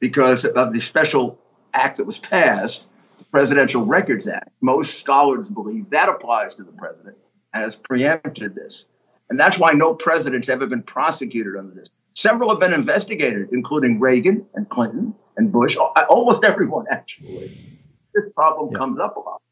because 0.00 0.46
of 0.46 0.72
the 0.72 0.80
special 0.80 1.38
act 1.74 1.98
that 1.98 2.04
was 2.04 2.18
passed, 2.18 2.84
the 3.18 3.24
Presidential 3.24 3.84
Records 3.84 4.26
Act. 4.26 4.48
Most 4.62 4.98
scholars 4.98 5.50
believe 5.50 5.90
that 5.90 6.08
applies 6.08 6.54
to 6.54 6.62
the 6.62 6.72
president 6.72 7.18
and 7.52 7.62
has 7.62 7.76
preempted 7.76 8.54
this. 8.54 8.86
And 9.28 9.38
that's 9.38 9.58
why 9.58 9.72
no 9.72 9.94
president's 9.94 10.48
ever 10.48 10.66
been 10.66 10.82
prosecuted 10.82 11.54
under 11.58 11.74
this. 11.74 11.88
Several 12.14 12.48
have 12.48 12.60
been 12.60 12.72
investigated, 12.72 13.50
including 13.52 14.00
Reagan 14.00 14.46
and 14.54 14.66
Clinton 14.70 15.14
and 15.36 15.52
Bush, 15.52 15.76
almost 15.76 16.44
everyone 16.44 16.86
actually. 16.90 17.78
This 18.14 18.24
problem 18.34 18.74
comes 18.74 18.98
up 18.98 19.18
a 19.18 19.20
lot. 19.20 19.42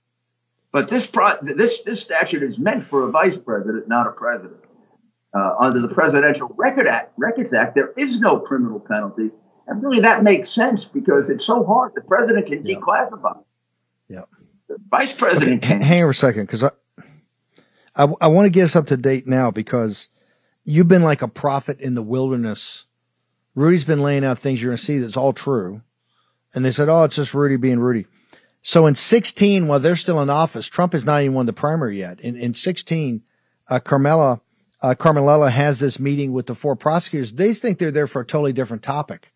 But 0.72 0.88
this 0.88 1.06
pro- 1.06 1.38
this 1.42 1.80
this 1.80 2.00
statute 2.00 2.42
is 2.42 2.58
meant 2.58 2.82
for 2.84 3.08
a 3.08 3.10
vice 3.10 3.36
president, 3.36 3.88
not 3.88 4.06
a 4.06 4.12
president. 4.12 4.60
Uh, 5.32 5.54
under 5.60 5.80
the 5.80 5.88
Presidential 5.88 6.52
Record 6.56 6.88
Act, 6.88 7.12
Records 7.16 7.52
Act, 7.52 7.76
there 7.76 7.92
is 7.96 8.18
no 8.18 8.40
criminal 8.40 8.80
penalty, 8.80 9.30
and 9.68 9.82
really 9.82 10.00
that 10.00 10.24
makes 10.24 10.48
sense 10.48 10.84
because 10.84 11.30
it's 11.30 11.44
so 11.44 11.64
hard. 11.64 11.92
The 11.94 12.00
president 12.00 12.46
can 12.46 12.64
declassify. 12.64 13.42
Yeah. 14.08 14.22
The 14.68 14.76
vice 14.90 15.12
president 15.12 15.62
Okay, 15.62 15.74
can. 15.74 15.80
hang 15.82 16.02
on 16.02 16.10
a 16.10 16.14
second, 16.14 16.46
because 16.46 16.64
I, 16.64 16.70
I, 17.94 18.08
I 18.20 18.26
want 18.26 18.46
to 18.46 18.50
get 18.50 18.64
us 18.64 18.74
up 18.74 18.86
to 18.86 18.96
date 18.96 19.28
now 19.28 19.52
because 19.52 20.08
you've 20.64 20.88
been 20.88 21.04
like 21.04 21.22
a 21.22 21.28
prophet 21.28 21.80
in 21.80 21.94
the 21.94 22.02
wilderness. 22.02 22.86
Rudy's 23.54 23.84
been 23.84 24.02
laying 24.02 24.24
out 24.24 24.38
things 24.40 24.60
you're 24.60 24.70
going 24.70 24.78
to 24.78 24.84
see 24.84 24.98
that's 24.98 25.16
all 25.16 25.32
true. 25.32 25.82
And 26.54 26.64
they 26.64 26.72
said, 26.72 26.88
oh, 26.88 27.04
it's 27.04 27.14
just 27.16 27.34
Rudy 27.34 27.56
being 27.56 27.78
Rudy. 27.78 28.06
So 28.62 28.86
in 28.86 28.94
16, 28.94 29.66
while 29.66 29.80
they're 29.80 29.96
still 29.96 30.20
in 30.20 30.28
office, 30.28 30.66
Trump 30.66 30.92
has 30.92 31.04
not 31.04 31.22
even 31.22 31.34
won 31.34 31.46
the 31.46 31.52
primary 31.52 31.98
yet. 31.98 32.20
In, 32.20 32.36
in 32.36 32.54
16, 32.54 33.22
uh, 33.68 33.80
Carmela, 33.80 34.40
uh, 34.82 34.94
Carmelella 34.98 35.50
has 35.50 35.80
this 35.80 35.98
meeting 35.98 36.32
with 36.32 36.46
the 36.46 36.54
four 36.54 36.76
prosecutors. 36.76 37.32
They 37.32 37.54
think 37.54 37.78
they're 37.78 37.90
there 37.90 38.06
for 38.06 38.20
a 38.20 38.26
totally 38.26 38.52
different 38.52 38.82
topic. 38.82 39.32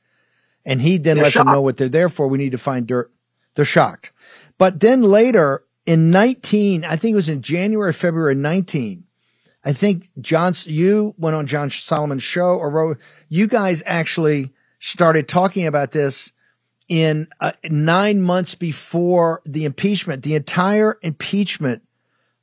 And 0.67 0.81
he 0.81 0.99
then 0.99 1.17
They're 1.17 1.25
lets 1.25 1.37
them 1.37 1.47
know 1.47 1.63
what 1.63 1.77
they're 1.77 1.89
there 1.89 2.09
for. 2.09 2.29
We 2.29 2.39
need 2.39 2.53
to 2.53 2.59
find 2.59 2.87
dirt. 2.87 3.13
They're 3.55 3.65
shocked. 3.65 4.13
But 4.59 4.81
then 4.81 5.03
later 5.03 5.65
in 5.87 6.11
19, 6.11 6.85
I 6.85 6.97
think 6.97 7.13
it 7.13 7.17
was 7.17 7.29
in 7.29 7.43
January, 7.43 7.93
February 7.93 8.35
19, 8.35 9.05
I 9.65 9.73
think 9.73 10.11
John, 10.21 10.53
you 10.65 11.15
went 11.17 11.37
on 11.37 11.47
John 11.47 11.71
Solomon's 11.71 12.23
show 12.23 12.49
or 12.49 12.69
wrote, 12.69 12.99
you 13.29 13.47
guys 13.47 13.83
actually 13.87 14.53
started 14.79 15.27
talking 15.27 15.67
about 15.67 15.93
this 15.93 16.33
in 16.89 17.29
uh, 17.41 17.53
nine 17.65 18.21
months 18.21 18.55
before 18.55 19.41
the 19.45 19.65
impeachment. 19.65 20.23
The 20.23 20.35
entire 20.35 20.99
impeachment 21.03 21.83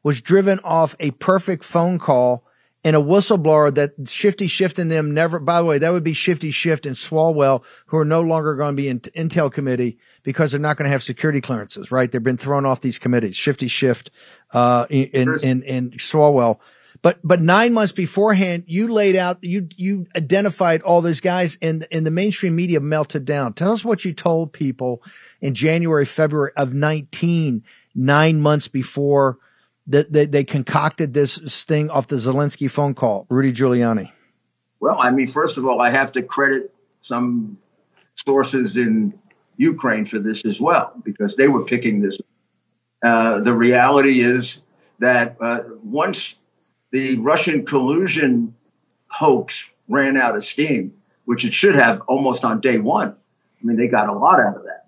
was 0.03 0.21
driven 0.21 0.59
off 0.63 0.95
a 0.99 1.11
perfect 1.11 1.63
phone 1.63 1.99
call 1.99 2.43
and 2.83 2.95
a 2.95 2.99
whistleblower 2.99 3.73
that 3.75 4.09
Shifty 4.09 4.47
Shift 4.47 4.79
and 4.79 4.91
them 4.91 5.13
never, 5.13 5.39
by 5.39 5.59
the 5.61 5.65
way, 5.65 5.77
that 5.77 5.91
would 5.91 6.03
be 6.03 6.13
Shifty 6.13 6.49
Shift 6.49 6.87
and 6.87 6.95
Swalwell, 6.95 7.61
who 7.87 7.97
are 7.97 8.05
no 8.05 8.21
longer 8.21 8.55
going 8.55 8.75
to 8.75 8.81
be 8.81 8.89
in 8.89 8.99
Intel 9.01 9.51
committee 9.51 9.99
because 10.23 10.51
they're 10.51 10.59
not 10.59 10.77
going 10.77 10.85
to 10.85 10.91
have 10.91 11.03
security 11.03 11.41
clearances, 11.41 11.91
right? 11.91 12.11
They've 12.11 12.23
been 12.23 12.37
thrown 12.37 12.65
off 12.65 12.81
these 12.81 12.97
committees, 12.97 13.35
Shifty 13.35 13.67
Shift, 13.67 14.09
uh, 14.51 14.87
and, 14.89 15.27
and, 15.43 15.63
and 15.63 15.91
Swalwell. 15.93 16.59
But, 17.03 17.19
but 17.23 17.41
nine 17.41 17.73
months 17.73 17.91
beforehand, 17.91 18.65
you 18.67 18.91
laid 18.93 19.15
out, 19.15 19.39
you, 19.41 19.67
you 19.75 20.05
identified 20.15 20.83
all 20.83 21.01
those 21.01 21.19
guys 21.19 21.57
and, 21.61 21.87
and 21.91 22.05
the 22.05 22.11
mainstream 22.11 22.55
media 22.55 22.79
melted 22.79 23.25
down. 23.25 23.53
Tell 23.53 23.71
us 23.71 23.83
what 23.83 24.05
you 24.05 24.13
told 24.13 24.53
people 24.53 25.01
in 25.41 25.55
January, 25.55 26.05
February 26.05 26.51
of 26.55 26.73
19, 26.73 27.63
nine 27.95 28.39
months 28.39 28.67
before 28.67 29.39
that 29.87 30.13
they, 30.13 30.25
they 30.25 30.43
concocted 30.43 31.13
this 31.13 31.37
thing 31.63 31.89
off 31.89 32.07
the 32.07 32.17
Zelensky 32.17 32.69
phone 32.69 32.93
call, 32.93 33.25
Rudy 33.29 33.51
Giuliani. 33.51 34.11
Well, 34.79 34.97
I 34.99 35.11
mean, 35.11 35.27
first 35.27 35.57
of 35.57 35.65
all, 35.65 35.81
I 35.81 35.89
have 35.89 36.11
to 36.13 36.23
credit 36.23 36.73
some 37.01 37.57
sources 38.15 38.75
in 38.77 39.13
Ukraine 39.57 40.05
for 40.05 40.19
this 40.19 40.45
as 40.45 40.61
well, 40.61 40.93
because 41.03 41.35
they 41.35 41.47
were 41.47 41.65
picking 41.65 42.01
this. 42.01 42.19
Uh, 43.03 43.39
the 43.39 43.53
reality 43.53 44.21
is 44.21 44.59
that 44.99 45.37
uh, 45.41 45.61
once 45.83 46.35
the 46.91 47.17
Russian 47.19 47.65
collusion 47.65 48.55
hoax 49.07 49.63
ran 49.87 50.17
out 50.17 50.35
of 50.35 50.43
steam, 50.43 50.93
which 51.25 51.45
it 51.45 51.53
should 51.53 51.75
have 51.75 52.01
almost 52.07 52.43
on 52.43 52.61
day 52.61 52.77
one, 52.77 53.09
I 53.09 53.65
mean, 53.65 53.77
they 53.77 53.87
got 53.87 54.09
a 54.09 54.13
lot 54.13 54.39
out 54.39 54.57
of 54.57 54.63
that. 54.63 54.87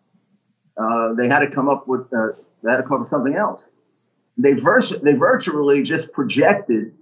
Uh, 0.82 1.14
they 1.14 1.28
had 1.28 1.40
to 1.40 1.52
come 1.52 1.70
up 1.70 1.88
with 1.88 2.12
uh, 2.14 2.30
they 2.64 2.72
had 2.72 2.78
to 2.78 2.84
come 2.84 2.94
up 2.94 3.00
with 3.02 3.10
something 3.10 3.36
else. 3.36 3.62
They 4.38 4.54
vers- 4.54 4.94
they 5.02 5.14
virtually 5.14 5.84
just 5.84 6.12
projected 6.12 6.94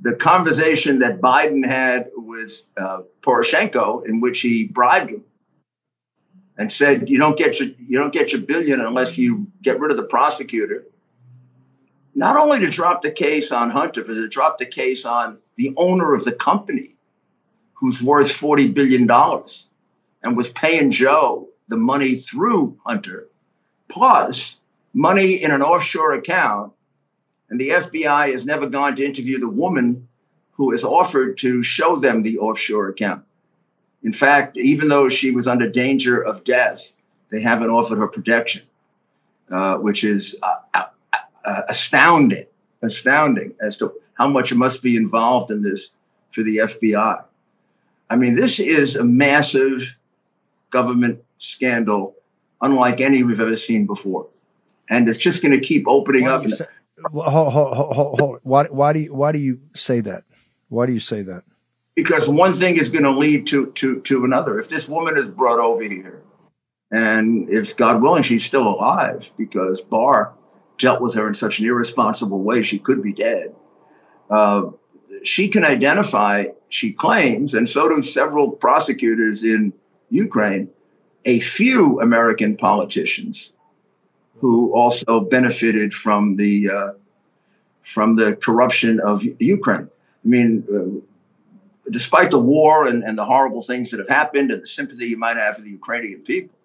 the 0.00 0.12
conversation 0.12 1.00
that 1.00 1.20
Biden 1.20 1.66
had 1.66 2.10
with 2.14 2.62
uh, 2.76 3.00
Poroshenko, 3.22 4.06
in 4.06 4.20
which 4.20 4.40
he 4.40 4.64
bribed 4.64 5.10
him 5.10 5.24
and 6.56 6.70
said, 6.70 7.08
"You 7.08 7.18
don't 7.18 7.36
get 7.36 7.58
your 7.58 7.70
you 7.78 7.98
don't 7.98 8.12
get 8.12 8.32
your 8.32 8.42
billion 8.42 8.80
unless 8.80 9.18
you 9.18 9.48
get 9.62 9.80
rid 9.80 9.90
of 9.90 9.96
the 9.96 10.04
prosecutor." 10.04 10.84
Not 12.14 12.36
only 12.36 12.58
to 12.60 12.70
drop 12.70 13.02
the 13.02 13.10
case 13.10 13.52
on 13.52 13.70
Hunter, 13.70 14.02
but 14.04 14.14
to 14.14 14.28
drop 14.28 14.58
the 14.58 14.66
case 14.66 15.04
on 15.04 15.38
the 15.56 15.72
owner 15.76 16.14
of 16.14 16.24
the 16.24 16.32
company, 16.32 16.96
who's 17.74 18.02
worth 18.02 18.30
forty 18.30 18.68
billion 18.68 19.06
dollars, 19.06 19.66
and 20.22 20.36
was 20.36 20.48
paying 20.50 20.90
Joe 20.90 21.48
the 21.68 21.76
money 21.76 22.16
through 22.16 22.78
Hunter, 22.84 23.28
plus 23.88 24.56
money 24.92 25.42
in 25.42 25.50
an 25.50 25.62
offshore 25.62 26.12
account 26.12 26.72
and 27.50 27.60
the 27.60 27.70
FBI 27.70 28.32
has 28.32 28.46
never 28.46 28.66
gone 28.66 28.96
to 28.96 29.04
interview 29.04 29.38
the 29.38 29.48
woman 29.48 30.08
who 30.52 30.70
has 30.70 30.84
offered 30.84 31.36
to 31.38 31.62
show 31.62 31.96
them 31.96 32.22
the 32.22 32.38
offshore 32.38 32.88
account. 32.88 33.24
In 34.02 34.12
fact, 34.12 34.56
even 34.56 34.88
though 34.88 35.08
she 35.08 35.30
was 35.32 35.46
under 35.46 35.68
danger 35.68 36.22
of 36.22 36.44
death, 36.44 36.92
they 37.30 37.42
haven't 37.42 37.70
offered 37.70 37.98
her 37.98 38.08
protection, 38.08 38.62
uh, 39.50 39.76
which 39.76 40.04
is 40.04 40.36
uh, 40.42 40.86
uh, 41.44 41.62
astounding, 41.68 42.46
astounding 42.82 43.54
as 43.60 43.76
to 43.78 43.92
how 44.14 44.28
much 44.28 44.52
it 44.52 44.56
must 44.56 44.82
be 44.82 44.96
involved 44.96 45.50
in 45.50 45.62
this 45.62 45.90
for 46.32 46.42
the 46.42 46.58
FBI. 46.58 47.24
I 48.08 48.16
mean, 48.16 48.34
this 48.34 48.60
is 48.60 48.96
a 48.96 49.04
massive 49.04 49.82
government 50.70 51.22
scandal, 51.38 52.14
unlike 52.60 53.00
any 53.00 53.22
we've 53.22 53.40
ever 53.40 53.56
seen 53.56 53.86
before. 53.86 54.28
And 54.88 55.08
it's 55.08 55.18
just 55.18 55.42
going 55.42 55.52
to 55.52 55.60
keep 55.60 55.86
opening 55.86 56.24
Why 56.24 56.30
up. 56.32 56.48
Say, 56.48 56.66
hold, 57.12 57.26
hold, 57.52 57.74
hold, 57.74 58.20
hold. 58.20 58.40
Why, 58.42 58.64
why 58.64 58.92
do 58.92 58.98
you, 58.98 59.14
why 59.14 59.32
do 59.32 59.38
you 59.38 59.60
say 59.74 60.00
that? 60.00 60.24
Why 60.68 60.86
do 60.86 60.92
you 60.92 61.00
say 61.00 61.22
that? 61.22 61.44
because 61.94 62.28
one 62.28 62.54
thing 62.54 62.76
is 62.76 62.88
going 62.88 63.04
to 63.04 63.10
lead 63.10 63.46
to 63.48 63.66
to 63.72 64.00
to 64.00 64.24
another. 64.24 64.58
If 64.58 64.68
this 64.68 64.88
woman 64.88 65.16
is 65.16 65.26
brought 65.26 65.60
over 65.60 65.82
here, 65.82 66.22
and 66.90 67.50
if 67.50 67.76
God 67.76 68.02
willing 68.02 68.22
she's 68.22 68.44
still 68.44 68.66
alive, 68.66 69.30
because 69.36 69.80
Barr 69.80 70.32
dealt 70.80 71.00
with 71.00 71.14
her 71.14 71.28
in 71.28 71.34
such 71.34 71.60
an 71.60 71.66
irresponsible 71.66 72.42
way, 72.42 72.62
she 72.62 72.78
could 72.78 73.02
be 73.02 73.12
dead. 73.12 73.54
Uh, 74.28 74.70
she 75.22 75.48
can 75.48 75.64
identify, 75.64 76.46
she 76.68 76.92
claims, 76.92 77.54
and 77.54 77.68
so 77.68 77.88
do 77.88 78.02
several 78.02 78.50
prosecutors 78.50 79.44
in 79.44 79.72
Ukraine, 80.08 80.70
a 81.24 81.38
few 81.40 82.00
American 82.00 82.56
politicians 82.56 83.52
who 84.38 84.72
also 84.72 85.20
benefited 85.20 85.92
from 85.92 86.36
the 86.36 86.70
uh, 86.70 86.92
from 87.82 88.16
the 88.16 88.36
corruption 88.36 89.00
of 89.00 89.22
Ukraine. 89.38 89.88
I 90.24 90.28
mean, 90.28 90.64
uh, 90.72 91.90
despite 91.90 92.30
the 92.30 92.38
war 92.38 92.86
and, 92.86 93.02
and 93.02 93.18
the 93.18 93.24
horrible 93.24 93.62
things 93.62 93.90
that 93.90 94.00
have 94.00 94.08
happened 94.08 94.50
and 94.50 94.62
the 94.62 94.66
sympathy 94.66 95.06
you 95.06 95.18
might 95.18 95.36
have 95.36 95.56
for 95.56 95.62
the 95.62 95.70
Ukrainian 95.70 96.20
people, 96.20 96.56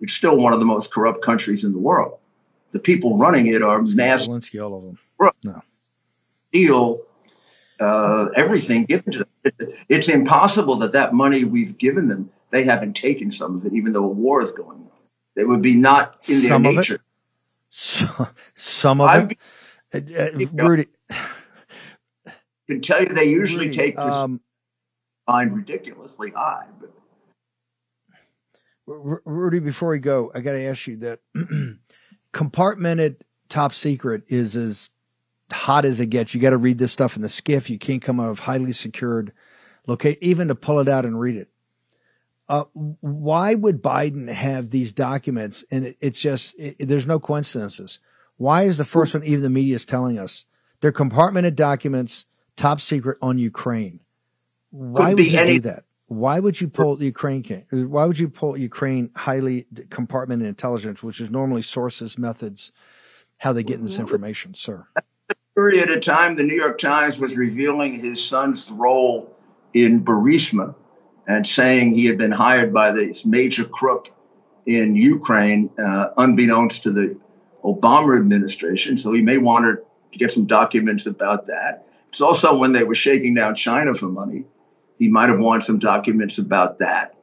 it's 0.00 0.12
still 0.12 0.36
one 0.36 0.52
of 0.52 0.60
the 0.60 0.66
most 0.66 0.92
corrupt 0.92 1.22
countries 1.22 1.64
in 1.64 1.72
the 1.72 1.78
world. 1.78 2.18
The 2.72 2.78
people 2.78 3.18
running 3.18 3.46
it 3.48 3.62
are 3.62 3.82
mass 3.82 4.26
Zelensky, 4.26 4.62
all 4.62 4.76
of 4.78 4.84
them. 4.84 4.98
No. 5.44 5.62
steal 6.50 7.02
uh, 7.80 8.26
everything 8.36 8.84
given 8.84 9.12
to 9.12 9.18
them. 9.20 9.28
It- 9.44 9.74
It's 9.88 10.08
impossible 10.08 10.76
that 10.78 10.92
that 10.92 11.14
money 11.14 11.44
we've 11.44 11.78
given 11.78 12.08
them, 12.08 12.30
they 12.50 12.64
haven't 12.64 12.94
taken 12.94 13.30
some 13.30 13.56
of 13.56 13.66
it, 13.66 13.72
even 13.74 13.92
though 13.92 14.04
a 14.04 14.08
war 14.08 14.42
is 14.42 14.52
going 14.52 14.78
on. 14.78 14.90
It 15.36 15.46
would 15.48 15.62
be 15.62 15.76
not 15.76 16.28
in 16.28 16.40
their 16.40 16.48
Some 16.50 16.66
of 16.66 16.72
it? 16.72 16.78
nature. 16.78 17.00
So, 17.70 18.28
some 18.54 19.00
of 19.00 19.08
I've 19.10 19.32
it. 19.32 19.38
Uh, 19.92 19.98
uh, 20.18 20.46
Rudy, 20.52 20.86
can 22.68 22.80
tell 22.80 23.02
you 23.02 23.08
they 23.14 23.24
usually 23.26 23.66
Rudy, 23.66 23.76
take 23.78 23.96
this 23.96 24.04
um, 24.14 24.40
fine 25.26 25.50
ridiculously 25.50 26.30
high, 26.30 26.66
but 26.80 26.90
Rudy, 28.86 29.58
before 29.60 29.90
we 29.90 29.98
go, 29.98 30.30
I 30.34 30.40
got 30.40 30.52
to 30.52 30.62
ask 30.64 30.86
you 30.86 30.96
that 30.98 31.20
compartmented 32.38 33.16
top 33.48 33.74
secret 33.74 34.22
is 34.28 34.56
as 34.56 34.90
hot 35.50 35.84
as 35.84 35.98
it 35.98 36.06
gets. 36.06 36.34
You 36.34 36.40
got 36.40 36.50
to 36.50 36.56
read 36.56 36.78
this 36.78 36.92
stuff 36.92 37.16
in 37.16 37.22
the 37.22 37.28
SCIF. 37.28 37.68
You 37.68 37.78
can't 37.78 38.00
come 38.00 38.20
out 38.20 38.30
of 38.30 38.38
highly 38.38 38.72
secured 38.72 39.32
locate, 39.88 40.18
even 40.20 40.46
to 40.46 40.54
pull 40.54 40.78
it 40.78 40.88
out 40.88 41.04
and 41.04 41.18
read 41.18 41.34
it. 41.34 41.48
Uh, 42.48 42.64
why 43.00 43.54
would 43.54 43.82
Biden 43.82 44.30
have 44.32 44.70
these 44.70 44.92
documents? 44.92 45.64
And 45.72 45.86
it, 45.86 45.96
it's 46.00 46.20
just, 46.20 46.54
it, 46.58 46.76
there's 46.78 47.06
no 47.06 47.18
coincidences. 47.18 47.98
Why 48.36 48.62
is 48.62 48.78
the 48.78 48.84
first 48.84 49.14
one, 49.14 49.24
even 49.24 49.42
the 49.42 49.50
media 49.50 49.74
is 49.74 49.84
telling 49.84 50.16
us, 50.16 50.44
they're 50.80 50.92
compartmented 50.92 51.56
documents, 51.56 52.24
top 52.56 52.80
secret 52.80 53.18
on 53.20 53.38
Ukraine? 53.38 53.98
Why 54.70 55.12
would 55.12 55.26
you 55.26 55.38
any- 55.38 55.54
do 55.54 55.60
that? 55.62 55.84
Why 56.08 56.40
would 56.40 56.58
you 56.58 56.68
pull 56.68 57.02
Ukraine? 57.02 57.44
Why 57.70 58.06
would 58.06 58.18
you 58.18 58.28
pull 58.30 58.56
Ukraine 58.56 59.10
highly 59.14 59.66
compartmented 59.90 60.46
intelligence, 60.46 61.02
which 61.02 61.20
is 61.20 61.30
normally 61.30 61.60
sources, 61.60 62.16
methods, 62.16 62.72
how 63.36 63.52
they 63.52 63.62
get 63.62 63.82
this 63.82 63.98
information, 63.98 64.54
sir? 64.54 64.86
Period 65.54 65.90
of 65.90 66.00
time, 66.00 66.36
the 66.36 66.44
New 66.44 66.54
York 66.54 66.78
Times 66.78 67.18
was 67.18 67.36
revealing 67.36 68.00
his 68.00 68.24
son's 68.24 68.70
role 68.70 69.36
in 69.74 70.02
Burisma 70.02 70.74
and 71.26 71.46
saying 71.46 71.94
he 71.94 72.06
had 72.06 72.16
been 72.16 72.32
hired 72.32 72.72
by 72.72 72.90
this 72.90 73.26
major 73.26 73.64
crook 73.64 74.08
in 74.64 74.96
Ukraine, 74.96 75.68
uh, 75.78 76.08
unbeknownst 76.16 76.84
to 76.84 76.90
the 76.90 77.18
Obama 77.64 78.16
administration. 78.16 78.96
So 78.96 79.12
he 79.12 79.20
may 79.20 79.36
want 79.36 79.66
to 79.66 80.18
get 80.18 80.32
some 80.32 80.46
documents 80.46 81.04
about 81.04 81.44
that. 81.46 81.86
It's 82.08 82.22
also 82.22 82.56
when 82.56 82.72
they 82.72 82.84
were 82.84 82.94
shaking 82.94 83.34
down 83.34 83.54
China 83.56 83.92
for 83.92 84.06
money 84.06 84.44
he 84.98 85.08
might 85.08 85.28
have 85.28 85.38
wanted 85.38 85.64
some 85.64 85.78
documents 85.78 86.38
about 86.38 86.78
that. 86.78 87.14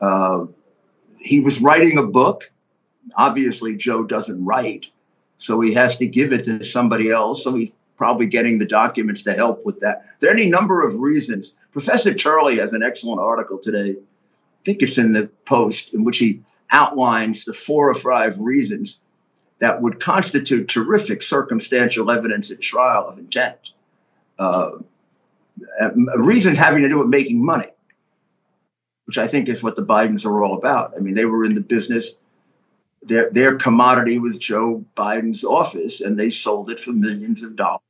Uh, 0.00 0.46
he 1.18 1.40
was 1.40 1.60
writing 1.60 1.98
a 1.98 2.02
book. 2.02 2.50
Obviously, 3.14 3.76
Joe 3.76 4.04
doesn't 4.04 4.44
write, 4.44 4.86
so 5.38 5.60
he 5.60 5.74
has 5.74 5.96
to 5.96 6.06
give 6.06 6.32
it 6.32 6.44
to 6.44 6.64
somebody 6.64 7.10
else. 7.10 7.44
So 7.44 7.54
he's 7.54 7.70
probably 7.96 8.26
getting 8.26 8.58
the 8.58 8.66
documents 8.66 9.22
to 9.22 9.34
help 9.34 9.64
with 9.64 9.80
that. 9.80 10.04
There 10.18 10.30
are 10.30 10.34
any 10.34 10.46
number 10.46 10.84
of 10.84 10.98
reasons. 10.98 11.54
Professor 11.70 12.12
Turley 12.14 12.58
has 12.58 12.72
an 12.72 12.82
excellent 12.82 13.20
article 13.20 13.58
today. 13.58 13.90
I 13.92 14.64
think 14.64 14.82
it's 14.82 14.98
in 14.98 15.12
the 15.12 15.28
Post, 15.44 15.94
in 15.94 16.04
which 16.04 16.18
he 16.18 16.42
outlines 16.70 17.44
the 17.44 17.52
four 17.52 17.88
or 17.88 17.94
five 17.94 18.38
reasons 18.40 18.98
that 19.60 19.80
would 19.80 20.00
constitute 20.00 20.66
terrific 20.66 21.22
circumstantial 21.22 22.10
evidence 22.10 22.50
at 22.50 22.60
trial 22.60 23.06
of 23.08 23.18
intent. 23.18 23.58
Uh, 24.38 24.70
uh, 25.80 25.90
reasons 26.16 26.58
having 26.58 26.82
to 26.82 26.88
do 26.88 26.98
with 26.98 27.08
making 27.08 27.44
money, 27.44 27.68
which 29.06 29.18
I 29.18 29.26
think 29.28 29.48
is 29.48 29.62
what 29.62 29.76
the 29.76 29.84
Bidens 29.84 30.24
are 30.24 30.42
all 30.42 30.56
about. 30.56 30.94
I 30.96 31.00
mean, 31.00 31.14
they 31.14 31.24
were 31.24 31.44
in 31.44 31.54
the 31.54 31.60
business. 31.60 32.12
Their 33.02 33.30
their 33.30 33.56
commodity 33.56 34.18
was 34.18 34.38
Joe 34.38 34.84
Biden's 34.96 35.44
office, 35.44 36.00
and 36.00 36.18
they 36.18 36.30
sold 36.30 36.70
it 36.70 36.78
for 36.78 36.92
millions 36.92 37.42
of 37.42 37.56
dollars 37.56 37.80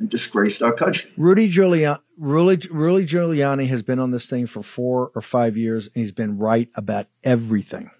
and 0.00 0.08
disgraced 0.08 0.62
our 0.62 0.72
country. 0.72 1.10
Rudy 1.16 1.50
Giuliani, 1.50 2.00
Rudy, 2.16 2.68
Rudy 2.68 3.06
Giuliani 3.06 3.68
has 3.68 3.82
been 3.82 3.98
on 3.98 4.10
this 4.10 4.28
thing 4.28 4.46
for 4.46 4.62
four 4.62 5.10
or 5.14 5.20
five 5.20 5.56
years, 5.56 5.86
and 5.86 5.96
he's 5.96 6.12
been 6.12 6.38
right 6.38 6.68
about 6.74 7.08
everything. 7.24 7.90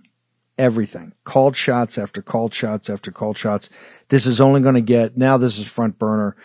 Everything. 0.57 1.15
Called 1.25 1.57
shots 1.57 1.99
after 1.99 2.21
called 2.23 2.53
shots 2.53 2.91
after 2.91 3.13
called 3.13 3.39
shots. 3.39 3.71
This 4.09 4.27
is 4.27 4.41
only 4.41 4.61
going 4.61 4.75
to 4.75 4.81
get, 4.81 5.17
now 5.17 5.37
this 5.37 5.59
is 5.59 5.69
front 5.69 5.99
burner 5.99 6.37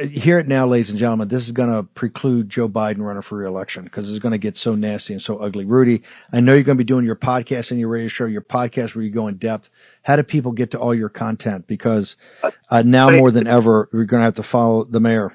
hear 0.00 0.38
it 0.38 0.46
now, 0.46 0.66
ladies 0.66 0.90
and 0.90 0.98
gentlemen. 0.98 1.28
This 1.28 1.44
is 1.44 1.52
going 1.52 1.70
to 1.70 1.82
preclude 1.82 2.48
Joe 2.48 2.68
Biden 2.68 2.98
running 2.98 3.22
for 3.22 3.36
reelection 3.36 3.84
because 3.84 4.08
it's 4.08 4.20
going 4.20 4.32
to 4.32 4.38
get 4.38 4.56
so 4.56 4.74
nasty 4.74 5.12
and 5.12 5.20
so 5.20 5.38
ugly. 5.38 5.64
Rudy, 5.64 6.02
I 6.32 6.40
know 6.40 6.54
you're 6.54 6.62
going 6.62 6.78
to 6.78 6.84
be 6.84 6.86
doing 6.86 7.04
your 7.04 7.16
podcast 7.16 7.72
and 7.72 7.80
your 7.80 7.88
radio 7.88 8.08
show, 8.08 8.26
your 8.26 8.42
podcast 8.42 8.94
where 8.94 9.04
you 9.04 9.10
go 9.10 9.26
in 9.26 9.38
depth. 9.38 9.70
How 10.02 10.16
do 10.16 10.22
people 10.22 10.52
get 10.52 10.70
to 10.72 10.78
all 10.78 10.94
your 10.94 11.08
content? 11.08 11.66
Because 11.66 12.16
uh, 12.70 12.82
now 12.82 13.10
more 13.10 13.32
than 13.32 13.46
ever, 13.48 13.88
we're 13.92 14.04
going 14.04 14.20
to 14.20 14.24
have 14.24 14.34
to 14.34 14.42
follow 14.44 14.84
the 14.84 15.00
mayor. 15.00 15.32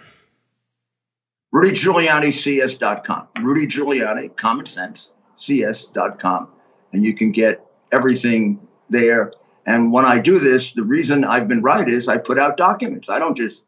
Rudy 1.52 1.72
Giuliani, 1.72 2.34
CS.com. 2.34 3.28
Rudy 3.41 3.68
Giuliani, 3.68 4.34
common 4.36 4.66
sense, 4.66 5.10
CS.com. 5.36 6.50
And 6.93 7.06
you 7.06 7.14
can 7.14 7.32
get 7.32 7.66
everything 7.91 8.66
there. 8.89 9.34
And 9.66 9.91
when 9.91 10.06
I 10.06 10.20
do 10.20 10.39
this, 10.39 10.72
the 10.72 10.84
reason 10.84 11.26
I've 11.26 11.50
been 11.50 11.62
right 11.62 11.88
is 11.88 12.08
I 12.08 12.18
put 12.18 12.39
out 12.39 12.56
documents. 12.56 13.10
I 13.10 13.20
don't 13.20 13.36
just 13.36 13.64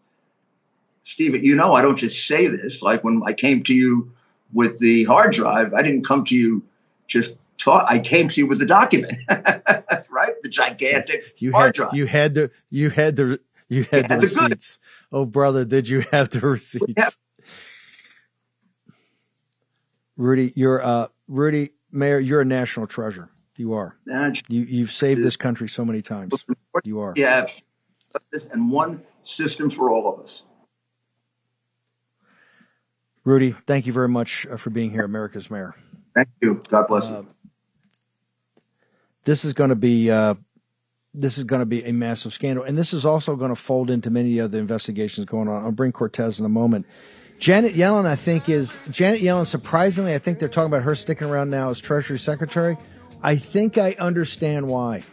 Steve, 1.09 1.43
you 1.43 1.55
know, 1.55 1.73
I 1.73 1.81
don't 1.81 1.97
just 1.97 2.27
say 2.27 2.47
this. 2.49 2.83
Like 2.83 3.03
when 3.03 3.23
I 3.25 3.33
came 3.33 3.63
to 3.63 3.73
you 3.73 4.11
with 4.53 4.77
the 4.77 5.05
hard 5.05 5.33
drive, 5.33 5.73
I 5.73 5.81
didn't 5.81 6.05
come 6.05 6.23
to 6.25 6.35
you 6.35 6.61
just 7.07 7.33
talk. 7.57 7.87
I 7.89 7.97
came 7.97 8.27
to 8.27 8.39
you 8.39 8.45
with 8.45 8.59
the 8.59 8.67
document, 8.67 9.17
right? 9.27 10.33
The 10.43 10.49
gigantic 10.49 11.33
you 11.39 11.51
hard 11.51 11.69
had, 11.69 11.73
drive. 11.73 11.93
You 11.95 12.05
had 12.05 12.35
the, 12.35 12.51
you 12.69 12.91
had 12.91 13.15
the, 13.15 13.39
you 13.69 13.85
had, 13.85 14.07
the, 14.07 14.13
had 14.13 14.21
receipts. 14.21 14.77
The 15.09 15.17
oh, 15.17 15.25
brother, 15.25 15.65
did 15.65 15.87
you 15.87 16.01
have 16.11 16.29
the 16.29 16.41
receipts? 16.41 16.93
Yeah. 16.95 17.09
Rudy, 20.15 20.53
you're 20.55 20.85
uh, 20.85 21.07
Rudy 21.27 21.71
Mayor. 21.91 22.19
You're 22.19 22.41
a 22.41 22.45
national 22.45 22.85
treasure. 22.85 23.31
You 23.55 23.73
are. 23.73 23.97
You 24.47 24.61
you've 24.61 24.91
saved 24.91 25.23
this 25.23 25.37
country 25.47 25.69
so 25.69 25.83
many 25.83 26.03
times. 26.03 26.45
You 26.83 26.99
are. 26.99 27.13
Yeah, 27.15 27.47
and 28.51 28.69
one 28.69 29.01
system 29.23 29.71
for 29.71 29.89
all 29.89 30.13
of 30.13 30.19
us. 30.19 30.43
Rudy, 33.29 33.51
thank 33.67 33.85
you 33.85 33.93
very 33.93 34.09
much 34.09 34.47
uh, 34.51 34.57
for 34.57 34.71
being 34.71 34.89
here, 34.89 35.03
America's 35.03 35.51
Mayor. 35.51 35.75
Thank 36.15 36.29
you. 36.41 36.59
God 36.67 36.87
bless 36.87 37.09
you. 37.09 37.15
Uh, 37.15 37.23
this 39.23 39.45
is 39.45 39.53
going 39.53 39.69
to 39.69 39.75
be 39.75 40.09
uh, 40.09 40.33
this 41.13 41.37
is 41.37 41.43
going 41.43 41.59
to 41.59 41.67
be 41.67 41.85
a 41.85 41.91
massive 41.91 42.33
scandal, 42.33 42.63
and 42.63 42.75
this 42.75 42.91
is 42.91 43.05
also 43.05 43.35
going 43.35 43.49
to 43.49 43.55
fold 43.55 43.91
into 43.91 44.09
many 44.09 44.39
of 44.39 44.49
the 44.49 44.57
investigations 44.57 45.27
going 45.27 45.47
on. 45.47 45.63
I'll 45.63 45.71
bring 45.71 45.91
Cortez 45.91 46.39
in 46.39 46.45
a 46.47 46.49
moment. 46.49 46.87
Janet 47.37 47.75
Yellen, 47.75 48.07
I 48.07 48.15
think, 48.15 48.49
is 48.49 48.79
Janet 48.89 49.21
Yellen. 49.21 49.45
Surprisingly, 49.45 50.15
I 50.15 50.17
think 50.17 50.39
they're 50.39 50.49
talking 50.49 50.73
about 50.73 50.81
her 50.81 50.95
sticking 50.95 51.27
around 51.27 51.51
now 51.51 51.69
as 51.69 51.79
Treasury 51.79 52.17
Secretary. 52.17 52.77
I 53.21 53.35
think 53.35 53.77
I 53.77 53.95
understand 53.99 54.67
why. 54.67 55.03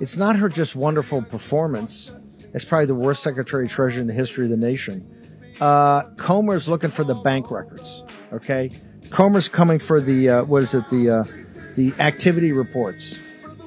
It's 0.00 0.16
not 0.16 0.36
her 0.36 0.48
just 0.48 0.74
wonderful 0.74 1.20
performance. 1.20 2.12
It's 2.54 2.64
probably 2.64 2.86
the 2.86 2.94
worst 2.94 3.22
Secretary 3.22 3.66
of 3.66 3.70
Treasury 3.70 4.00
in 4.00 4.06
the 4.06 4.14
history 4.14 4.46
of 4.46 4.50
the 4.50 4.56
nation 4.56 5.18
uh, 5.62 6.10
Comer's 6.16 6.68
looking 6.68 6.90
for 6.90 7.04
the 7.04 7.14
bank 7.14 7.50
records. 7.52 8.02
Okay, 8.32 8.70
Comer's 9.10 9.48
coming 9.48 9.78
for 9.78 10.00
the 10.00 10.28
uh, 10.28 10.44
what 10.44 10.64
is 10.64 10.74
it? 10.74 10.88
The 10.88 11.10
uh, 11.10 11.24
the 11.76 11.94
activity 12.00 12.50
reports. 12.50 13.16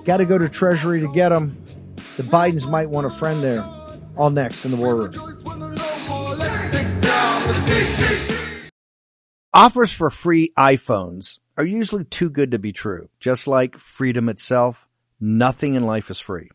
Got 0.04 0.18
to 0.18 0.26
go 0.26 0.38
to 0.38 0.50
Treasury 0.50 1.00
to 1.00 1.12
get 1.14 1.30
them. 1.30 1.56
The 2.18 2.24
Bidens 2.24 2.70
might 2.70 2.90
want 2.90 3.08
a 3.08 3.10
friend 3.10 3.42
there. 3.42 3.64
All 4.18 4.30
next 4.30 4.66
in 4.66 4.72
the 4.72 4.78
war 4.78 4.96
room. 4.96 5.12
Offers 9.54 9.94
for 9.94 10.10
free 10.10 10.52
iPhones 10.58 11.40
are 11.56 11.64
usually 11.64 12.04
too 12.04 12.30
good 12.30 12.52
to 12.52 12.60
be 12.60 12.74
true. 12.74 13.08
Just 13.22 13.48
like 13.48 13.78
freedom 13.78 14.28
itself, 14.28 14.86
nothing 15.22 15.76
in 15.76 15.86
life 15.86 16.12
is 16.12 16.20
free. 16.20 16.50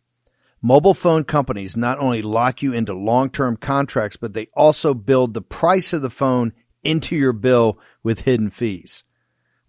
Mobile 0.63 0.93
phone 0.93 1.25
companies 1.25 1.75
not 1.75 1.99
only 1.99 2.21
lock 2.21 2.61
you 2.61 2.75
into 2.75 2.93
long-term 2.93 3.57
contracts, 3.57 4.19
but 4.19 4.35
they 4.35 4.49
also 4.55 4.93
build 4.93 5.33
the 5.33 5.41
price 5.41 5.95
of 5.95 6.03
the 6.03 6.11
phone 6.11 6.53
into 6.83 7.17
your 7.17 7.33
bill 7.33 7.79
with 8.03 8.21
hidden 8.21 8.51
fees. 8.51 9.03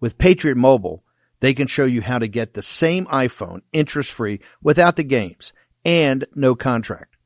With 0.00 0.18
Patriot 0.18 0.56
Mobile, 0.56 1.02
they 1.40 1.54
can 1.54 1.66
show 1.66 1.86
you 1.86 2.02
how 2.02 2.18
to 2.18 2.28
get 2.28 2.52
the 2.52 2.62
same 2.62 3.06
iPhone 3.06 3.60
interest-free 3.72 4.40
without 4.62 4.96
the 4.96 5.02
games 5.02 5.54
and 5.82 6.26
no 6.34 6.54
contract. 6.54 7.16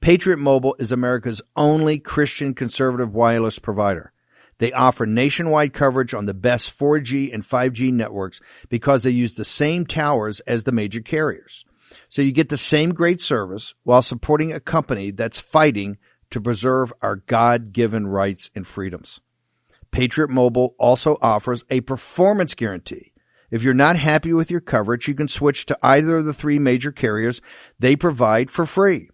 Patriot 0.00 0.38
Mobile 0.38 0.74
is 0.80 0.90
America's 0.90 1.40
only 1.54 2.00
Christian 2.00 2.54
conservative 2.54 3.14
wireless 3.14 3.60
provider. 3.60 4.12
They 4.58 4.72
offer 4.72 5.06
nationwide 5.06 5.72
coverage 5.72 6.12
on 6.12 6.26
the 6.26 6.34
best 6.34 6.76
4G 6.76 7.32
and 7.32 7.46
5G 7.46 7.92
networks 7.92 8.40
because 8.68 9.04
they 9.04 9.10
use 9.10 9.34
the 9.34 9.44
same 9.44 9.86
towers 9.86 10.40
as 10.40 10.64
the 10.64 10.72
major 10.72 11.00
carriers. 11.00 11.64
So 12.12 12.20
you 12.20 12.30
get 12.30 12.50
the 12.50 12.58
same 12.58 12.92
great 12.92 13.22
service 13.22 13.72
while 13.84 14.02
supporting 14.02 14.52
a 14.52 14.60
company 14.60 15.12
that's 15.12 15.40
fighting 15.40 15.96
to 16.28 16.42
preserve 16.42 16.92
our 17.00 17.16
God-given 17.16 18.06
rights 18.06 18.50
and 18.54 18.66
freedoms. 18.66 19.22
Patriot 19.92 20.28
Mobile 20.28 20.74
also 20.78 21.16
offers 21.22 21.64
a 21.70 21.80
performance 21.80 22.54
guarantee. 22.54 23.14
If 23.50 23.62
you're 23.62 23.72
not 23.72 23.96
happy 23.96 24.34
with 24.34 24.50
your 24.50 24.60
coverage, 24.60 25.08
you 25.08 25.14
can 25.14 25.26
switch 25.26 25.64
to 25.64 25.78
either 25.82 26.18
of 26.18 26.26
the 26.26 26.34
three 26.34 26.58
major 26.58 26.92
carriers 26.92 27.40
they 27.78 27.96
provide 27.96 28.50
for 28.50 28.66
free. 28.66 29.08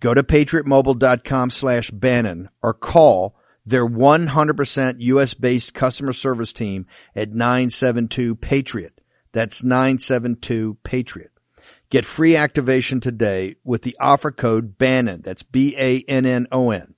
Go 0.00 0.12
to 0.12 0.22
patriotmobile.com 0.22 1.48
slash 1.48 1.90
Bannon 1.90 2.50
or 2.60 2.74
call 2.74 3.34
their 3.64 3.88
100% 3.88 4.96
US 4.98 5.32
based 5.32 5.72
customer 5.72 6.12
service 6.12 6.52
team 6.52 6.84
at 7.16 7.32
972 7.32 8.34
Patriot. 8.34 9.00
That's 9.32 9.62
972 9.62 10.76
Patriot. 10.84 11.30
Get 11.94 12.04
free 12.04 12.34
activation 12.34 12.98
today 12.98 13.54
with 13.62 13.82
the 13.82 13.96
offer 14.00 14.32
code 14.32 14.76
Bannon. 14.78 15.22
That's 15.22 15.44
B-A-N-N-O-N. 15.44 16.94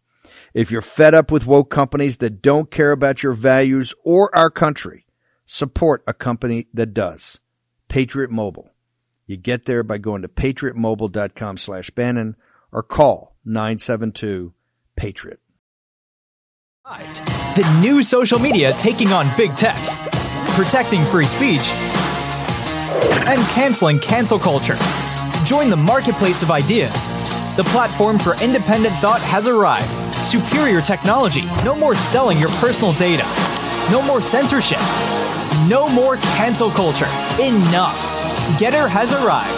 If 0.55 0.71
you're 0.71 0.81
fed 0.81 1.13
up 1.13 1.31
with 1.31 1.45
woke 1.45 1.71
companies 1.71 2.17
that 2.17 2.41
don't 2.41 2.71
care 2.71 2.93
about 2.93 3.23
your 3.23 3.35
values 3.35 3.93
or 4.07 4.35
our 4.35 4.49
country, 4.49 5.05
support 5.45 6.03
a 6.07 6.15
company 6.15 6.69
that 6.73 6.95
does. 6.95 7.41
Patriot 7.89 8.31
Mobile. 8.31 8.71
You 9.27 9.37
get 9.37 9.67
there 9.67 9.83
by 9.83 9.99
going 9.99 10.23
to 10.23 10.29
patriotmobile.com 10.29 11.59
slash 11.59 11.91
Bannon 11.91 12.35
or 12.73 12.83
call 12.83 13.37
972 13.45 14.55
Patriot. 14.97 15.41
The 16.87 17.79
new 17.83 18.03
social 18.03 18.39
media 18.39 18.73
taking 18.79 19.13
on 19.13 19.29
big 19.37 19.55
tech, 19.57 19.77
protecting 20.55 21.05
free 21.05 21.27
speech, 21.27 21.71
and 23.27 23.41
canceling 23.49 23.99
cancel 23.99 24.39
culture. 24.39 24.77
Join 25.45 25.71
the 25.71 25.77
marketplace 25.77 26.43
of 26.43 26.51
ideas. 26.51 27.09
The 27.57 27.65
platform 27.67 28.19
for 28.19 28.35
independent 28.43 28.95
thought 28.97 29.21
has 29.23 29.49
arrived. 29.49 29.89
Superior 30.27 30.81
technology. 30.81 31.43
No 31.65 31.75
more 31.75 31.95
selling 31.95 32.39
your 32.39 32.51
personal 32.51 32.93
data. 32.95 33.25
No 33.91 34.03
more 34.03 34.21
censorship. 34.21 34.81
No 35.69 35.89
more 35.89 36.17
cancel 36.37 36.71
culture. 36.71 37.07
Enough. 37.41 37.97
GETTR 38.59 38.89
has 38.89 39.13
arrived. 39.13 39.51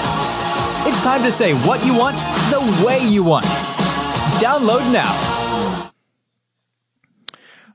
It's 0.86 1.02
time 1.02 1.22
to 1.22 1.30
say 1.30 1.54
what 1.66 1.84
you 1.84 1.96
want 1.96 2.16
the 2.50 2.84
way 2.86 2.98
you 3.06 3.22
want. 3.22 3.44
Download 4.40 4.92
now. 4.92 5.92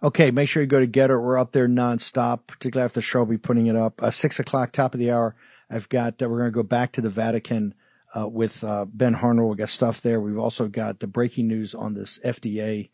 Okay, 0.02 0.32
make 0.32 0.50
sure 0.50 0.62
you 0.62 0.68
go 0.68 0.80
to 0.80 0.88
GETTR. 0.88 1.22
We're 1.22 1.38
up 1.38 1.52
there 1.52 1.68
nonstop, 1.68 2.42
particularly 2.48 2.86
after 2.86 2.96
the 2.96 3.02
show. 3.02 3.20
I'll 3.20 3.26
be 3.26 3.38
putting 3.38 3.68
it 3.68 3.76
up. 3.76 4.02
Uh, 4.02 4.12
six 4.12 4.40
o'clock, 4.40 4.72
top 4.72 4.94
of 4.94 5.00
the 5.00 5.12
hour. 5.12 5.36
I've 5.74 5.90
got, 5.90 6.22
uh, 6.22 6.30
we're 6.30 6.40
going 6.40 6.52
to 6.52 6.56
go 6.56 6.64
back 6.64 6.92
to 6.94 7.02
the 7.02 7.10
Vatican 7.10 7.74
uh, 8.16 8.28
with 8.28 8.64
uh, 8.64 8.86
Ben 8.86 9.14
Harnwell. 9.14 9.50
We 9.50 9.58
got 9.58 9.70
stuff 9.70 10.02
there. 10.02 10.22
We've 10.22 10.38
also 10.38 10.68
got 10.68 11.00
the 11.00 11.08
breaking 11.08 11.48
news 11.48 11.74
on 11.74 11.94
this 11.94 12.20
FDA 12.24 12.90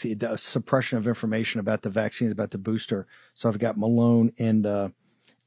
the 0.00 0.36
suppression 0.36 0.98
of 0.98 1.06
information 1.06 1.60
about 1.60 1.82
the 1.82 1.90
vaccines, 1.90 2.32
about 2.32 2.50
the 2.50 2.58
booster. 2.58 3.06
So 3.34 3.48
I've 3.48 3.58
got 3.58 3.78
Malone 3.78 4.32
and 4.38 4.66
uh, 4.66 4.88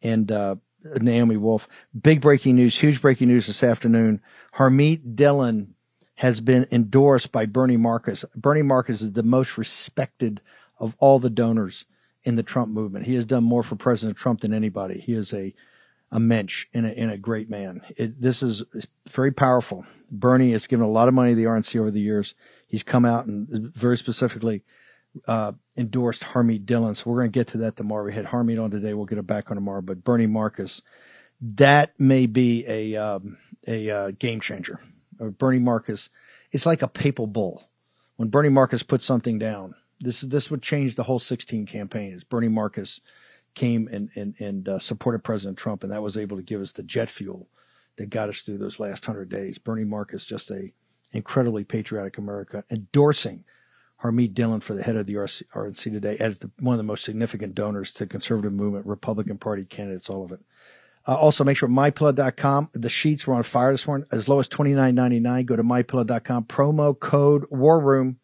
and 0.01 0.31
uh, 0.31 0.55
Naomi 0.83 1.37
Wolf. 1.37 1.67
Big 1.99 2.21
breaking 2.21 2.55
news, 2.55 2.77
huge 2.77 3.01
breaking 3.01 3.27
news 3.27 3.47
this 3.47 3.63
afternoon. 3.63 4.21
Harmeet 4.57 5.15
Dillon 5.15 5.73
has 6.15 6.39
been 6.41 6.67
endorsed 6.71 7.31
by 7.31 7.45
Bernie 7.45 7.77
Marcus. 7.77 8.23
Bernie 8.35 8.61
Marcus 8.61 9.01
is 9.01 9.11
the 9.11 9.23
most 9.23 9.57
respected 9.57 10.41
of 10.79 10.95
all 10.99 11.19
the 11.19 11.29
donors 11.29 11.85
in 12.23 12.35
the 12.35 12.43
Trump 12.43 12.71
movement. 12.71 13.05
He 13.05 13.15
has 13.15 13.25
done 13.25 13.43
more 13.43 13.63
for 13.63 13.75
President 13.75 14.17
Trump 14.17 14.41
than 14.41 14.53
anybody. 14.53 14.99
He 14.99 15.13
is 15.13 15.33
a 15.33 15.53
a 16.11 16.19
mensch 16.19 16.67
and 16.73 16.85
a, 16.85 17.13
a 17.13 17.17
great 17.17 17.49
man. 17.49 17.81
It, 17.97 18.21
this 18.21 18.43
is 18.43 18.63
very 19.09 19.31
powerful. 19.31 19.85
Bernie 20.11 20.51
has 20.51 20.67
given 20.67 20.85
a 20.85 20.89
lot 20.89 21.07
of 21.07 21.13
money 21.13 21.31
to 21.31 21.35
the 21.35 21.45
RNC 21.45 21.79
over 21.79 21.91
the 21.91 21.99
years. 21.99 22.35
He's 22.67 22.83
come 22.83 23.05
out 23.05 23.25
and 23.25 23.73
very 23.73 23.97
specifically 23.97 24.63
uh, 25.27 25.53
endorsed 25.77 26.23
Harmeet 26.23 26.65
Dillon. 26.65 26.95
So 26.95 27.09
we're 27.09 27.17
going 27.17 27.31
to 27.31 27.39
get 27.39 27.47
to 27.47 27.57
that 27.59 27.75
tomorrow. 27.75 28.05
We 28.05 28.13
had 28.13 28.25
Harmeet 28.25 28.61
on 28.61 28.71
today. 28.71 28.93
We'll 28.93 29.05
get 29.05 29.17
it 29.17 29.27
back 29.27 29.49
on 29.49 29.55
tomorrow. 29.55 29.81
But 29.81 30.03
Bernie 30.03 30.27
Marcus, 30.27 30.81
that 31.41 31.99
may 31.99 32.25
be 32.25 32.65
a 32.67 32.95
um, 32.95 33.37
a 33.67 33.89
uh, 33.89 34.11
game 34.11 34.39
changer. 34.39 34.79
Or 35.19 35.31
Bernie 35.31 35.59
Marcus, 35.59 36.09
it's 36.51 36.65
like 36.65 36.81
a 36.81 36.87
papal 36.87 37.27
bull. 37.27 37.69
When 38.17 38.29
Bernie 38.29 38.49
Marcus 38.49 38.83
puts 38.83 39.05
something 39.05 39.39
down, 39.39 39.75
this 39.99 40.21
this 40.21 40.51
would 40.51 40.61
change 40.61 40.95
the 40.95 41.03
whole 41.03 41.19
16 41.19 41.65
campaign. 41.65 42.13
As 42.13 42.23
Bernie 42.23 42.47
Marcus 42.47 43.01
came 43.55 43.87
and 43.91 44.09
and 44.15 44.35
and 44.39 44.69
uh, 44.69 44.79
supported 44.79 45.23
President 45.23 45.57
Trump, 45.57 45.83
and 45.83 45.91
that 45.91 46.03
was 46.03 46.17
able 46.17 46.37
to 46.37 46.43
give 46.43 46.61
us 46.61 46.73
the 46.73 46.83
jet 46.83 47.09
fuel 47.09 47.47
that 47.97 48.09
got 48.09 48.29
us 48.29 48.41
through 48.41 48.57
those 48.57 48.79
last 48.79 49.05
hundred 49.05 49.29
days. 49.29 49.57
Bernie 49.57 49.83
Marcus, 49.83 50.25
just 50.25 50.51
a 50.51 50.71
incredibly 51.11 51.63
patriotic 51.63 52.17
America, 52.17 52.63
endorsing 52.69 53.45
Harmeet 54.03 54.33
Dillon 54.33 54.59
for 54.59 54.75
the 54.75 54.83
head 54.83 54.97
of 54.97 55.05
the 55.05 55.13
RNC 55.15 55.83
today 55.83 56.17
as 56.19 56.39
the, 56.39 56.51
one 56.59 56.73
of 56.73 56.77
the 56.77 56.83
most 56.83 57.03
significant 57.03 57.55
donors 57.55 57.91
to 57.93 57.99
the 57.99 58.07
conservative 58.07 58.53
movement, 58.53 58.85
Republican 58.85 59.37
Party 59.37 59.63
candidates, 59.63 60.09
all 60.09 60.25
of 60.25 60.31
it. 60.31 60.41
Uh, 61.07 61.15
also, 61.15 61.43
make 61.43 61.55
sure 61.55 61.69
mypillow.com. 61.69 62.69
The 62.73 62.89
sheets 62.89 63.25
were 63.25 63.35
on 63.35 63.43
fire 63.43 63.71
this 63.71 63.87
morning, 63.87 64.07
as 64.11 64.27
low 64.27 64.39
as 64.39 64.47
twenty 64.47 64.73
nine 64.73 64.95
ninety 64.95 65.19
nine. 65.19 65.45
Go 65.45 65.55
to 65.55 65.63
mypillow.com. 65.63 66.45
Promo 66.45 66.99
code 66.99 67.45
War 67.49 67.79
Room. 67.79 68.17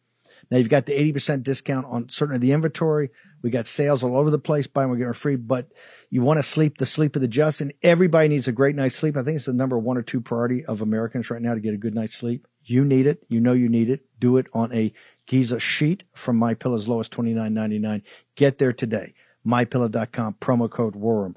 Now 0.50 0.58
you've 0.58 0.70
got 0.70 0.88
the 0.88 1.00
eighty 1.00 1.14
percent 1.14 1.44
discount 1.44 1.86
on 1.88 2.10
certain 2.10 2.36
of 2.36 2.42
the 2.42 2.52
inventory. 2.52 3.12
We 3.42 3.50
got 3.50 3.68
sales 3.68 4.04
all 4.04 4.18
over 4.18 4.30
the 4.30 4.40
place. 4.40 4.68
Buy 4.68 4.86
one, 4.86 4.98
get 4.98 5.06
one 5.06 5.14
free. 5.14 5.36
But 5.36 5.72
you 6.10 6.22
want 6.22 6.38
to 6.38 6.44
sleep 6.44 6.78
the 6.78 6.86
sleep 6.86 7.16
of 7.16 7.22
the 7.22 7.28
just, 7.28 7.62
and 7.62 7.74
everybody 7.82 8.28
needs 8.28 8.48
a 8.48 8.52
great 8.52 8.76
night's 8.76 8.96
sleep. 8.96 9.18
I 9.18 9.24
think 9.24 9.36
it's 9.36 9.46
the 9.46 9.54
number 9.54 9.78
one 9.80 9.98
or 9.98 10.02
two 10.02 10.22
priority 10.22 10.64
of 10.66 10.82
Americans 10.82 11.30
right 11.30 11.42
now 11.42 11.54
to 11.54 11.60
get 11.60 11.74
a 11.74 11.78
good 11.78 11.96
night's 11.96 12.16
sleep. 12.16 12.48
You 12.64 12.86
need 12.86 13.08
it. 13.08 13.24
You 13.28 13.40
know 13.40 13.54
you 13.54 13.70
need 13.70 13.90
it. 13.90 14.06
Do 14.20 14.38
it 14.38 14.48
on 14.54 14.72
a 14.74 14.94
Giza 15.26 15.60
sheet 15.60 16.04
from 16.14 16.36
My 16.36 16.54
Pillow 16.54 16.76
as 16.76 16.88
low 16.88 17.00
as 17.00 17.10
twenty 17.10 17.34
nine 17.34 17.54
ninety 17.54 17.80
nine. 17.80 18.04
Get 18.36 18.58
there 18.58 18.74
today. 18.74 19.14
MyPillow.com 19.46 20.36
promo 20.40 20.70
code 20.70 20.96
War 20.96 21.34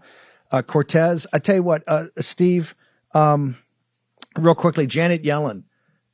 Uh, 0.50 0.62
Cortez, 0.62 1.26
I 1.32 1.38
tell 1.38 1.57
you 1.57 1.62
what, 1.62 1.82
uh, 1.86 2.07
Steve, 2.18 2.74
um, 3.14 3.57
real 4.36 4.55
quickly, 4.55 4.86
Janet 4.86 5.22
Yellen 5.22 5.64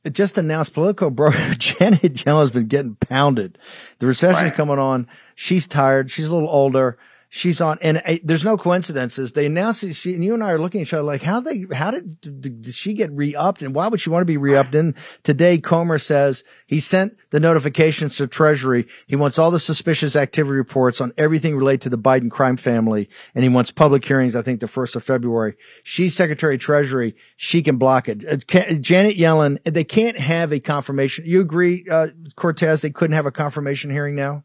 it 0.03 0.13
just 0.13 0.37
announced 0.37 0.73
Politico 0.73 1.09
bro 1.09 1.31
Janet 1.57 2.01
Yellen 2.01 2.41
has 2.41 2.51
been 2.51 2.67
getting 2.67 2.95
pounded. 2.95 3.57
The 3.99 4.07
recession's 4.07 4.43
right. 4.43 4.53
coming 4.53 4.79
on. 4.79 5.07
She's 5.35 5.67
tired. 5.67 6.11
She's 6.11 6.27
a 6.27 6.33
little 6.33 6.49
older 6.49 6.97
she's 7.31 7.61
on, 7.61 7.79
and 7.81 8.03
uh, 8.05 8.17
there's 8.23 8.43
no 8.43 8.57
coincidences. 8.57 9.31
They 9.31 9.47
announced 9.47 9.81
that 9.81 9.93
she, 9.93 10.13
and 10.13 10.23
you 10.23 10.35
and 10.35 10.43
I 10.43 10.51
are 10.51 10.59
looking 10.59 10.81
at 10.81 10.87
each 10.87 10.93
other 10.93 11.01
like, 11.01 11.23
how 11.23 11.39
they, 11.39 11.65
how 11.73 11.89
did, 11.89 12.19
did, 12.21 12.61
did 12.61 12.73
she 12.75 12.93
get 12.93 13.09
re-upped 13.11 13.63
and 13.63 13.73
why 13.73 13.87
would 13.87 13.99
she 13.99 14.09
want 14.09 14.21
to 14.21 14.25
be 14.25 14.37
re-upped? 14.37 14.75
And 14.75 14.93
today 15.23 15.57
Comer 15.57 15.97
says 15.97 16.43
he 16.67 16.79
sent 16.79 17.17
the 17.31 17.39
notifications 17.39 18.17
to 18.17 18.27
Treasury. 18.27 18.85
He 19.07 19.15
wants 19.15 19.39
all 19.39 19.49
the 19.49 19.59
suspicious 19.59 20.15
activity 20.15 20.55
reports 20.55 20.99
on 20.99 21.13
everything 21.17 21.55
related 21.55 21.81
to 21.81 21.89
the 21.89 21.97
Biden 21.97 22.29
crime 22.29 22.57
family. 22.57 23.09
And 23.33 23.43
he 23.43 23.49
wants 23.49 23.71
public 23.71 24.05
hearings, 24.05 24.35
I 24.35 24.41
think 24.41 24.59
the 24.59 24.67
first 24.67 24.95
of 24.97 25.03
February. 25.03 25.55
She's 25.83 26.13
Secretary 26.13 26.55
of 26.55 26.61
Treasury. 26.61 27.15
She 27.37 27.63
can 27.63 27.77
block 27.77 28.09
it. 28.09 28.25
Uh, 28.27 28.35
Janet 28.75 29.17
Yellen, 29.17 29.57
they 29.63 29.85
can't 29.85 30.19
have 30.19 30.51
a 30.51 30.59
confirmation. 30.59 31.25
You 31.25 31.39
agree, 31.39 31.85
uh, 31.89 32.09
Cortez, 32.35 32.81
they 32.81 32.89
couldn't 32.89 33.15
have 33.15 33.25
a 33.25 33.31
confirmation 33.31 33.89
hearing 33.89 34.15
now? 34.15 34.43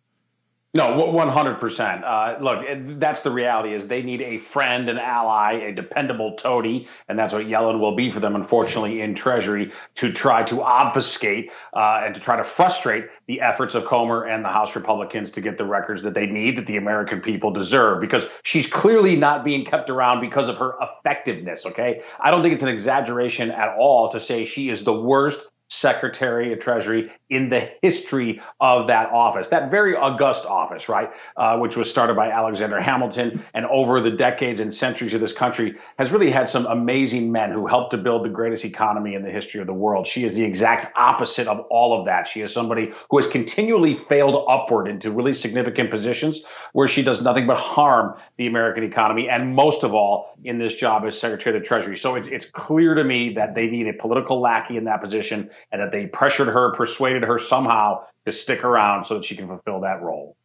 No, 0.76 0.88
100%. 0.88 2.04
Uh, 2.04 2.42
look, 2.42 2.98
that's 3.00 3.22
the 3.22 3.30
reality 3.30 3.74
is 3.74 3.86
they 3.86 4.02
need 4.02 4.20
a 4.20 4.36
friend, 4.36 4.90
an 4.90 4.98
ally, 4.98 5.54
a 5.54 5.72
dependable 5.72 6.36
toady, 6.36 6.86
and 7.08 7.18
that's 7.18 7.32
what 7.32 7.46
Yellen 7.46 7.80
will 7.80 7.96
be 7.96 8.10
for 8.10 8.20
them, 8.20 8.36
unfortunately, 8.36 9.00
in 9.00 9.14
Treasury 9.14 9.72
to 9.94 10.12
try 10.12 10.42
to 10.44 10.62
obfuscate 10.62 11.50
uh, 11.74 12.02
and 12.04 12.14
to 12.14 12.20
try 12.20 12.36
to 12.36 12.44
frustrate 12.44 13.06
the 13.26 13.40
efforts 13.40 13.74
of 13.74 13.86
Comer 13.86 14.24
and 14.24 14.44
the 14.44 14.50
House 14.50 14.76
Republicans 14.76 15.30
to 15.32 15.40
get 15.40 15.56
the 15.56 15.64
records 15.64 16.02
that 16.02 16.12
they 16.12 16.26
need, 16.26 16.58
that 16.58 16.66
the 16.66 16.76
American 16.76 17.22
people 17.22 17.52
deserve, 17.52 18.02
because 18.02 18.26
she's 18.42 18.66
clearly 18.66 19.16
not 19.16 19.44
being 19.44 19.64
kept 19.64 19.88
around 19.88 20.20
because 20.20 20.48
of 20.48 20.58
her 20.58 20.74
effectiveness, 20.82 21.64
okay? 21.64 22.02
I 22.20 22.30
don't 22.30 22.42
think 22.42 22.52
it's 22.52 22.62
an 22.62 22.68
exaggeration 22.68 23.50
at 23.50 23.74
all 23.78 24.10
to 24.10 24.20
say 24.20 24.44
she 24.44 24.68
is 24.68 24.84
the 24.84 24.92
worst 24.92 25.40
Secretary 25.68 26.52
of 26.52 26.60
Treasury 26.60 27.10
in 27.28 27.48
the 27.48 27.70
history 27.82 28.40
of 28.60 28.86
that 28.86 29.10
office, 29.10 29.48
that 29.48 29.70
very 29.70 29.96
august 29.96 30.46
office, 30.46 30.88
right, 30.88 31.10
uh, 31.36 31.58
which 31.58 31.76
was 31.76 31.90
started 31.90 32.14
by 32.14 32.30
Alexander 32.30 32.80
Hamilton, 32.80 33.44
and 33.52 33.66
over 33.66 34.00
the 34.00 34.12
decades 34.12 34.60
and 34.60 34.72
centuries 34.72 35.14
of 35.14 35.20
this 35.20 35.32
country 35.32 35.76
has 35.98 36.12
really 36.12 36.30
had 36.30 36.48
some 36.48 36.66
amazing 36.66 37.32
men 37.32 37.50
who 37.50 37.66
helped 37.66 37.90
to 37.90 37.98
build 37.98 38.24
the 38.24 38.28
greatest 38.28 38.64
economy 38.64 39.14
in 39.14 39.22
the 39.22 39.30
history 39.30 39.60
of 39.60 39.66
the 39.66 39.72
world. 39.72 40.06
She 40.06 40.24
is 40.24 40.36
the 40.36 40.44
exact 40.44 40.96
opposite 40.96 41.48
of 41.48 41.60
all 41.70 41.98
of 41.98 42.06
that. 42.06 42.28
She 42.28 42.42
is 42.42 42.52
somebody 42.52 42.92
who 43.10 43.16
has 43.18 43.26
continually 43.26 43.98
failed 44.08 44.46
upward 44.48 44.86
into 44.88 45.10
really 45.10 45.34
significant 45.34 45.90
positions 45.90 46.42
where 46.72 46.86
she 46.86 47.02
does 47.02 47.22
nothing 47.22 47.46
but 47.46 47.58
harm 47.58 48.14
the 48.36 48.46
American 48.46 48.84
economy, 48.84 49.28
and 49.28 49.54
most 49.54 49.82
of 49.82 49.94
all 49.94 50.36
in 50.44 50.58
this 50.58 50.74
job 50.74 51.04
as 51.06 51.18
Secretary 51.18 51.56
of 51.56 51.62
the 51.62 51.66
Treasury. 51.66 51.96
So 51.96 52.14
it's, 52.14 52.28
it's 52.28 52.46
clear 52.46 52.94
to 52.94 53.02
me 53.02 53.34
that 53.34 53.54
they 53.54 53.66
need 53.66 53.88
a 53.88 53.92
political 53.94 54.40
lackey 54.40 54.76
in 54.76 54.84
that 54.84 55.02
position, 55.02 55.50
and 55.72 55.80
that 55.80 55.92
they 55.92 56.06
pressured 56.06 56.48
her, 56.48 56.72
persuaded 56.74 56.96
persuaded 56.96 57.22
her 57.24 57.38
somehow 57.38 58.04
to 58.24 58.32
stick 58.32 58.64
around 58.64 59.06
so 59.06 59.14
that 59.14 59.24
she 59.24 59.36
can 59.36 59.46
fulfill 59.46 59.80
that 59.80 60.02
role. 60.02 60.36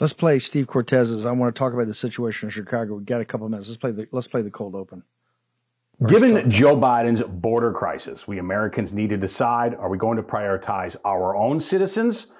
Let's 0.00 0.12
play 0.12 0.38
Steve 0.38 0.66
Cortez's. 0.66 1.24
I 1.24 1.32
want 1.32 1.54
to 1.54 1.58
talk 1.58 1.72
about 1.72 1.86
the 1.86 1.94
situation 1.94 2.48
in 2.48 2.50
Chicago. 2.50 2.96
We 2.96 3.04
got 3.04 3.20
a 3.20 3.24
couple 3.24 3.48
minutes. 3.48 3.68
Let's 3.68 3.78
play 3.78 3.92
the 3.92 4.06
let's 4.12 4.26
play 4.26 4.42
the 4.42 4.50
cold 4.50 4.74
open. 4.74 5.02
Given 6.06 6.50
Joe 6.50 6.76
Biden's 6.76 7.22
border 7.22 7.72
crisis, 7.72 8.28
we 8.28 8.38
Americans 8.38 8.92
need 8.92 9.08
to 9.10 9.16
decide 9.16 9.74
are 9.74 9.88
we 9.88 9.96
going 9.96 10.18
to 10.18 10.22
prioritize 10.22 10.96
our 11.06 11.34
own 11.34 11.58
citizens 11.58 12.32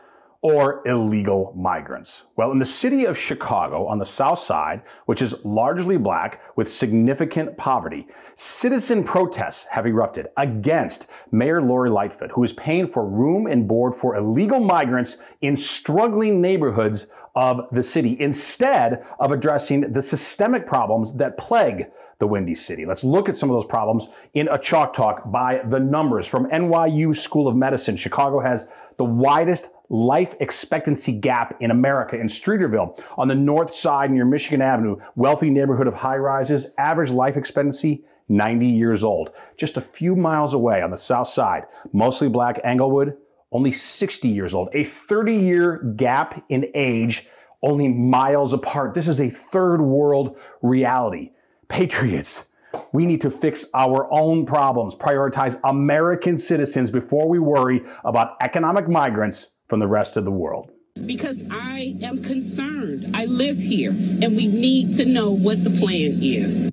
or 0.46 0.80
illegal 0.86 1.52
migrants? 1.56 2.22
Well, 2.36 2.52
in 2.52 2.60
the 2.60 2.64
city 2.64 3.04
of 3.04 3.18
Chicago 3.18 3.84
on 3.88 3.98
the 3.98 4.04
south 4.04 4.38
side, 4.38 4.82
which 5.06 5.20
is 5.20 5.44
largely 5.44 5.96
black 5.96 6.40
with 6.54 6.70
significant 6.70 7.56
poverty, 7.56 8.06
citizen 8.36 9.02
protests 9.02 9.64
have 9.64 9.86
erupted 9.86 10.28
against 10.36 11.08
Mayor 11.32 11.60
Lori 11.60 11.90
Lightfoot, 11.90 12.30
who 12.30 12.44
is 12.44 12.52
paying 12.52 12.86
for 12.86 13.04
room 13.04 13.48
and 13.48 13.66
board 13.66 13.92
for 13.92 14.14
illegal 14.14 14.60
migrants 14.60 15.16
in 15.40 15.56
struggling 15.56 16.40
neighborhoods 16.40 17.08
of 17.34 17.66
the 17.72 17.82
city 17.82 18.16
instead 18.20 19.04
of 19.18 19.32
addressing 19.32 19.92
the 19.92 20.00
systemic 20.00 20.64
problems 20.64 21.14
that 21.14 21.36
plague 21.36 21.86
the 22.20 22.26
Windy 22.26 22.54
City. 22.54 22.86
Let's 22.86 23.02
look 23.02 23.28
at 23.28 23.36
some 23.36 23.50
of 23.50 23.56
those 23.56 23.66
problems 23.66 24.06
in 24.32 24.46
a 24.48 24.58
chalk 24.58 24.94
talk 24.94 25.28
by 25.32 25.60
the 25.68 25.80
numbers 25.80 26.28
from 26.28 26.46
NYU 26.50 27.16
School 27.16 27.48
of 27.48 27.56
Medicine. 27.56 27.96
Chicago 27.96 28.38
has 28.38 28.68
the 28.98 29.04
widest 29.04 29.70
life 29.88 30.34
expectancy 30.40 31.12
gap 31.12 31.56
in 31.60 31.70
America 31.70 32.18
in 32.18 32.26
Streeterville. 32.26 33.00
On 33.16 33.28
the 33.28 33.34
north 33.34 33.74
side 33.74 34.10
near 34.10 34.24
Michigan 34.24 34.62
Avenue, 34.62 34.96
wealthy 35.14 35.50
neighborhood 35.50 35.86
of 35.86 35.94
high 35.94 36.16
rises, 36.16 36.72
average 36.78 37.10
life 37.10 37.36
expectancy 37.36 38.04
90 38.28 38.66
years 38.66 39.04
old. 39.04 39.30
Just 39.56 39.76
a 39.76 39.80
few 39.80 40.16
miles 40.16 40.54
away 40.54 40.82
on 40.82 40.90
the 40.90 40.96
south 40.96 41.28
side, 41.28 41.64
mostly 41.92 42.28
black 42.28 42.58
Englewood, 42.64 43.16
only 43.52 43.70
60 43.70 44.28
years 44.28 44.54
old. 44.54 44.68
A 44.74 44.84
30 44.84 45.34
year 45.34 45.76
gap 45.96 46.44
in 46.48 46.66
age, 46.74 47.28
only 47.62 47.88
miles 47.88 48.52
apart. 48.52 48.94
This 48.94 49.08
is 49.08 49.20
a 49.20 49.30
third 49.30 49.80
world 49.80 50.36
reality. 50.62 51.32
Patriots, 51.68 52.44
we 52.92 53.06
need 53.06 53.20
to 53.22 53.30
fix 53.30 53.66
our 53.74 54.08
own 54.12 54.46
problems, 54.46 54.94
prioritize 54.94 55.58
American 55.64 56.36
citizens 56.36 56.90
before 56.90 57.28
we 57.28 57.38
worry 57.38 57.82
about 58.04 58.36
economic 58.40 58.88
migrants 58.88 59.56
from 59.68 59.80
the 59.80 59.88
rest 59.88 60.16
of 60.16 60.24
the 60.24 60.30
world. 60.30 60.70
Because 61.04 61.44
I 61.50 61.94
am 62.02 62.22
concerned. 62.22 63.14
I 63.14 63.26
live 63.26 63.58
here, 63.58 63.90
and 63.90 64.36
we 64.36 64.46
need 64.46 64.96
to 64.96 65.04
know 65.04 65.30
what 65.30 65.62
the 65.62 65.70
plan 65.70 66.12
is. 66.22 66.70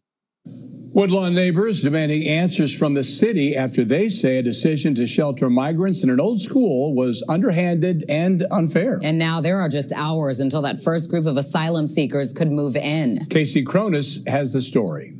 Woodlawn 0.94 1.34
neighbors 1.34 1.82
demanding 1.82 2.28
answers 2.28 2.74
from 2.78 2.94
the 2.94 3.04
city 3.04 3.56
after 3.56 3.84
they 3.84 4.10
say 4.10 4.38
a 4.38 4.44
decision 4.44 4.94
to 4.94 5.08
shelter 5.08 5.50
migrants 5.50 6.04
in 6.04 6.12
an 6.12 6.20
old 6.20 6.40
school 6.40 6.94
was 6.94 7.24
underhanded 7.28 8.06
and 8.08 8.46
unfair. 8.52 9.00
And 9.02 9.18
now 9.18 9.42
there 9.42 9.60
are 9.60 9.70
just 9.70 9.92
hours 9.94 10.40
until 10.40 10.62
that 10.62 10.84
first 10.84 11.10
group 11.10 11.26
of 11.26 11.36
asylum 11.36 11.88
seekers 11.88 12.32
could 12.32 12.52
move 12.52 12.76
in. 12.76 13.26
Casey 13.26 13.64
Cronus 13.64 14.20
has 14.28 14.54
the 14.54 14.62
story. 14.62 15.16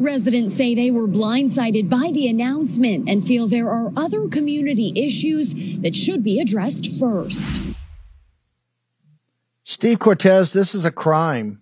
Residents 0.00 0.54
say 0.54 0.74
they 0.74 0.90
were 0.90 1.06
blindsided 1.06 1.90
by 1.90 2.10
the 2.10 2.26
announcement 2.26 3.06
and 3.06 3.22
feel 3.22 3.46
there 3.46 3.68
are 3.68 3.92
other 3.94 4.28
community 4.28 4.94
issues 4.96 5.78
that 5.80 5.94
should 5.94 6.24
be 6.24 6.40
addressed 6.40 6.90
first. 6.98 7.60
Steve 9.64 9.98
Cortez, 9.98 10.54
this 10.54 10.74
is 10.74 10.86
a 10.86 10.90
crime 10.90 11.60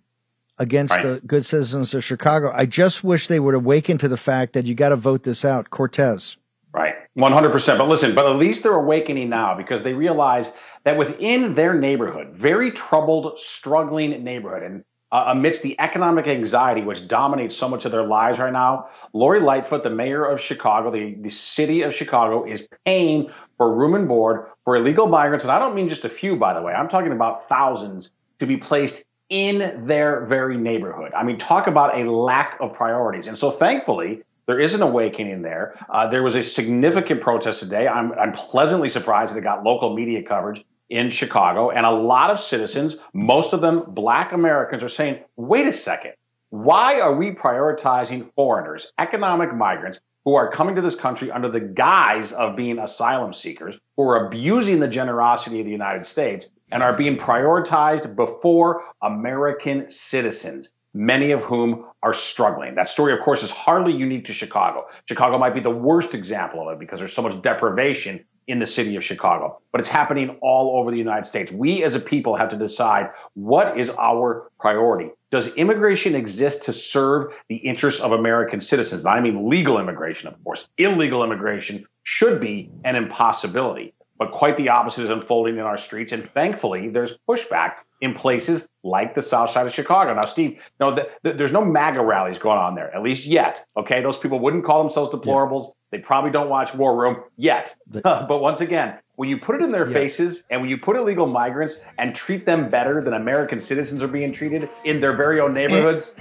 against 0.57 0.93
Right. 0.93 1.03
the 1.03 1.21
good 1.27 1.45
citizens 1.45 1.95
of 1.95 2.05
Chicago. 2.05 2.53
I 2.55 2.65
just 2.65 3.03
wish 3.03 3.27
they 3.27 3.41
would 3.41 3.57
awaken 3.57 3.99
to 3.99 4.09
the 4.09 4.17
fact 4.17 4.53
that 4.53 4.67
you 4.67 4.77
got 4.77 4.91
to 4.91 4.97
vote 4.97 5.25
this 5.25 5.45
out. 5.45 5.71
Cortez. 5.71 6.37
Right. 6.73 6.95
100%. 7.17 7.77
But 7.77 7.89
listen, 7.89 8.15
but 8.15 8.31
at 8.31 8.37
least 8.37 8.63
they're 8.63 8.73
awakening 8.73 9.31
now 9.31 9.57
because 9.57 9.83
they 9.83 9.95
realize 9.95 10.53
that 10.85 10.97
within 10.97 11.57
their 11.57 11.75
neighborhood, 11.75 12.35
very 12.35 12.71
troubled, 12.71 13.41
struggling 13.41 14.23
neighborhood, 14.23 14.63
and 14.63 14.85
uh, 15.11 15.25
amidst 15.29 15.63
the 15.63 15.79
economic 15.81 16.27
anxiety 16.27 16.83
which 16.83 17.09
dominates 17.09 17.57
so 17.57 17.69
much 17.69 17.85
of 17.85 17.93
their 17.93 18.05
lives 18.05 18.39
right 18.39 18.53
now, 18.53 18.89
Lori 19.13 19.41
Lightfoot, 19.41 19.83
the 19.83 19.91
mayor 19.91 20.25
of 20.25 20.41
Chicago, 20.41 20.91
the, 20.91 21.15
the 21.15 21.31
city 21.31 21.83
of 21.83 21.95
Chicago, 21.95 22.45
is 22.45 22.67
paying 22.85 23.31
for 23.57 23.75
room 23.75 23.95
and 23.95 24.07
board 24.07 24.47
for 24.65 24.77
illegal 24.77 25.07
migrants. 25.07 25.45
And 25.45 25.51
I 25.51 25.59
don't 25.59 25.75
mean 25.75 25.89
just 25.89 26.05
a 26.05 26.11
few, 26.11 26.37
by 26.37 26.55
the 26.55 26.63
way, 26.63 26.73
I'm 26.73 26.89
talking 26.89 27.13
about 27.13 27.49
thousands 27.49 28.11
to 28.41 28.47
be 28.47 28.59
placed 28.59 29.03
in 29.29 29.87
their 29.87 30.25
very 30.27 30.57
neighborhood. 30.57 31.13
I 31.15 31.23
mean, 31.25 31.39
talk 31.39 31.67
about 31.67 31.99
a 31.99 32.11
lack 32.11 32.59
of 32.61 32.75
priorities. 32.75 33.27
And 33.27 33.37
so 33.37 33.51
thankfully, 33.51 34.23
there 34.47 34.59
is 34.59 34.75
an 34.75 34.81
awakening 34.81 35.43
there. 35.43 35.75
Uh, 35.93 36.09
there 36.09 36.23
was 36.23 36.35
a 36.35 36.43
significant 36.43 37.21
protest 37.21 37.61
today. 37.61 37.87
I'm, 37.87 38.13
I'm 38.13 38.33
pleasantly 38.33 38.89
surprised 38.89 39.35
that 39.35 39.39
it 39.39 39.43
got 39.43 39.63
local 39.63 39.95
media 39.95 40.23
coverage 40.23 40.65
in 40.91 41.11
Chicago. 41.11 41.71
And 41.71 41.85
a 41.85 41.91
lot 41.91 42.31
of 42.31 42.41
citizens, 42.41 42.97
most 43.13 43.53
of 43.53 43.61
them 43.61 43.85
black 43.89 44.33
Americans, 44.33 44.83
are 44.83 44.89
saying, 44.89 45.21
wait 45.37 45.67
a 45.67 45.73
second, 45.73 46.13
why 46.51 47.01
are 47.01 47.15
we 47.15 47.33
prioritizing 47.33 48.33
foreigners, 48.35 48.93
economic 48.99 49.55
migrants, 49.55 50.01
who 50.25 50.35
are 50.35 50.51
coming 50.51 50.75
to 50.75 50.83
this 50.83 50.95
country 50.95 51.31
under 51.31 51.51
the 51.51 51.61
guise 51.61 52.33
of 52.33 52.57
being 52.57 52.79
asylum 52.79 53.33
seekers, 53.33 53.75
who 53.97 54.03
are 54.03 54.27
abusing 54.27 54.79
the 54.79 54.89
generosity 54.89 55.61
of 55.61 55.65
the 55.65 55.73
United 55.73 56.05
States 56.05 56.51
and 56.71 56.83
are 56.83 56.95
being 56.97 57.17
prioritized 57.17 58.15
before 58.15 58.83
American 59.03 59.89
citizens, 59.89 60.73
many 60.93 61.33
of 61.33 61.41
whom 61.45 61.87
are 62.03 62.13
struggling. 62.13 62.75
That 62.75 62.89
story, 62.89 63.15
of 63.15 63.21
course, 63.25 63.43
is 63.43 63.51
hardly 63.51 63.95
unique 63.95 64.27
to 64.27 64.35
Chicago. 64.35 64.87
Chicago 65.07 65.39
might 65.39 65.55
be 65.55 65.61
the 65.61 65.71
worst 65.71 66.13
example 66.13 66.69
of 66.69 66.75
it 66.75 66.79
because 66.79 66.99
there's 66.99 67.15
so 67.15 67.23
much 67.23 67.41
deprivation 67.41 68.25
in 68.49 68.59
the 68.59 68.67
city 68.67 68.97
of 68.97 69.05
Chicago, 69.05 69.61
but 69.71 69.81
it's 69.81 69.89
happening 69.89 70.39
all 70.41 70.81
over 70.81 70.91
the 70.91 70.97
United 70.97 71.27
States. 71.27 71.53
We 71.53 71.85
as 71.85 71.95
a 71.95 72.01
people 72.01 72.35
have 72.35 72.51
to 72.51 72.57
decide 72.57 73.11
what 73.35 73.79
is 73.79 73.91
our 73.91 74.51
priority. 74.59 75.11
Does 75.31 75.55
immigration 75.55 76.15
exist 76.15 76.65
to 76.65 76.73
serve 76.73 77.35
the 77.51 77.57
interests 77.57 78.01
of 78.01 78.13
American 78.13 78.61
citizens? 78.61 79.05
And 79.05 79.15
I 79.15 79.21
mean 79.21 79.51
legal 79.51 79.79
immigration, 79.79 80.29
of 80.29 80.43
course. 80.43 80.67
Illegal 80.79 81.23
immigration 81.23 81.87
should 82.03 82.41
be 82.41 82.71
an 82.85 82.97
impossibility, 82.97 83.93
but 84.19 84.33
quite 84.33 84.57
the 84.57 84.71
opposite 84.71 85.05
is 85.05 85.11
unfolding 85.11 85.57
in 85.57 85.61
our 85.61 85.77
streets. 85.77 86.13
And 86.13 86.29
thankfully, 86.33 86.89
there's 86.89 87.13
pushback 87.29 87.75
in 88.01 88.15
places 88.15 88.67
like 88.83 89.15
the 89.15 89.23
south 89.23 89.51
side 89.51 89.67
of 89.67 89.75
Chicago. 89.75 90.15
Now, 90.15 90.25
Steve, 90.25 90.61
no, 90.81 90.95
th- 90.95 91.09
th- 91.25 91.37
there's 91.37 91.53
no 91.53 91.65
MAGA 91.65 92.01
rallies 92.01 92.39
going 92.39 92.59
on 92.59 92.75
there, 92.77 92.95
at 92.95 93.03
least 93.03 93.27
yet. 93.27 93.65
Okay, 93.77 94.03
those 94.03 94.17
people 94.17 94.39
wouldn't 94.39 94.65
call 94.65 94.83
themselves 94.83 95.15
deplorables. 95.15 95.73
They 95.91 95.99
probably 95.99 96.31
don't 96.31 96.49
watch 96.51 96.75
War 96.75 96.97
Room 97.01 97.23
yet. 97.37 97.75
but 97.93 98.39
once 98.41 98.61
again, 98.61 98.99
when 99.17 99.29
you 99.29 99.39
put 99.39 99.57
it 99.57 99.63
in 99.63 99.69
their 99.71 99.87
faces 99.87 100.45
and 100.51 100.61
when 100.61 100.71
you 100.71 100.77
put 100.79 100.97
illegal 100.97 101.27
migrants 101.27 101.81
and 101.99 102.15
treat 102.15 102.45
them 102.47 102.69
better 102.71 103.03
than 103.03 103.15
American 103.15 103.59
citizens 103.59 104.03
are 104.03 104.09
being 104.09 104.33
treated 104.33 104.69
in 104.85 105.01
their 105.01 105.17
very 105.17 105.41
own 105.41 105.55
neighborhoods, 105.55 106.15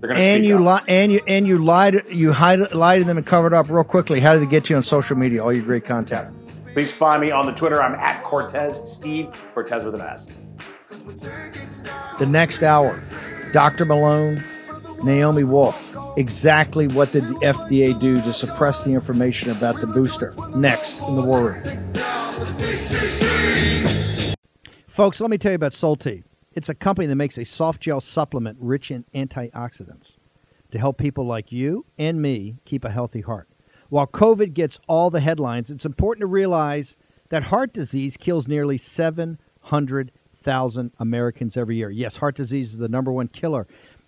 they're 0.00 0.08
going 0.08 0.16
to 0.16 0.20
And 0.22 0.44
you 0.44 0.68
up. 0.68 0.82
li- 0.86 0.94
and 0.94 1.10
you 1.12 1.20
and 1.26 1.46
you 1.46 1.64
lied 1.64 2.06
you 2.10 2.32
hide, 2.32 2.72
lied 2.72 3.00
to 3.00 3.04
them 3.06 3.16
and 3.16 3.26
covered 3.26 3.54
up 3.54 3.70
real 3.70 3.82
quickly. 3.82 4.20
How 4.20 4.34
did 4.34 4.42
they 4.42 4.46
get 4.50 4.68
you 4.70 4.76
on 4.76 4.82
social 4.84 5.16
media? 5.16 5.42
All 5.42 5.52
your 5.52 5.64
great 5.64 5.84
content. 5.86 6.28
Please 6.74 6.92
find 6.92 7.20
me 7.22 7.30
on 7.30 7.46
the 7.46 7.52
Twitter. 7.52 7.82
I'm 7.82 7.94
at 7.94 8.22
Cortez 8.24 8.80
Steve 8.92 9.28
Cortez 9.54 9.84
with 9.84 9.94
an 9.94 10.00
S. 10.02 10.26
The 12.18 12.26
next 12.26 12.62
hour, 12.62 13.02
Dr. 13.52 13.84
Malone, 13.84 14.42
Naomi 15.02 15.44
Wolf. 15.44 15.93
Exactly 16.16 16.86
what 16.88 17.10
did 17.10 17.26
the 17.26 17.34
FDA 17.34 17.98
do 17.98 18.14
to 18.14 18.32
suppress 18.32 18.84
the 18.84 18.92
information 18.92 19.50
about 19.50 19.80
the 19.80 19.88
booster? 19.88 20.32
Next 20.54 20.96
in 20.98 21.16
the 21.16 21.22
War 21.22 21.54
Room. 21.54 21.92
Folks, 24.86 25.20
let 25.20 25.28
me 25.28 25.38
tell 25.38 25.50
you 25.50 25.56
about 25.56 25.72
Solti. 25.72 26.22
It's 26.52 26.68
a 26.68 26.74
company 26.74 27.08
that 27.08 27.16
makes 27.16 27.36
a 27.36 27.44
soft 27.44 27.82
gel 27.82 28.00
supplement 28.00 28.58
rich 28.60 28.92
in 28.92 29.04
antioxidants 29.12 30.14
to 30.70 30.78
help 30.78 30.98
people 30.98 31.26
like 31.26 31.50
you 31.50 31.84
and 31.98 32.22
me 32.22 32.58
keep 32.64 32.84
a 32.84 32.90
healthy 32.90 33.22
heart. 33.22 33.48
While 33.88 34.06
COVID 34.06 34.54
gets 34.54 34.78
all 34.86 35.10
the 35.10 35.18
headlines, 35.18 35.68
it's 35.68 35.84
important 35.84 36.20
to 36.20 36.26
realize 36.26 36.96
that 37.30 37.42
heart 37.44 37.72
disease 37.72 38.16
kills 38.16 38.46
nearly 38.46 38.78
700,000 38.78 40.92
Americans 41.00 41.56
every 41.56 41.76
year. 41.76 41.90
Yes, 41.90 42.18
heart 42.18 42.36
disease 42.36 42.74
is 42.74 42.78
the 42.78 42.88
number 42.88 43.12
one 43.12 43.26
killer 43.26 43.66